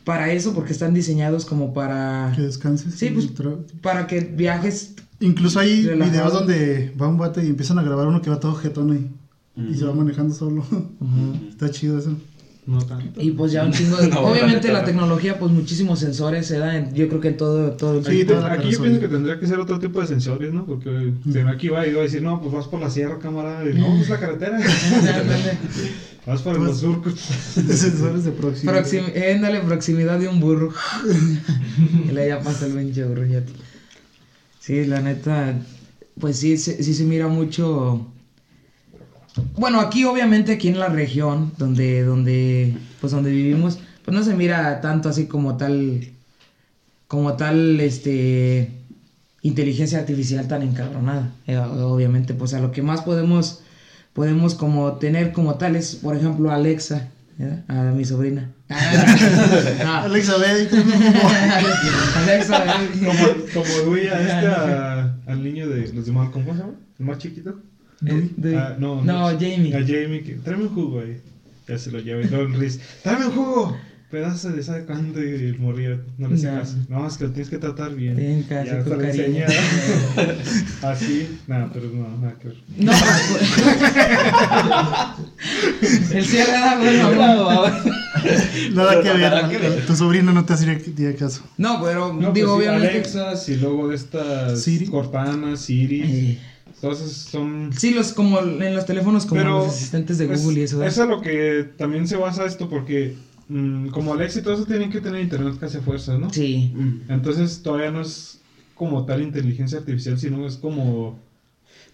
Para 0.03 0.31
eso, 0.31 0.53
porque 0.53 0.71
están 0.73 0.93
diseñados 0.93 1.45
como 1.45 1.73
para, 1.73 2.31
Que 2.35 2.41
descanses. 2.43 2.95
Sí, 2.95 3.09
pues- 3.09 3.27
para 3.81 4.07
que 4.07 4.21
viajes. 4.21 4.95
Incluso 5.19 5.59
hay 5.59 5.85
Relajado. 5.85 6.11
videos 6.11 6.33
donde 6.33 6.93
va 6.99 7.07
un 7.07 7.17
bate 7.17 7.43
y 7.43 7.47
empiezan 7.47 7.77
a 7.79 7.83
grabar 7.83 8.07
uno 8.07 8.21
que 8.21 8.29
va 8.29 8.39
todo 8.39 8.55
jetón 8.55 8.91
ahí. 8.91 9.09
Y 9.69 9.75
se 9.75 9.83
va 9.85 9.93
manejando 9.93 10.33
solo. 10.33 10.63
Está 11.49 11.69
chido 11.69 11.99
eso. 11.99 12.15
No 12.65 12.77
tanto. 12.85 13.19
Y 13.21 13.31
pues 13.31 13.51
ya 13.51 13.65
un 13.65 13.71
chingo 13.73 13.97
de... 13.97 14.09
No, 14.09 14.21
obviamente 14.21 14.71
la 14.71 14.83
tecnología, 14.83 15.39
pues 15.39 15.51
muchísimos 15.51 15.99
sensores 15.99 16.45
se 16.45 16.59
dan, 16.59 16.75
en- 16.75 16.93
yo 16.93 17.07
creo 17.07 17.19
que 17.19 17.29
en 17.29 17.37
todo, 17.37 17.71
todo 17.71 17.97
el 17.97 18.05
Sí, 18.05 18.11
Aquí, 18.11 18.25
toda 18.25 18.47
la 18.47 18.53
aquí 18.53 18.69
yo 18.71 18.81
pienso 18.81 18.99
que 18.99 19.07
tendría 19.07 19.39
que 19.39 19.47
ser 19.47 19.59
otro 19.59 19.79
tipo 19.79 19.99
de 20.01 20.07
sensores, 20.07 20.53
¿no? 20.53 20.65
Porque 20.65 21.13
si 21.31 21.39
aquí 21.39 21.69
va 21.69 21.87
y 21.87 21.93
va 21.93 22.01
a 22.01 22.03
decir, 22.03 22.21
no, 22.21 22.39
pues 22.41 22.53
vas 22.53 22.67
por 22.67 22.79
la 22.79 22.89
sierra, 22.89 23.17
camarada. 23.17 23.67
Y, 23.67 23.73
no, 23.73 23.99
es 23.99 24.09
la 24.09 24.19
carretera. 24.19 24.59
vas 26.27 26.41
por 26.41 26.59
los 26.59 26.79
surcos. 26.79 27.13
Sensores 27.19 28.25
de 28.25 28.31
proximidad. 28.31 28.73
Proxim 28.73 29.03
eh, 29.13 29.39
dale 29.41 29.61
proximidad 29.61 30.19
de 30.19 30.27
un 30.27 30.39
burro. 30.39 30.71
y 32.07 32.11
le 32.11 32.27
ya 32.27 32.39
pasa 32.39 32.67
el 32.67 32.73
pinche 32.73 33.03
burro 33.03 33.25
ya. 33.25 33.41
Sí, 34.59 34.85
la 34.85 35.01
neta, 35.01 35.55
pues 36.19 36.37
sí, 36.37 36.55
sí 36.57 36.93
se 36.93 37.03
mira 37.05 37.27
mucho. 37.27 38.05
Bueno, 39.57 39.79
aquí 39.79 40.03
obviamente 40.05 40.53
aquí 40.53 40.67
en 40.69 40.79
la 40.79 40.87
región 40.89 41.51
donde 41.57 42.03
donde 42.03 42.75
pues 43.01 43.11
donde 43.11 43.31
vivimos, 43.31 43.79
pues 44.05 44.15
no 44.15 44.23
se 44.23 44.33
mira 44.35 44.81
tanto 44.81 45.09
así 45.09 45.25
como 45.27 45.57
tal 45.57 46.07
como 47.07 47.33
tal 47.33 47.79
este 47.79 48.71
inteligencia 49.41 49.99
artificial 49.99 50.47
tan 50.47 50.61
encabronada. 50.63 51.31
Eh, 51.47 51.57
obviamente, 51.57 52.33
pues 52.33 52.53
a 52.53 52.59
lo 52.59 52.71
que 52.71 52.81
más 52.81 53.01
podemos 53.01 53.61
podemos 54.13 54.53
como 54.55 54.93
tener 54.93 55.31
como 55.31 55.55
tal 55.55 55.75
es, 55.75 55.95
por 55.95 56.15
ejemplo, 56.15 56.51
Alexa, 56.51 57.07
¿verdad? 57.37 57.63
a 57.67 57.91
mi 57.91 58.03
sobrina. 58.05 58.49
Ah, 58.69 60.03
Alexa, 60.03 60.37
ve. 60.37 60.67
Alexa, 62.15 62.63
Como, 62.99 63.63
como 63.65 63.89
Duya, 63.89 64.19
este 64.21 64.47
a- 64.47 65.15
al 65.25 65.43
niño 65.43 65.67
de 65.67 65.91
los 65.93 66.05
de 66.05 66.11
Malcolm, 66.11 66.43
¿cómo 66.45 66.55
se 66.55 66.61
llama? 66.63 66.73
¿El 66.99 67.05
más 67.05 67.17
chiquito? 67.17 67.59
Eh, 68.05 68.29
de- 68.37 68.57
Ah, 68.57 68.75
no, 68.79 69.03
no, 69.03 69.25
Jamie. 69.27 69.73
A 69.75 69.79
Jamie, 69.79 70.23
que 70.23 70.33
tráeme 70.43 70.63
un 70.65 70.69
jugo 70.75 70.99
ahí. 71.01 71.19
Ya 71.67 71.77
se 71.77 71.91
lo 71.91 71.99
lleva 71.99 72.21
y 72.21 72.27
luego 72.27 72.45
el 72.53 72.59
Riz, 72.59 72.79
tráeme 73.03 73.25
un 73.27 73.31
jugo. 73.33 73.77
Pedazo 74.09 74.49
de 74.49 74.63
sabe 74.63 74.85
cuánto 74.85 75.21
y 75.21 75.27
el 75.27 75.59
morrillo 75.59 75.99
no 76.17 76.29
le 76.29 76.33
hace 76.33 76.47
No. 76.51 76.59
caso. 76.59 76.75
No, 76.89 77.07
es 77.07 77.15
que 77.17 77.25
lo 77.25 77.29
tienes 77.29 77.49
que 77.51 77.59
tratar 77.59 77.93
bien. 77.93 78.15
Bien, 78.15 78.41
casi, 78.41 78.69
Ya 78.71 78.83
con 78.83 78.97
cariño. 78.99 79.45
Así, 80.81 81.37
nada, 81.45 81.69
pero 81.71 81.91
no, 81.93 82.17
nada 82.17 82.33
que 82.41 82.47
ver. 82.47 82.57
No, 82.77 82.91
pues, 85.79 86.11
el 86.11 86.25
cierre 86.25 86.51
da 86.53 86.77
bueno. 86.77 87.11
Nada 88.73 89.01
que 89.03 89.09
Nada 89.13 89.47
ver. 89.47 89.49
que 89.49 89.57
ver. 89.69 89.85
Tu 89.85 89.95
sobrino 89.95 90.33
no 90.33 90.43
te 90.45 90.53
haría 90.53 91.15
caso. 91.15 91.43
No, 91.57 91.79
pero 91.83 92.11
No, 92.13 92.31
digo, 92.31 92.55
pues 92.55 92.67
obviamente. 92.67 92.89
Alexas 92.89 93.47
y 93.49 93.57
luego 93.57 93.89
de 93.89 93.95
estas 93.95 94.61
Siri. 94.61 94.87
Cortana, 94.87 95.55
Siri. 95.55 96.01
Eh, 96.01 96.39
Esas 96.81 97.11
son. 97.11 97.71
sí, 97.75 97.91
los 97.93 98.13
como 98.13 98.39
en 98.39 98.73
los 98.73 98.85
teléfonos 98.85 99.25
como 99.25 99.41
Pero 99.41 99.57
los 99.59 99.67
asistentes 99.67 100.17
de 100.17 100.31
es- 100.33 100.41
Google 100.43 100.59
y 100.59 100.63
eso. 100.63 100.83
¿eh? 100.83 100.87
Es 100.87 100.97
a 100.99 101.05
lo 101.05 101.21
que 101.21 101.65
también 101.77 102.07
se 102.07 102.15
basa 102.17 102.45
esto 102.45 102.69
porque 102.69 103.15
mm, 103.49 103.87
como 103.89 104.13
Alexa 104.13 104.39
y 104.39 104.41
todo 104.43 104.53
eso 104.53 104.65
tienen 104.65 104.89
que 104.91 105.01
tener 105.01 105.21
internet 105.21 105.55
casi 105.59 105.77
a 105.77 105.81
fuerza, 105.81 106.17
¿no? 106.17 106.29
Sí. 106.31 106.73
Entonces 107.09 107.61
todavía 107.61 107.91
no 107.91 108.01
es 108.01 108.39
como 108.75 109.05
tal 109.05 109.21
inteligencia 109.21 109.79
artificial, 109.79 110.17
sino 110.17 110.45
es 110.47 110.55
como... 110.57 111.19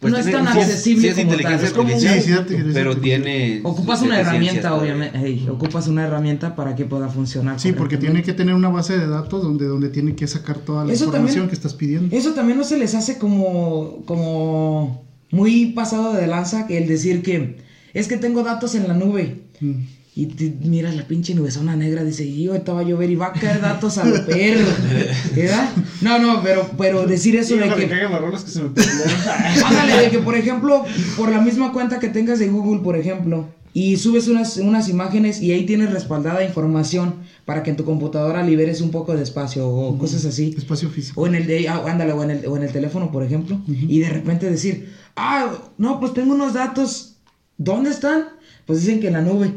No 0.01 0.17
es 0.17 0.29
tan 0.31 0.45
sí 0.53 0.59
accesible 0.59 1.01
sí 1.01 1.07
es 1.07 1.15
como 1.15 1.31
inteligencia 1.31 1.57
tal, 1.57 2.45
es 2.55 2.61
como- 2.63 2.73
pero 2.73 2.97
tiene... 2.97 3.61
Ocupas 3.63 4.01
una 4.01 4.19
herramienta, 4.19 4.75
obviamente. 4.75 5.49
Ocupas 5.49 5.87
una 5.87 6.03
herramienta 6.05 6.55
para 6.55 6.75
que 6.75 6.85
pueda 6.85 7.07
funcionar. 7.09 7.59
Sí, 7.59 7.71
porque 7.71 7.97
tiene 7.97 8.21
que 8.21 8.33
tener 8.33 8.53
una 8.53 8.69
base 8.69 8.97
de 8.97 9.07
datos 9.07 9.41
donde, 9.41 9.65
donde 9.65 9.89
tiene 9.89 10.15
que 10.15 10.27
sacar 10.27 10.57
toda 10.59 10.85
la 10.85 10.93
Eso 10.93 11.05
información 11.05 11.33
también- 11.33 11.49
que 11.49 11.55
estás 11.55 11.73
pidiendo. 11.73 12.15
Eso 12.15 12.33
también 12.33 12.57
no 12.57 12.63
se 12.63 12.77
les 12.77 12.93
hace 12.93 13.17
como, 13.17 14.03
como 14.05 15.05
muy 15.31 15.67
pasado 15.67 16.13
de 16.13 16.27
lanza 16.27 16.67
que 16.67 16.77
el 16.77 16.87
decir 16.87 17.23
que 17.23 17.57
es 17.93 18.07
que 18.07 18.17
tengo 18.17 18.43
datos 18.43 18.75
en 18.75 18.87
la 18.87 18.93
nube. 18.93 19.43
Mm. 19.61 19.73
Y 20.17 20.27
te- 20.27 20.55
mira 20.63 20.93
la 20.93 21.05
pinche 21.05 21.35
nubezona 21.35 21.75
negra, 21.75 22.01
dice, 22.03 22.23
y 22.25 22.47
ahorita 22.47 22.71
va 22.71 22.79
a 22.79 22.83
llover 22.83 23.09
y 23.09 23.15
va 23.15 23.27
a 23.27 23.33
caer 23.33 23.59
datos 23.59 23.97
a 23.97 24.05
lo 24.05 24.25
perro. 24.25 24.65
¿Verdad? 25.35 25.69
No, 26.01 26.19
no, 26.19 26.41
pero, 26.41 26.69
pero 26.77 27.05
decir 27.05 27.35
eso 27.35 27.55
Sí, 27.55 27.59
de 27.59 27.69
que... 27.75 27.89
caigan 27.89 28.31
las 28.31 28.43
que 28.45 28.51
se 28.51 28.61
me. 28.63 28.69
Ándale, 29.65 30.03
de 30.03 30.09
que 30.09 30.19
por 30.19 30.35
ejemplo, 30.35 30.85
por 31.17 31.29
la 31.29 31.41
misma 31.41 31.73
cuenta 31.73 31.99
que 31.99 32.07
tengas 32.07 32.39
de 32.39 32.47
Google, 32.47 32.81
por 32.81 32.95
ejemplo, 32.95 33.49
y 33.73 33.97
subes 33.97 34.29
unas, 34.29 34.55
unas 34.55 34.87
imágenes 34.87 35.41
y 35.41 35.51
ahí 35.51 35.65
tienes 35.65 35.91
respaldada 35.91 36.45
información 36.45 37.15
para 37.43 37.61
que 37.61 37.71
en 37.71 37.75
tu 37.75 37.83
computadora 37.83 38.41
liberes 38.41 38.79
un 38.79 38.91
poco 38.91 39.13
de 39.17 39.21
espacio 39.23 39.67
o 39.67 39.97
cosas 39.97 40.23
así. 40.23 40.55
Espacio 40.57 40.89
físico. 40.89 41.19
O 41.19 41.27
en 41.27 41.35
el 41.35 41.45
de, 41.45 41.67
ah, 41.67 41.83
ándale, 41.85 42.13
o 42.13 42.23
en 42.23 42.31
el, 42.31 42.47
o 42.47 42.55
en 42.55 42.63
el 42.63 42.71
teléfono, 42.71 43.11
por 43.11 43.21
ejemplo, 43.23 43.59
y 43.67 43.99
de 43.99 44.07
repente 44.09 44.49
decir, 44.49 44.93
ah, 45.17 45.51
no, 45.77 45.99
pues 45.99 46.13
tengo 46.13 46.33
unos 46.33 46.53
datos, 46.53 47.17
¿dónde 47.57 47.89
están? 47.89 48.29
Pues 48.65 48.79
dicen 48.79 49.01
que 49.01 49.07
en 49.07 49.13
la 49.13 49.21
nube. 49.21 49.51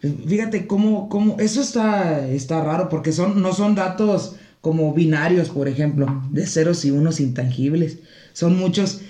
Fíjate 0.00 0.66
cómo, 0.66 1.08
cómo, 1.08 1.38
eso 1.40 1.60
está, 1.60 2.28
está 2.28 2.62
raro, 2.62 2.88
porque 2.88 3.12
son, 3.12 3.42
no 3.42 3.52
son 3.52 3.74
datos 3.74 4.36
como 4.60 4.92
binarios, 4.94 5.50
por 5.50 5.68
ejemplo, 5.68 6.22
de 6.30 6.46
ceros 6.46 6.84
y 6.84 6.90
unos 6.90 7.20
intangibles. 7.20 7.98
Son 8.32 8.56
muchos 8.56 9.00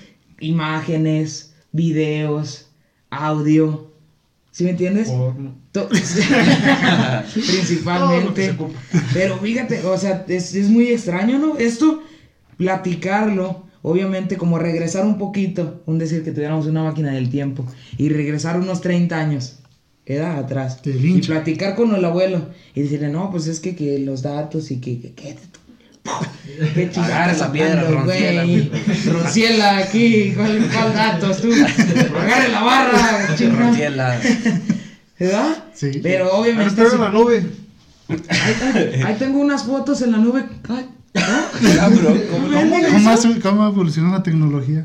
imágenes, 0.40 1.52
videos, 1.72 2.70
audio. 3.10 3.92
¿Sí 4.50 4.64
me 4.64 4.70
entiendes? 4.70 5.12
Principalmente. 7.32 8.56
Pero 9.12 9.38
fíjate, 9.38 9.84
o 9.84 9.96
sea, 9.98 10.24
es, 10.28 10.54
es 10.54 10.68
muy 10.68 10.88
extraño, 10.88 11.38
¿no? 11.38 11.58
Esto, 11.58 12.02
platicarlo, 12.56 13.66
obviamente, 13.82 14.36
como 14.36 14.58
regresar 14.58 15.04
un 15.04 15.18
poquito, 15.18 15.82
un 15.86 15.98
decir 15.98 16.24
que 16.24 16.32
tuviéramos 16.32 16.66
una 16.66 16.82
máquina 16.82 17.12
del 17.12 17.30
tiempo, 17.30 17.64
y 17.96 18.08
regresar 18.08 18.58
unos 18.58 18.80
30 18.80 19.16
años, 19.16 19.60
edad 20.14 20.38
atrás, 20.38 20.80
Te 20.82 20.90
y 20.90 20.94
lincha. 20.94 21.32
platicar 21.34 21.74
con 21.74 21.94
el 21.94 22.04
abuelo, 22.04 22.48
y 22.74 22.82
decirle, 22.82 23.08
no, 23.08 23.30
pues 23.30 23.46
es 23.46 23.60
que, 23.60 23.76
que 23.76 23.98
los 23.98 24.22
datos 24.22 24.70
y 24.70 24.80
que, 24.80 25.00
que, 25.00 25.12
que 25.14 25.36
Qué 26.74 26.90
chingada 26.90 27.16
Agarra 27.16 27.32
esa 27.32 27.52
piedra, 27.52 27.84
güey. 28.04 28.70
Ronciela 29.06 29.76
aquí, 29.78 30.32
¿cuál, 30.34 30.66
cuál 30.72 30.94
datos 30.94 31.40
tú? 31.42 31.50
Agarre 31.52 32.48
la 32.48 32.62
barra, 32.62 33.34
chingada. 33.36 33.66
Ronciela. 33.66 34.20
¿Verdad? 35.18 35.64
Sí. 35.74 36.00
Pero 36.02 36.32
obviamente. 36.32 36.70
estoy 36.70 36.86
sí- 36.86 36.94
en 36.94 37.00
la 37.02 37.08
nube. 37.10 37.46
Ahí, 38.08 38.18
ahí- 38.74 39.02
ahí 39.04 39.16
tengo 39.18 39.38
unas 39.40 39.64
fotos 39.64 40.00
en 40.02 40.12
la 40.12 40.18
nube. 40.18 40.44
Ay, 40.68 40.86
¿no? 41.14 41.20
Cabrón, 41.76 42.20
¿cómo 42.30 42.48
¿Cómo, 42.48 43.10
ha- 43.10 43.40
cómo 43.42 43.66
evoluciona 43.68 44.12
la 44.12 44.22
tecnología? 44.22 44.84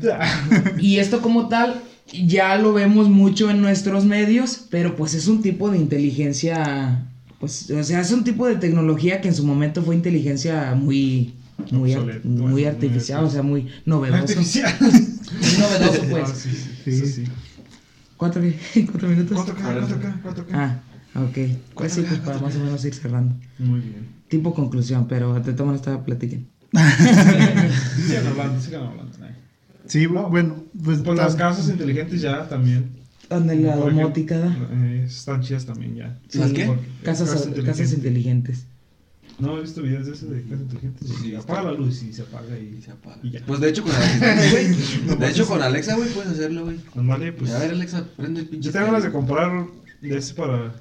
Y 0.78 0.98
esto 0.98 1.22
como 1.22 1.48
tal 1.48 1.80
ya 2.12 2.56
lo 2.56 2.72
vemos 2.72 3.08
mucho 3.08 3.50
en 3.50 3.60
nuestros 3.60 4.04
medios, 4.04 4.66
pero 4.70 4.96
pues 4.96 5.14
es 5.14 5.26
un 5.28 5.42
tipo 5.42 5.70
de 5.70 5.78
inteligencia, 5.78 7.06
pues, 7.40 7.70
o 7.70 7.82
sea, 7.82 8.00
es 8.00 8.10
un 8.12 8.24
tipo 8.24 8.46
de 8.46 8.56
tecnología 8.56 9.20
que 9.20 9.28
en 9.28 9.34
su 9.34 9.44
momento 9.46 9.82
fue 9.82 9.94
inteligencia 9.94 10.74
muy, 10.74 11.34
muy, 11.70 11.92
ar- 11.94 12.24
muy 12.24 12.52
bueno, 12.62 12.68
artificial, 12.68 13.20
muy 13.22 13.28
o 13.28 13.32
sea, 13.32 13.42
muy 13.42 13.68
novedoso. 13.86 14.22
Artificial. 14.22 14.74
Muy 14.80 15.58
novedoso, 15.58 16.02
Ah, 16.04 16.06
pues. 16.10 16.28
sí, 16.38 16.50
sí, 16.84 16.98
Sí. 17.00 17.06
sí. 17.06 17.24
¿Cuánto, 18.16 18.40
qué? 18.40 18.54
¿Cuatro 18.90 19.08
minutos? 19.08 19.36
4K, 19.38 19.56
4K, 19.56 20.22
4K. 20.22 20.46
Ah, 20.52 20.80
ok. 21.16 21.38
Pues 21.74 21.92
sí, 21.92 22.04
pues 22.06 22.20
para 22.20 22.38
más 22.38 22.54
o 22.54 22.60
menos 22.60 22.84
ir 22.84 22.94
cerrando. 22.94 23.34
Muy 23.58 23.80
bien. 23.80 24.06
Tipo 24.28 24.54
conclusión, 24.54 25.08
pero 25.08 25.40
te 25.42 25.52
toman 25.54 25.74
esta 25.74 26.04
platiquen. 26.04 26.48
Sigan 28.06 28.26
hablando, 28.28 28.60
sigan 28.60 28.82
hablando. 28.84 29.13
Eh. 29.84 29.88
Sí, 29.88 30.06
bueno, 30.06 30.64
pues, 30.82 30.98
Pues 31.00 31.16
las 31.18 31.36
casas 31.36 31.68
inteligentes 31.68 32.20
ya 32.20 32.48
también. 32.48 32.90
Donde 33.30 33.56
la 33.56 33.76
domótica 33.76 34.56
eh, 34.72 35.04
están 35.06 35.40
chidas 35.42 35.64
también 35.66 35.94
ya. 35.96 36.18
¿Las 36.34 36.52
qué? 36.52 36.66
Porque- 36.66 36.82
Casas, 37.02 37.48
casas 37.64 37.92
inteligentes. 37.92 38.66
No, 39.38 39.58
he 39.58 39.62
visto 39.62 39.82
videos 39.82 40.06
de 40.06 40.12
eso 40.12 40.26
de 40.26 40.42
casas 40.42 40.60
inteligentes. 40.60 41.08
Sí, 41.20 41.34
apaga 41.34 41.62
la 41.64 41.72
luz 41.72 42.02
y 42.02 42.12
se 42.12 42.22
apaga 42.22 42.56
y, 42.58 42.76
Y 42.78 42.82
se 42.82 42.92
apaga. 42.92 43.18
y 43.22 43.30
ya. 43.32 43.40
Pues 43.46 43.58
de 43.60 43.70
hecho 43.70 43.82
con 43.82 43.92
Alexa, 43.96 44.50
güey. 44.50 45.18
De 45.18 45.28
hecho 45.28 45.46
con 45.46 45.62
Alexa, 45.62 45.96
güey, 45.96 46.08
puedes 46.10 46.30
hacerlo, 46.32 46.64
güey. 46.64 46.76
Nomás 46.94 47.18
le, 47.18 47.32
pues. 47.32 47.50
A 47.50 47.58
ver, 47.58 47.70
Alexa, 47.72 48.06
prende 48.16 48.40
el 48.40 48.46
pinche. 48.48 48.66
Yo 48.66 48.72
tengo 48.72 48.86
ganas 48.86 49.02
de 49.02 49.10
comprar 49.10 49.66
de 50.02 50.16
ese 50.16 50.34
para, 50.34 50.74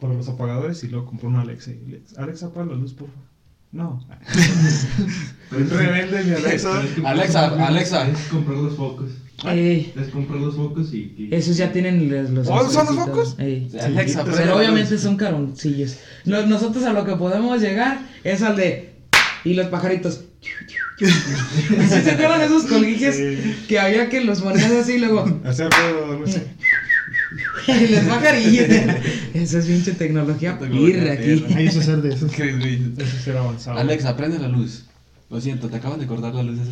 para 0.00 0.14
los 0.14 0.28
apagadores 0.28 0.82
y 0.82 0.88
luego 0.88 1.06
comprar 1.06 1.30
una 1.30 1.42
Alexa. 1.42 1.70
y 1.70 1.90
le- 1.90 2.02
Alexa, 2.16 2.46
apaga 2.46 2.72
la 2.72 2.76
luz, 2.76 2.92
por 2.94 3.08
favor. 3.08 3.22
No. 3.72 4.04
Rebelde 5.50 6.24
mi 6.24 6.34
Alexa. 6.34 6.82
Alexa, 7.04 7.66
Alexa. 7.66 8.08
Es 8.08 8.18
comprar 8.30 8.58
los 8.58 8.76
focos. 8.76 9.10
Eh, 9.46 9.92
Es 10.00 10.08
comprar 10.08 10.40
los 10.40 10.54
focos 10.54 10.92
y. 10.94 11.14
y- 11.18 11.28
esos 11.34 11.56
ya 11.56 11.72
tienen 11.72 12.08
los. 12.10 12.30
los 12.30 12.48
¿Oh, 12.48 12.68
son 12.70 12.86
los 12.86 12.94
focos? 13.06 13.36
Ey. 13.38 13.70
Alexa, 13.82 14.22
prende 14.22 14.40
Pero 14.40 14.52
la 14.52 14.56
obviamente 14.56 14.98
son 14.98 15.16
caroncillos. 15.16 15.96
Nos- 16.26 16.46
Nosotros 16.46 16.84
a 16.84 16.92
lo 16.92 17.04
que 17.04 17.16
podemos 17.16 17.60
llegar 17.60 17.98
es 18.24 18.42
al 18.42 18.56
de. 18.56 18.92
Y 19.44 19.54
los 19.54 19.66
pajaritos. 19.66 20.20
¿Sí 20.98 21.06
se 21.08 22.10
acuerdan 22.12 22.40
de 22.40 22.46
esos 22.46 22.64
colguijes 22.64 23.16
Sí. 23.16 23.64
que 23.68 23.80
había 23.80 24.08
que 24.08 24.20
los 24.22 24.40
ponías 24.42 24.70
así 24.70 24.92
y 24.92 24.98
luego. 24.98 25.40
Hacer 25.44 25.68
ruido, 25.70 26.18
no 26.20 26.26
sé. 26.26 26.46
y 27.68 27.88
los 27.88 28.04
pajarillos. 28.04 28.68
Eso 29.34 29.58
es 29.58 29.66
pinche 29.66 29.92
tecnología. 29.92 30.58
Pirra 30.58 31.12
aquí. 31.12 31.44
Ahí 31.54 31.66
es 31.66 31.76
hacer 31.76 32.02
de 32.02 32.14
eso. 32.14 32.26
Avanzado. 33.38 33.78
Alexa, 33.78 34.16
prende 34.16 34.38
la 34.38 34.48
luz. 34.48 34.84
Lo 35.30 35.40
siento, 35.40 35.68
te 35.68 35.76
acaban 35.76 35.98
de 35.98 36.06
cortar 36.06 36.34
la 36.34 36.42
luz. 36.42 36.58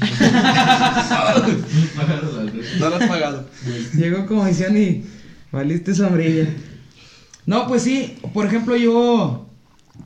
No 2.78 2.90
la 2.90 2.96
has 2.96 3.08
pagado. 3.08 3.46
Llegó 3.94 4.26
como 4.26 4.44
decían 4.44 4.76
y 4.76 5.04
valiste 5.50 5.94
sombrilla. 5.94 6.46
No, 7.46 7.66
pues 7.66 7.82
sí, 7.82 8.18
por 8.34 8.46
ejemplo, 8.46 8.76
yo, 8.76 9.46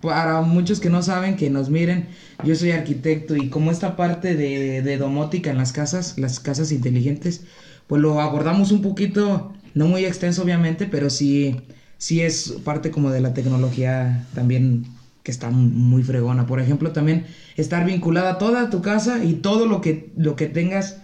para 0.01 0.41
muchos 0.43 0.79
que 0.79 0.89
no 0.89 1.03
saben, 1.03 1.37
que 1.37 1.51
nos 1.51 1.69
miren, 1.69 2.09
yo 2.45 2.55
soy 2.55 2.71
arquitecto 2.71 3.35
y 3.37 3.49
como 3.49 3.73
esta 3.73 3.97
parte 3.97 4.37
de, 4.37 4.83
de 4.83 4.99
domótica 4.99 5.51
en 5.51 5.59
las 5.59 5.73
casas, 5.73 6.17
las 6.17 6.39
casas 6.39 6.71
inteligentes, 6.71 7.43
pues 7.87 8.01
lo 8.01 8.21
abordamos 8.21 8.71
un 8.71 8.83
poquito, 8.83 9.53
no 9.75 9.87
muy 9.87 10.05
extenso 10.05 10.43
obviamente, 10.43 10.87
pero 10.87 11.11
sí, 11.11 11.57
sí 11.99 12.21
es 12.23 12.55
parte 12.65 12.91
como 12.91 13.11
de 13.11 13.21
la 13.21 13.35
tecnología 13.35 14.27
también 14.35 14.87
que 15.23 15.31
está 15.31 15.51
muy 15.51 16.03
fregona. 16.03 16.47
Por 16.47 16.61
ejemplo, 16.61 16.93
también 16.93 17.25
estar 17.57 17.85
vinculada 17.87 18.33
a 18.33 18.39
toda 18.39 18.71
tu 18.71 18.83
casa 18.83 19.25
y 19.25 19.35
todo 19.35 19.67
lo 19.67 19.81
que, 19.81 20.13
lo 20.17 20.37
que 20.37 20.47
tengas 20.47 20.99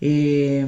eh, 0.00 0.66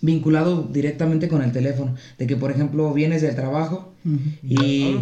vinculado 0.00 0.62
directamente 0.64 1.28
con 1.28 1.42
el 1.42 1.52
teléfono. 1.52 1.94
De 2.18 2.26
que, 2.26 2.36
por 2.36 2.50
ejemplo, 2.50 2.92
vienes 2.92 3.22
del 3.22 3.34
trabajo 3.34 3.94
y... 4.42 4.94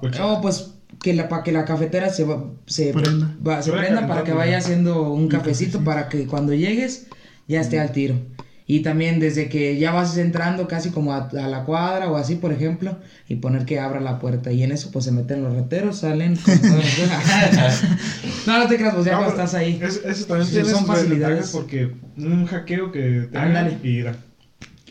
Cochera. 0.00 0.26
Oh, 0.26 0.40
pues 0.40 0.72
que 1.00 1.12
la, 1.14 1.28
para 1.28 1.42
que 1.42 1.52
la 1.52 1.64
cafetera 1.64 2.08
se, 2.10 2.24
va- 2.24 2.50
se 2.66 2.92
Prenda. 2.92 3.36
va- 3.46 3.62
se 3.62 3.70
prenda 3.70 4.06
para 4.08 4.24
que 4.24 4.32
vaya 4.32 4.58
haciendo 4.58 5.12
un 5.12 5.28
cafecito 5.28 5.78
cafecito. 5.78 5.84
para 5.84 6.08
que 6.08 6.26
cuando 6.26 6.54
llegues 6.54 7.06
ya 7.46 7.60
esté 7.60 7.78
al 7.78 7.92
tiro. 7.92 8.16
Y 8.68 8.80
también 8.80 9.20
desde 9.20 9.48
que 9.48 9.78
ya 9.78 9.92
vas 9.92 10.16
entrando 10.18 10.66
casi 10.66 10.90
como 10.90 11.12
a, 11.12 11.28
a 11.28 11.46
la 11.48 11.64
cuadra 11.64 12.10
o 12.10 12.16
así, 12.16 12.34
por 12.34 12.52
ejemplo, 12.52 12.98
y 13.28 13.36
poner 13.36 13.64
que 13.64 13.78
abra 13.78 14.00
la 14.00 14.18
puerta. 14.18 14.50
Y 14.50 14.62
en 14.64 14.72
eso 14.72 14.90
pues 14.90 15.04
se 15.04 15.12
meten 15.12 15.42
los 15.44 15.54
rateros, 15.54 15.98
salen... 16.00 16.34
con 16.36 16.54
no, 18.46 18.58
no 18.58 18.68
te 18.68 18.76
creas, 18.76 18.94
pues 18.94 19.06
ya 19.06 19.12
No, 19.12 19.18
cuando 19.18 19.34
estás 19.36 19.54
ahí. 19.54 19.78
es- 19.82 20.02
Eso 20.04 20.26
también 20.26 20.50
tiene 20.50 20.68
son 20.68 20.86
facilidades. 20.86 21.50
porque 21.50 21.92
un 22.16 22.44
hackeo 22.46 22.90
que 22.92 23.28
te 23.30 23.38
hagan 23.38 23.78
y 23.82 23.88
irá. 23.88 24.16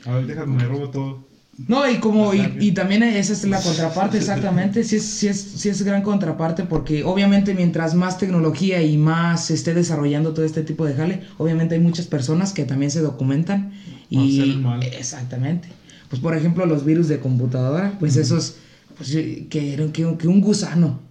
A 0.05 0.11
ver, 0.15 0.27
déjame, 0.27 0.55
me 0.57 0.65
robo 0.65 0.89
todo. 0.89 1.27
No, 1.67 1.89
y 1.89 1.99
como, 1.99 2.33
y, 2.33 2.57
y 2.59 2.71
también 2.73 3.01
esa 3.03 3.31
es 3.31 3.45
la 3.45 3.61
contraparte, 3.61 4.17
exactamente, 4.17 4.83
sí 4.83 4.97
es, 4.97 5.03
sí, 5.03 5.27
es, 5.29 5.39
sí 5.39 5.69
es 5.69 5.83
gran 5.83 6.01
contraparte 6.01 6.63
porque 6.63 7.05
obviamente 7.05 7.53
mientras 7.53 7.93
más 7.93 8.17
tecnología 8.17 8.81
y 8.81 8.97
más 8.97 9.45
se 9.45 9.53
esté 9.53 9.73
desarrollando 9.73 10.33
todo 10.33 10.43
este 10.43 10.63
tipo 10.63 10.85
de 10.85 10.93
jale, 10.95 11.21
obviamente 11.37 11.75
hay 11.75 11.81
muchas 11.81 12.07
personas 12.07 12.51
que 12.51 12.65
también 12.65 12.91
se 12.91 12.99
documentan 12.99 13.71
y... 14.09 14.59
mal. 14.61 14.83
Exactamente. 14.83 15.69
Pues 16.09 16.21
por 16.21 16.35
ejemplo 16.35 16.65
los 16.65 16.83
virus 16.83 17.07
de 17.07 17.19
computadora, 17.19 17.95
pues 17.99 18.17
esos 18.17 18.55
pues, 18.97 19.11
que 19.11 19.47
que, 19.49 19.91
que 20.17 20.27
un 20.27 20.41
gusano. 20.41 21.04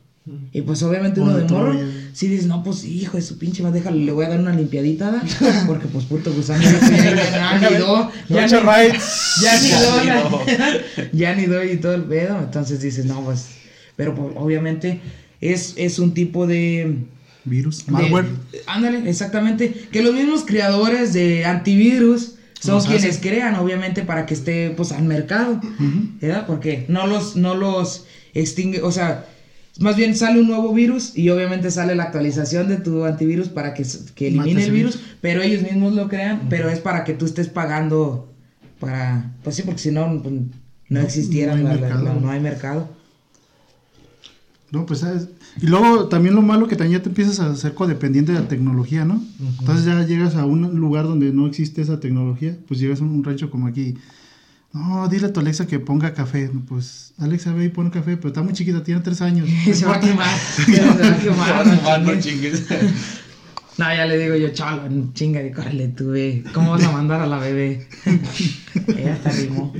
Y 0.52 0.62
pues 0.62 0.82
obviamente 0.82 1.20
uno 1.20 1.36
de 1.36 1.44
morro, 1.44 1.78
sí 2.14 2.28
dices, 2.28 2.46
no, 2.46 2.62
pues 2.64 2.82
hijo 2.84 3.18
de 3.18 3.22
su 3.22 3.36
pinche 3.38 3.62
madre, 3.62 3.80
déjale, 3.80 4.04
le 4.06 4.12
voy 4.12 4.24
a 4.24 4.30
dar 4.30 4.40
una 4.40 4.54
limpiadita, 4.54 5.10
¿da? 5.10 5.22
porque 5.66 5.86
pues 5.86 6.06
puto 6.06 6.32
gusano, 6.32 6.62
ya, 6.62 6.80
ya, 6.80 7.30
ya 7.30 7.50
anidó, 7.50 8.10
ya, 8.30 8.42
ni- 8.46 8.48
ya 9.42 9.54
Ya 10.46 10.58
la- 10.58 11.08
ya 11.12 11.30
anidó 11.32 11.62
y 11.62 11.76
todo 11.76 11.94
el 11.94 12.04
pedo, 12.04 12.38
entonces 12.38 12.80
dices, 12.80 13.04
no, 13.04 13.22
pues, 13.22 13.48
pero 13.96 14.14
pues, 14.14 14.32
obviamente 14.36 15.00
es, 15.42 15.74
es 15.76 15.98
un 15.98 16.14
tipo 16.14 16.46
de... 16.46 16.96
Virus, 17.46 17.84
de- 17.84 17.92
malware. 17.92 18.24
ándale, 18.66 19.06
exactamente, 19.10 19.74
que 19.92 20.02
los 20.02 20.14
mismos 20.14 20.44
creadores 20.46 21.12
de 21.12 21.44
antivirus 21.44 22.36
son 22.58 22.80
quienes 22.82 23.04
hacen. 23.18 23.20
crean, 23.20 23.54
obviamente, 23.56 24.00
para 24.04 24.24
que 24.24 24.32
esté, 24.32 24.70
pues, 24.70 24.90
al 24.92 25.04
mercado, 25.04 25.60
¿verdad? 26.22 26.46
Porque 26.46 26.86
no 26.88 27.06
los, 27.06 27.36
no 27.36 27.54
los 27.54 28.06
extingue, 28.32 28.80
o 28.80 28.90
sea, 28.90 29.26
más 29.80 29.96
bien 29.96 30.14
sale 30.14 30.40
un 30.40 30.46
nuevo 30.48 30.72
virus 30.72 31.16
y 31.16 31.28
obviamente 31.30 31.70
sale 31.70 31.94
la 31.94 32.04
actualización 32.04 32.68
de 32.68 32.76
tu 32.76 33.04
antivirus 33.04 33.48
para 33.48 33.74
que, 33.74 33.84
que 34.14 34.28
elimine 34.28 34.54
Mate 34.54 34.66
el 34.66 34.72
virus, 34.72 35.00
pero 35.20 35.42
ellos 35.42 35.62
mismos 35.62 35.94
lo 35.94 36.08
crean, 36.08 36.46
pero 36.48 36.68
es 36.70 36.78
para 36.78 37.02
que 37.04 37.12
tú 37.14 37.24
estés 37.24 37.48
pagando 37.48 38.32
para, 38.78 39.32
pues 39.42 39.56
sí, 39.56 39.62
porque 39.62 39.80
si 39.80 39.90
no, 39.90 40.20
pues, 40.22 40.34
no, 40.34 40.44
No, 40.90 41.00
existiera, 41.00 41.56
no 41.56 41.58
hay 41.58 41.64
la- 41.64 41.74
la- 41.74 41.80
mercado. 41.80 42.04
la- 42.04 42.14
no 42.14 42.30
hay 42.30 42.40
mercado. 42.40 42.88
No, 44.70 44.86
pues 44.86 45.00
sabes. 45.00 45.28
Y 45.62 45.66
luego 45.66 46.08
también 46.08 46.34
lo 46.34 46.42
malo 46.42 46.66
que 46.66 46.74
también 46.74 46.98
ya 46.98 47.02
te 47.02 47.08
empiezas 47.08 47.38
a 47.38 47.54
ser 47.54 47.74
codependiente 47.74 48.32
de 48.32 48.40
la 48.40 48.48
tecnología, 48.48 49.04
¿no? 49.04 49.22
Entonces 49.60 49.84
ya 49.86 50.04
llegas 50.04 50.34
a 50.34 50.44
un 50.46 50.62
lugar 50.80 51.04
donde 51.04 51.32
no 51.32 51.46
existe 51.46 51.80
esa 51.80 52.00
tecnología, 52.00 52.56
pues 52.66 52.80
llegas 52.80 53.00
a 53.00 53.04
un 53.04 53.22
rancho 53.22 53.50
como 53.50 53.68
aquí. 53.68 53.94
No, 54.74 55.08
dile 55.08 55.28
a 55.28 55.32
tu 55.32 55.38
Alexa 55.38 55.66
que 55.66 55.78
ponga 55.78 56.12
café. 56.14 56.50
Pues 56.68 57.14
Alexa 57.18 57.52
ve 57.52 57.66
y 57.66 57.68
pone 57.68 57.90
café, 57.90 58.16
pero 58.16 58.28
está 58.28 58.42
muy 58.42 58.52
chiquita, 58.52 58.82
tiene 58.82 59.00
tres 59.00 59.22
años. 59.22 59.48
se 59.72 59.86
va 59.86 59.96
a 59.96 60.00
quemar, 60.00 60.38
se 60.38 60.80
va 60.80 61.10
a 61.10 61.64
quemar, 61.64 62.02
no 62.02 62.12
no 62.12 62.20
chingues. 62.20 62.66
No, 63.76 63.92
ya 63.92 64.06
le 64.06 64.16
digo 64.16 64.36
yo, 64.36 64.50
chaval, 64.50 65.12
chinga, 65.14 65.40
de 65.40 65.50
córrele, 65.50 65.88
tú 65.88 66.10
ve. 66.10 66.44
¿Cómo 66.54 66.70
vas 66.70 66.84
a 66.84 66.92
mandar 66.92 67.20
a 67.20 67.26
la 67.26 67.38
bebé? 67.38 67.88
Ella 68.96 69.14
hasta 69.14 69.30
rimó. 69.30 69.72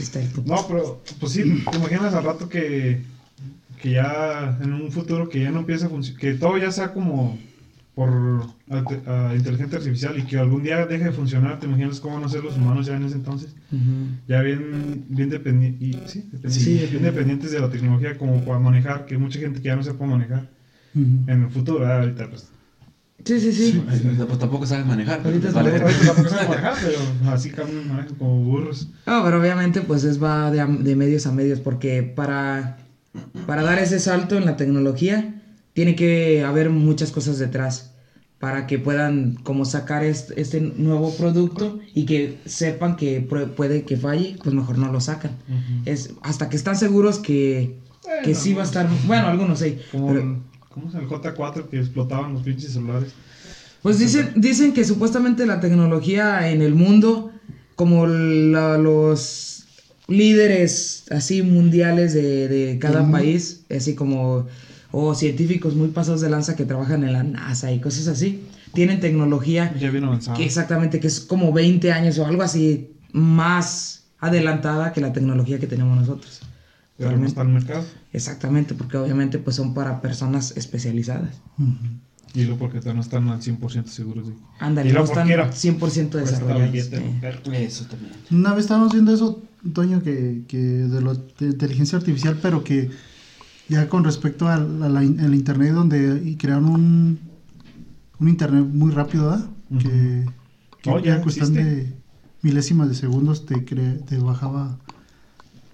Está 0.00 0.20
el 0.20 0.28
puto. 0.30 0.52
No, 0.52 0.66
pero 0.66 1.00
pues 1.20 1.30
sí, 1.30 1.62
te 1.70 1.76
imaginas 1.76 2.12
al 2.14 2.24
rato 2.24 2.48
que, 2.48 3.04
que 3.80 3.90
ya 3.92 4.58
en 4.60 4.72
un 4.72 4.90
futuro 4.90 5.28
que 5.28 5.42
ya 5.42 5.52
no 5.52 5.60
empieza 5.60 5.86
a 5.86 5.90
funcionar, 5.90 6.20
que 6.20 6.34
todo 6.34 6.58
ya 6.58 6.72
sea 6.72 6.92
como 6.92 7.38
por 7.96 8.10
ah, 8.70 9.32
inteligencia 9.34 9.78
artificial 9.78 10.18
y 10.18 10.24
que 10.24 10.36
algún 10.38 10.62
día 10.62 10.84
deje 10.84 11.04
de 11.04 11.12
funcionar, 11.12 11.58
te 11.58 11.64
imaginas 11.66 11.98
cómo 11.98 12.16
van 12.16 12.24
a 12.24 12.28
ser 12.28 12.44
los 12.44 12.54
humanos 12.58 12.84
ya 12.84 12.94
en 12.94 13.04
ese 13.06 13.14
entonces, 13.14 13.56
Ujú. 13.72 14.08
ya 14.28 14.42
bien, 14.42 15.06
bien, 15.08 15.30
dependi- 15.30 15.76
y, 15.80 15.98
sí, 16.06 16.28
dependi- 16.30 16.50
Sí. 16.50 16.86
bien 16.90 17.02
dependientes 17.02 17.52
de 17.52 17.58
la 17.60 17.70
tecnología 17.70 18.18
como 18.18 18.44
para 18.44 18.58
manejar, 18.58 19.06
que 19.06 19.14
hay 19.14 19.20
mucha 19.20 19.38
gente 19.40 19.62
que 19.62 19.68
ya 19.68 19.76
no 19.76 19.82
sepa 19.82 20.04
manejar 20.04 20.50
Ujú. 20.94 21.04
en 21.26 21.42
el 21.44 21.48
futuro, 21.50 21.80
¿verdad? 21.80 22.00
ahorita 22.00 22.28
pues. 22.28 22.48
Sí, 23.24 23.40
sí, 23.40 23.50
sí. 23.52 23.82
Pues 24.28 24.38
tampoco 24.38 24.66
sabes 24.66 24.84
manejar. 24.84 25.20
pero 25.22 25.30
Ahorita 25.34 25.52
pues 25.52 25.54
vale. 25.54 25.80
tampoco- 25.80 26.28
saben 26.28 26.48
manejar, 26.50 26.74
pero 26.84 27.30
así 27.32 27.48
caminan 27.50 27.88
manejan 27.88 28.14
como 28.16 28.44
burros. 28.44 28.90
No, 29.06 29.24
pero 29.24 29.40
obviamente 29.40 29.80
pues 29.80 30.04
es 30.04 30.22
va 30.22 30.50
de, 30.50 30.60
a- 30.60 30.66
de 30.66 30.96
medios 30.96 31.26
a 31.26 31.32
medios 31.32 31.60
porque 31.60 32.02
para, 32.02 32.76
para 33.46 33.62
dar 33.62 33.78
ese 33.78 33.98
salto 34.00 34.36
en 34.36 34.44
la 34.44 34.58
tecnología 34.58 35.32
tiene 35.76 35.94
que 35.94 36.42
haber 36.42 36.70
muchas 36.70 37.12
cosas 37.12 37.38
detrás 37.38 37.92
para 38.38 38.66
que 38.66 38.78
puedan 38.78 39.34
como 39.42 39.66
sacar 39.66 40.04
este, 40.04 40.40
este 40.40 40.60
nuevo 40.60 41.14
producto 41.16 41.78
y 41.94 42.06
que 42.06 42.38
sepan 42.46 42.96
que 42.96 43.26
pue- 43.28 43.50
puede 43.54 43.84
que 43.84 43.98
falle, 43.98 44.36
pues 44.42 44.54
mejor 44.54 44.78
no 44.78 44.90
lo 44.90 45.02
sacan. 45.02 45.32
Es 45.84 46.14
hasta 46.22 46.48
que 46.48 46.56
están 46.56 46.76
seguros 46.76 47.18
que, 47.18 47.76
que 48.24 48.34
sí 48.34 48.54
va 48.54 48.62
a 48.62 48.64
estar, 48.64 48.88
bueno, 49.06 49.26
algunos 49.26 49.58
sí, 49.58 49.78
Como 49.92 50.08
pero- 50.08 50.20
el, 50.20 50.36
¿cómo 50.70 50.90
llama? 50.90 51.02
el 51.04 51.08
J4 51.10 51.68
que 51.68 51.78
explotaban 51.78 52.32
los 52.32 52.42
pinches 52.42 52.72
celulares. 52.72 53.10
Pues 53.82 53.98
dicen, 53.98 54.32
dicen 54.36 54.72
que 54.72 54.84
supuestamente 54.84 55.44
la 55.44 55.60
tecnología 55.60 56.50
en 56.50 56.62
el 56.62 56.74
mundo, 56.74 57.32
como 57.74 58.06
la- 58.06 58.78
los 58.78 59.66
líderes 60.08 61.04
así 61.10 61.42
mundiales 61.42 62.14
de, 62.14 62.48
de 62.48 62.78
cada 62.78 63.10
país, 63.10 63.64
así 63.74 63.94
como 63.94 64.46
o 64.92 65.14
científicos 65.14 65.74
muy 65.74 65.88
pasados 65.88 66.20
de 66.20 66.30
lanza 66.30 66.56
que 66.56 66.64
trabajan 66.64 67.04
en 67.04 67.12
la 67.12 67.22
NASA 67.22 67.72
y 67.72 67.80
cosas 67.80 68.06
así, 68.08 68.42
tienen 68.72 69.00
tecnología 69.00 69.74
Ya 69.78 69.90
bien 69.90 70.04
avanzado. 70.04 70.36
que 70.36 70.44
exactamente 70.44 71.00
que 71.00 71.06
es 71.08 71.20
como 71.20 71.52
20 71.52 71.92
años 71.92 72.18
o 72.18 72.26
algo 72.26 72.42
así 72.42 72.90
más 73.12 74.04
adelantada 74.18 74.92
que 74.92 75.00
la 75.00 75.12
tecnología 75.12 75.58
que 75.58 75.66
tenemos 75.66 75.96
nosotros. 75.98 76.40
Pero 76.98 77.16
no 77.18 77.26
está 77.26 77.42
en 77.42 77.48
el 77.48 77.52
mercado. 77.54 77.84
Exactamente, 78.12 78.74
porque 78.74 78.96
obviamente 78.96 79.38
pues 79.38 79.56
son 79.56 79.74
para 79.74 80.00
personas 80.00 80.56
especializadas. 80.56 81.42
Y 82.34 82.44
luego 82.44 82.58
porque 82.58 82.80
no 82.92 83.00
están 83.00 83.28
al 83.28 83.40
100% 83.40 83.86
seguros 83.86 84.28
de 84.28 84.34
Ándale, 84.60 84.88
Y 84.90 84.92
no 84.92 84.98
luego 85.00 85.12
están 85.12 85.28
porque 85.28 85.32
era. 85.34 85.50
100% 85.50 85.78
Cuesta 85.78 86.18
desarrollados. 86.20 86.72
billete, 86.72 86.96
eh. 86.96 87.64
Eso 87.66 87.84
también. 87.86 88.12
Una 88.30 88.54
vez 88.54 88.64
estábamos 88.64 88.92
viendo 88.92 89.12
eso, 89.14 89.42
Toño, 89.74 90.02
que, 90.02 90.42
que 90.48 90.56
de 90.58 91.00
la 91.02 91.14
inteligencia 91.40 91.98
artificial, 91.98 92.38
pero 92.40 92.62
que 92.64 92.90
ya 93.68 93.88
con 93.88 94.04
respecto 94.04 94.48
al, 94.48 94.82
a 94.82 94.88
la 94.88 95.00
al 95.00 95.34
internet, 95.34 95.72
donde 95.72 96.22
y 96.24 96.36
crearon 96.36 96.66
un, 96.66 97.18
un 98.18 98.28
internet 98.28 98.64
muy 98.64 98.92
rápido, 98.92 99.30
¿verdad? 99.30 99.46
Ujú. 99.70 99.78
Que, 99.80 100.26
que 100.82 100.90
Oh, 100.90 100.98
ya 101.00 101.20
cuestión 101.22 101.52
de 101.54 101.92
milésimas 102.42 102.88
de 102.88 102.94
segundos 102.94 103.44
te, 103.46 103.56
cre- 103.66 104.04
te 104.04 104.18
bajaba 104.18 104.78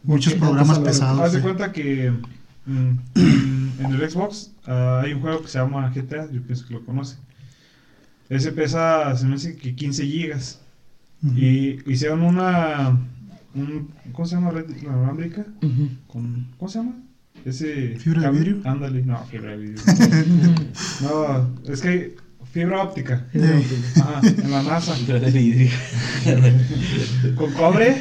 muchos 0.03 0.33
Porque- 0.35 0.47
programas 0.47 0.79
pesados. 0.79 1.21
Haz 1.21 1.33
de 1.33 1.39
sí. 1.39 1.43
cuenta 1.43 1.71
que 1.73 2.13
mm, 2.67 2.91
en 3.85 3.93
el 3.93 4.11
Xbox 4.11 4.53
ah, 4.67 5.03
hay 5.05 5.13
un 5.13 5.21
juego 5.21 5.43
que 5.43 5.49
se 5.49 5.59
llama 5.59 5.91
GTA, 5.95 6.31
yo 6.31 6.43
pienso 6.43 6.67
que 6.67 6.75
lo 6.75 6.85
conoce. 6.85 7.17
Ese 8.31 8.53
pesa, 8.53 9.15
se 9.17 9.27
me 9.27 9.35
hace 9.35 9.57
que 9.57 9.75
15 9.75 10.07
gigas. 10.07 10.61
Ujú. 11.23 11.37
Y 11.37 11.83
hicieron 11.87 12.23
una. 12.23 12.99
Un, 13.55 13.91
¿Cómo 14.13 14.27
se 14.27 14.35
llama? 14.37 14.51
Red 14.51 14.75
inalámbrica. 14.81 15.45
Ujú. 15.61 15.89
Con, 16.07 16.47
¿Cómo 16.59 16.71
se 16.71 16.79
llama? 16.79 16.93
Ese. 17.45 17.97
¿Fibra 17.99 18.23
de 18.23 18.31
vidrio? 18.31 18.61
Ándale, 18.65 19.03
no, 19.03 19.25
fibra 19.27 19.51
de 19.53 19.57
vidrio. 19.59 19.83
no, 21.03 21.51
es 21.73 21.81
que 21.81 22.15
fibra 22.53 22.83
óptica. 22.83 23.27
Eh, 23.35 23.65
Ajá, 24.01 24.21
en 24.27 24.51
la 24.51 24.63
NASA. 24.63 24.95
Pero 25.07 25.21
de 25.21 25.31
vidrio. 25.31 25.71
Con 27.37 27.53
cobre. 27.53 27.97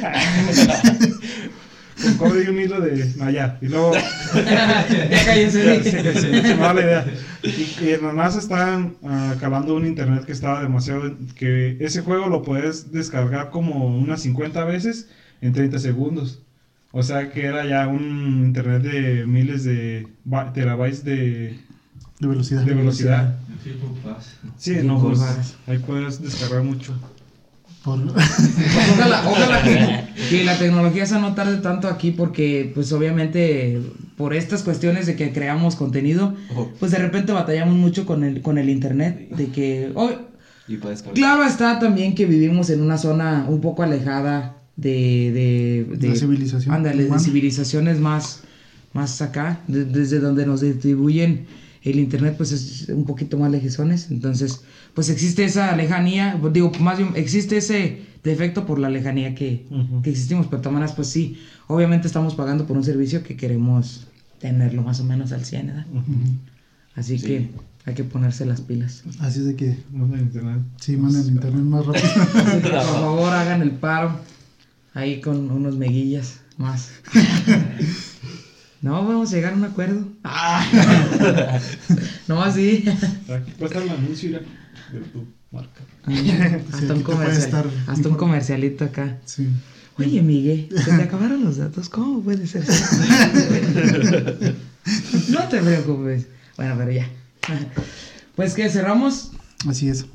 Con 2.02 2.14
cobre 2.16 2.44
y 2.44 2.48
un 2.48 2.58
hilo 2.60 2.80
de. 2.80 3.12
No, 3.16 3.30
ya. 3.30 3.58
Y 3.60 3.68
luego. 3.68 3.92
Ya 4.34 5.24
cállense. 5.24 5.82
Se- 5.84 6.12
se 6.20 6.56
la 6.56 6.72
idea. 6.74 7.06
Y, 7.42 7.84
y 7.84 7.88
en 7.90 8.02
la 8.06 8.12
NASA 8.12 8.38
están 8.38 8.96
ah, 9.04 9.32
acabando 9.36 9.74
un 9.74 9.86
internet 9.86 10.24
que 10.24 10.32
estaba 10.32 10.62
demasiado. 10.62 11.16
Que 11.34 11.76
ese 11.80 12.02
juego 12.02 12.28
lo 12.28 12.42
puedes 12.42 12.92
descargar 12.92 13.50
como 13.50 13.86
unas 13.98 14.22
50 14.22 14.64
veces 14.64 15.08
en 15.40 15.52
30 15.52 15.78
segundos. 15.78 16.42
O 16.92 17.02
sea 17.02 17.30
que 17.30 17.44
era 17.46 17.66
ya 17.66 17.88
un 17.88 18.44
internet 18.44 18.82
de 18.82 19.26
miles 19.26 19.64
de 19.64 20.06
terabytes 20.54 21.04
de, 21.04 21.58
de 22.20 22.28
velocidad. 22.28 22.62
de 22.62 22.74
velocidad. 22.74 23.34
Sí, 24.58 24.76
no, 24.84 25.00
pues, 25.00 25.20
ahí 25.66 25.78
puedes 25.78 26.20
descargar 26.22 26.62
mucho. 26.62 26.94
Por- 27.82 27.98
Ojalá, 27.98 29.22
ojalá 29.28 29.62
que, 29.62 30.04
que 30.30 30.44
la 30.50 30.56
tecnología 30.58 31.04
se 31.06 31.18
no 31.18 31.34
tarde 31.34 31.56
tanto 31.58 31.88
aquí 31.88 32.12
porque 32.12 32.70
pues 32.74 32.92
obviamente 32.92 33.80
por 34.16 34.34
estas 34.34 34.62
cuestiones 34.62 35.06
de 35.06 35.16
que 35.16 35.32
creamos 35.32 35.74
contenido, 35.74 36.34
pues 36.78 36.92
de 36.92 36.98
repente 36.98 37.32
batallamos 37.32 37.74
mucho 37.74 38.06
con 38.06 38.22
el, 38.22 38.40
con 38.42 38.58
el 38.58 38.68
internet, 38.70 39.30
de 39.30 39.46
que... 39.48 39.90
oh, 39.96 40.10
Y 40.68 40.76
claro 41.14 41.42
está 41.44 41.80
también 41.80 42.14
que 42.14 42.24
vivimos 42.26 42.70
en 42.70 42.82
una 42.82 42.98
zona 42.98 43.46
un 43.48 43.60
poco 43.60 43.82
alejada 43.82 44.58
de... 44.76 45.86
de, 45.98 46.08
La 46.08 46.14
civilización 46.16 46.74
Ándale, 46.74 47.04
de 47.04 47.18
civilizaciones 47.18 47.98
más, 48.00 48.42
más 48.92 49.20
acá, 49.22 49.60
de- 49.68 49.84
desde 49.84 50.18
donde 50.20 50.46
nos 50.46 50.60
distribuyen 50.60 51.46
el 51.82 51.98
internet 51.98 52.34
pues 52.36 52.52
es 52.52 52.88
un 52.90 53.04
poquito 53.04 53.36
más 53.38 53.50
lejizones, 53.50 54.08
entonces 54.10 54.62
pues 54.94 55.08
existe 55.08 55.42
esa 55.44 55.74
lejanía, 55.74 56.40
digo, 56.52 56.70
más 56.78 56.96
bien 56.98 57.10
existe 57.16 57.56
ese 57.56 58.02
defecto 58.22 58.64
por 58.66 58.78
la 58.78 58.88
lejanía 58.88 59.34
que, 59.34 59.66
Ujú. 59.68 60.00
que 60.00 60.10
existimos, 60.10 60.46
pero 60.46 60.58
de 60.58 60.62
todas 60.62 60.74
maneras 60.74 60.94
pues 60.94 61.08
sí, 61.08 61.38
obviamente 61.66 62.06
estamos 62.06 62.36
pagando 62.36 62.66
por 62.68 62.76
un 62.76 62.84
servicio 62.84 63.24
que 63.24 63.36
queremos 63.36 64.06
tenerlo 64.38 64.82
más 64.82 65.00
o 65.00 65.04
menos 65.04 65.32
al 65.32 65.44
100, 65.44 65.66
¿verdad? 65.66 65.86
Así 66.94 67.18
Sí. 67.18 67.26
que 67.26 67.50
hay 67.84 67.94
que 67.94 68.04
ponerse 68.04 68.46
las 68.46 68.60
pilas. 68.60 69.02
Así 69.18 69.40
es 69.40 69.46
de 69.46 69.56
que, 69.56 69.76
No 69.92 70.04
en 70.14 70.20
internet. 70.20 70.60
sí, 70.80 70.96
manden 70.96 71.26
internet 71.34 71.62
más 71.64 71.84
rápido. 71.84 72.04
Por 72.62 72.70
favor 72.70 73.32
hagan 73.32 73.60
el 73.62 73.72
paro 73.72 74.20
ahí 74.94 75.20
con 75.20 75.50
unos 75.50 75.76
meguillas 75.76 76.40
más. 76.56 76.90
No, 78.82 79.06
vamos 79.06 79.32
a 79.32 79.36
llegar 79.36 79.52
a 79.52 79.56
un 79.56 79.62
acuerdo. 79.62 80.08
no, 82.26 82.42
así. 82.42 82.84
Aquí 83.32 83.52
puede 83.52 83.66
estar 83.66 83.80
el 83.80 83.90
anuncio 83.90 84.28
mira, 84.28 84.40
de 84.92 84.98
tu 85.12 85.24
marca. 85.52 85.82
hasta 86.72 86.82
aquí 86.82 86.92
un 86.92 87.02
comercial. 87.04 87.44
estar 87.44 87.64
Hasta 87.86 88.08
un 88.08 88.16
comercialito 88.16 88.84
acá. 88.84 89.20
Sí. 89.24 89.46
Oye, 89.98 90.20
Miguel, 90.20 90.68
se 90.84 90.96
te 90.96 91.02
acabaron 91.02 91.44
los 91.44 91.58
datos. 91.58 91.88
¿Cómo 91.88 92.22
puede 92.22 92.44
ser? 92.48 92.64
no 95.28 95.48
te 95.48 95.60
preocupes. 95.60 96.26
Bueno, 96.56 96.74
pero 96.76 96.90
ya. 96.90 97.08
Pues 98.34 98.54
que 98.54 98.68
cerramos. 98.68 99.30
Así 99.68 99.90
es. 99.90 100.06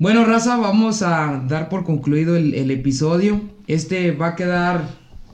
Bueno, 0.00 0.24
raza, 0.24 0.56
vamos 0.56 1.02
a 1.02 1.44
dar 1.46 1.68
por 1.68 1.84
concluido 1.84 2.34
el, 2.34 2.54
el 2.54 2.70
episodio. 2.70 3.42
Este 3.66 4.12
va 4.12 4.28
a 4.28 4.34
quedar 4.34 4.88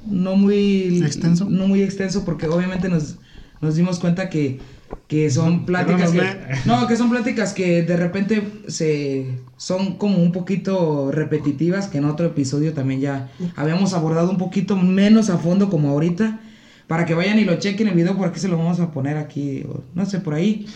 no 0.05 0.35
muy 0.35 1.05
¿Extenso? 1.05 1.49
No 1.49 1.69
muy 1.69 1.83
extenso 1.83 2.25
porque 2.25 2.49
obviamente 2.49 2.89
nos, 2.89 3.15
nos 3.61 3.77
dimos 3.77 4.01
cuenta 4.01 4.29
que, 4.29 4.59
que 5.07 5.31
son 5.31 5.67
pláticas 5.67 6.11
que, 6.11 6.21
no, 6.65 6.89
que 6.89 6.97
son 6.97 7.11
pláticas 7.11 7.53
que 7.53 7.85
de 7.85 7.97
repente 7.97 8.43
se 8.67 9.39
son 9.57 9.99
como 9.99 10.19
un 10.21 10.33
poquito 10.33 11.13
repetitivas 11.13 11.87
que 11.87 11.99
en 11.99 12.05
otro 12.05 12.27
episodio 12.27 12.73
también 12.73 13.01
ya 13.01 13.29
habíamos 13.55 13.95
abordado 13.95 14.29
un 14.33 14.37
poquito 14.37 14.77
menos 14.77 15.31
a 15.31 15.39
fondo 15.39 15.71
como 15.71 15.91
ahorita. 15.91 16.41
Para 16.87 17.05
que 17.05 17.15
vayan 17.15 17.39
y 17.39 17.45
lo 17.45 17.57
chequen 17.57 17.89
el 17.89 17.95
video, 17.95 18.17
por 18.17 18.29
aquí 18.29 18.39
se 18.39 18.49
lo 18.49 18.57
vamos 18.57 18.79
a 18.79 18.93
poner 18.93 19.17
aquí, 19.17 19.65
o 19.69 19.83
no 19.95 20.07
sé, 20.07 20.21
por 20.21 20.35
ahí. 20.35 20.67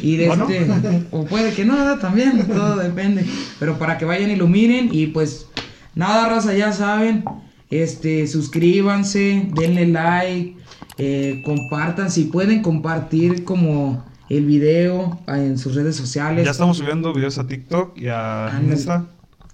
Y 0.00 0.16
de 0.16 0.30
¿O 0.30 0.36
no? 0.36 0.48
este, 0.48 1.02
o 1.10 1.24
puede 1.24 1.52
que 1.54 1.64
no, 1.64 1.98
también, 1.98 2.46
todo 2.46 2.76
depende. 2.76 3.24
Pero 3.58 3.76
para 3.78 3.98
que 3.98 4.04
vayan 4.04 4.30
y 4.30 4.36
lo 4.36 4.46
miren 4.46 4.90
y 4.92 5.08
pues 5.08 5.46
nada, 5.94 6.28
raza, 6.28 6.54
ya 6.54 6.72
saben. 6.72 7.24
Este, 7.68 8.28
suscríbanse, 8.28 9.48
denle 9.54 9.88
like, 9.88 10.56
eh, 10.98 11.42
compartan, 11.44 12.12
si 12.12 12.24
pueden 12.24 12.62
compartir 12.62 13.42
como 13.42 14.04
el 14.28 14.46
video 14.46 15.18
en 15.26 15.58
sus 15.58 15.74
redes 15.74 15.96
sociales. 15.96 16.44
Ya 16.44 16.52
estamos 16.52 16.76
subiendo 16.76 17.12
videos 17.12 17.38
a 17.38 17.46
TikTok 17.46 17.98
y 17.98 18.06
a. 18.08 18.60
Insta. 18.62 19.06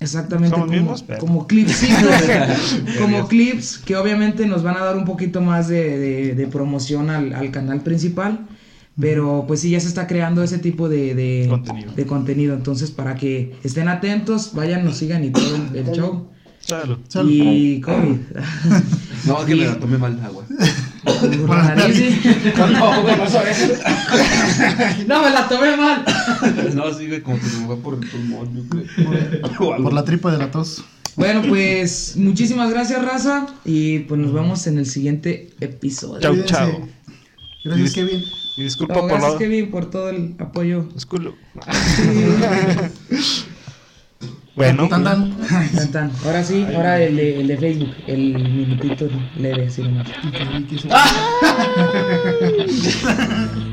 Exactamente, 0.02 0.54
como, 0.54 0.66
mismos, 0.66 1.02
pero- 1.02 1.18
como 1.20 1.46
clips, 1.46 1.72
sí, 1.72 1.88
como- 3.00 3.26
clips 3.28 3.78
que 3.78 3.96
obviamente 3.96 4.46
nos 4.46 4.62
van 4.62 4.76
a 4.76 4.80
dar 4.84 4.96
un 4.96 5.04
poquito 5.04 5.40
más 5.40 5.68
de, 5.68 5.98
de- 5.98 6.34
de 6.34 6.46
promoción 6.46 7.10
al, 7.10 7.32
al 7.34 7.50
canal 7.50 7.80
principal. 7.80 8.46
Pero 9.00 9.46
pues 9.48 9.60
sí, 9.60 9.70
ya 9.70 9.80
se 9.80 9.88
está 9.88 10.06
creando 10.06 10.42
ese 10.42 10.58
tipo 10.58 10.86
de, 10.86 11.14
de 11.14 11.46
Contenido. 11.48 11.92
de 11.94 12.04
contenido. 12.06 12.54
Entonces, 12.54 12.90
para 12.90 13.14
que 13.14 13.54
estén 13.64 13.88
atentos, 13.88 14.52
vayan, 14.54 14.84
nos 14.84 14.98
sigan 14.98 15.24
y 15.24 15.30
todo 15.30 15.56
el, 15.72 15.76
el 15.88 15.92
show. 15.96 16.28
Salud. 16.60 16.98
Salud. 17.08 17.30
Y 17.32 17.80
COVID. 17.80 18.16
No, 19.26 19.44
que 19.46 19.54
me 19.54 19.64
la 19.64 19.78
tomé 19.78 19.96
mal 19.98 20.20
agua. 20.24 20.44
Por 21.04 21.56
la 21.56 21.74
nariz, 21.74 21.96
sí. 21.96 22.20
No, 25.06 25.22
me 25.22 25.30
la 25.30 25.48
tomé 25.48 25.76
mal. 25.76 26.04
No, 26.74 26.92
sí, 26.94 27.06
güey, 27.08 27.22
como 27.22 27.38
que 27.40 27.46
se 27.46 27.58
me 27.58 27.66
fue 27.66 27.76
por 27.78 27.94
el 27.94 28.00
pulmón, 28.08 28.54
yo 28.54 28.62
creo. 28.68 28.84
Por 29.82 29.92
la 29.92 30.04
tripa 30.04 30.30
de 30.32 30.38
la 30.38 30.50
tos. 30.50 30.84
Bueno, 31.16 31.42
pues 31.48 32.14
muchísimas 32.16 32.70
gracias, 32.70 33.04
raza. 33.04 33.46
Y 33.64 34.00
pues 34.00 34.20
nos 34.20 34.32
vemos 34.32 34.66
en 34.66 34.78
el 34.78 34.86
siguiente 34.86 35.50
episodio. 35.60 36.20
Chau, 36.20 36.42
chao. 36.44 36.88
Gracias, 37.64 37.90
Y- 37.90 37.94
Kevin. 37.94 38.22
Y 38.56 38.62
disculpa 38.64 38.94
No, 38.94 39.00
por 39.00 39.08
gracias, 39.10 39.32
la... 39.32 39.38
Kevin, 39.38 39.70
por 39.70 39.90
todo 39.90 40.10
el 40.10 40.34
apoyo. 40.38 40.82
Disculpa. 40.94 41.32
Bueno. 44.54 44.88
Tan, 44.88 45.04
tan. 45.04 45.30
Tan, 45.48 45.92
tan. 45.92 46.10
Ahora 46.24 46.44
sí, 46.44 46.66
ahora 46.74 47.02
el 47.02 47.16
de, 47.16 47.40
el 47.40 47.48
de 47.48 47.56
Facebook, 47.56 47.94
el 48.06 48.34
minutito 48.34 49.08
leve, 49.38 49.66
así 49.66 49.82
nomás. 49.82 50.08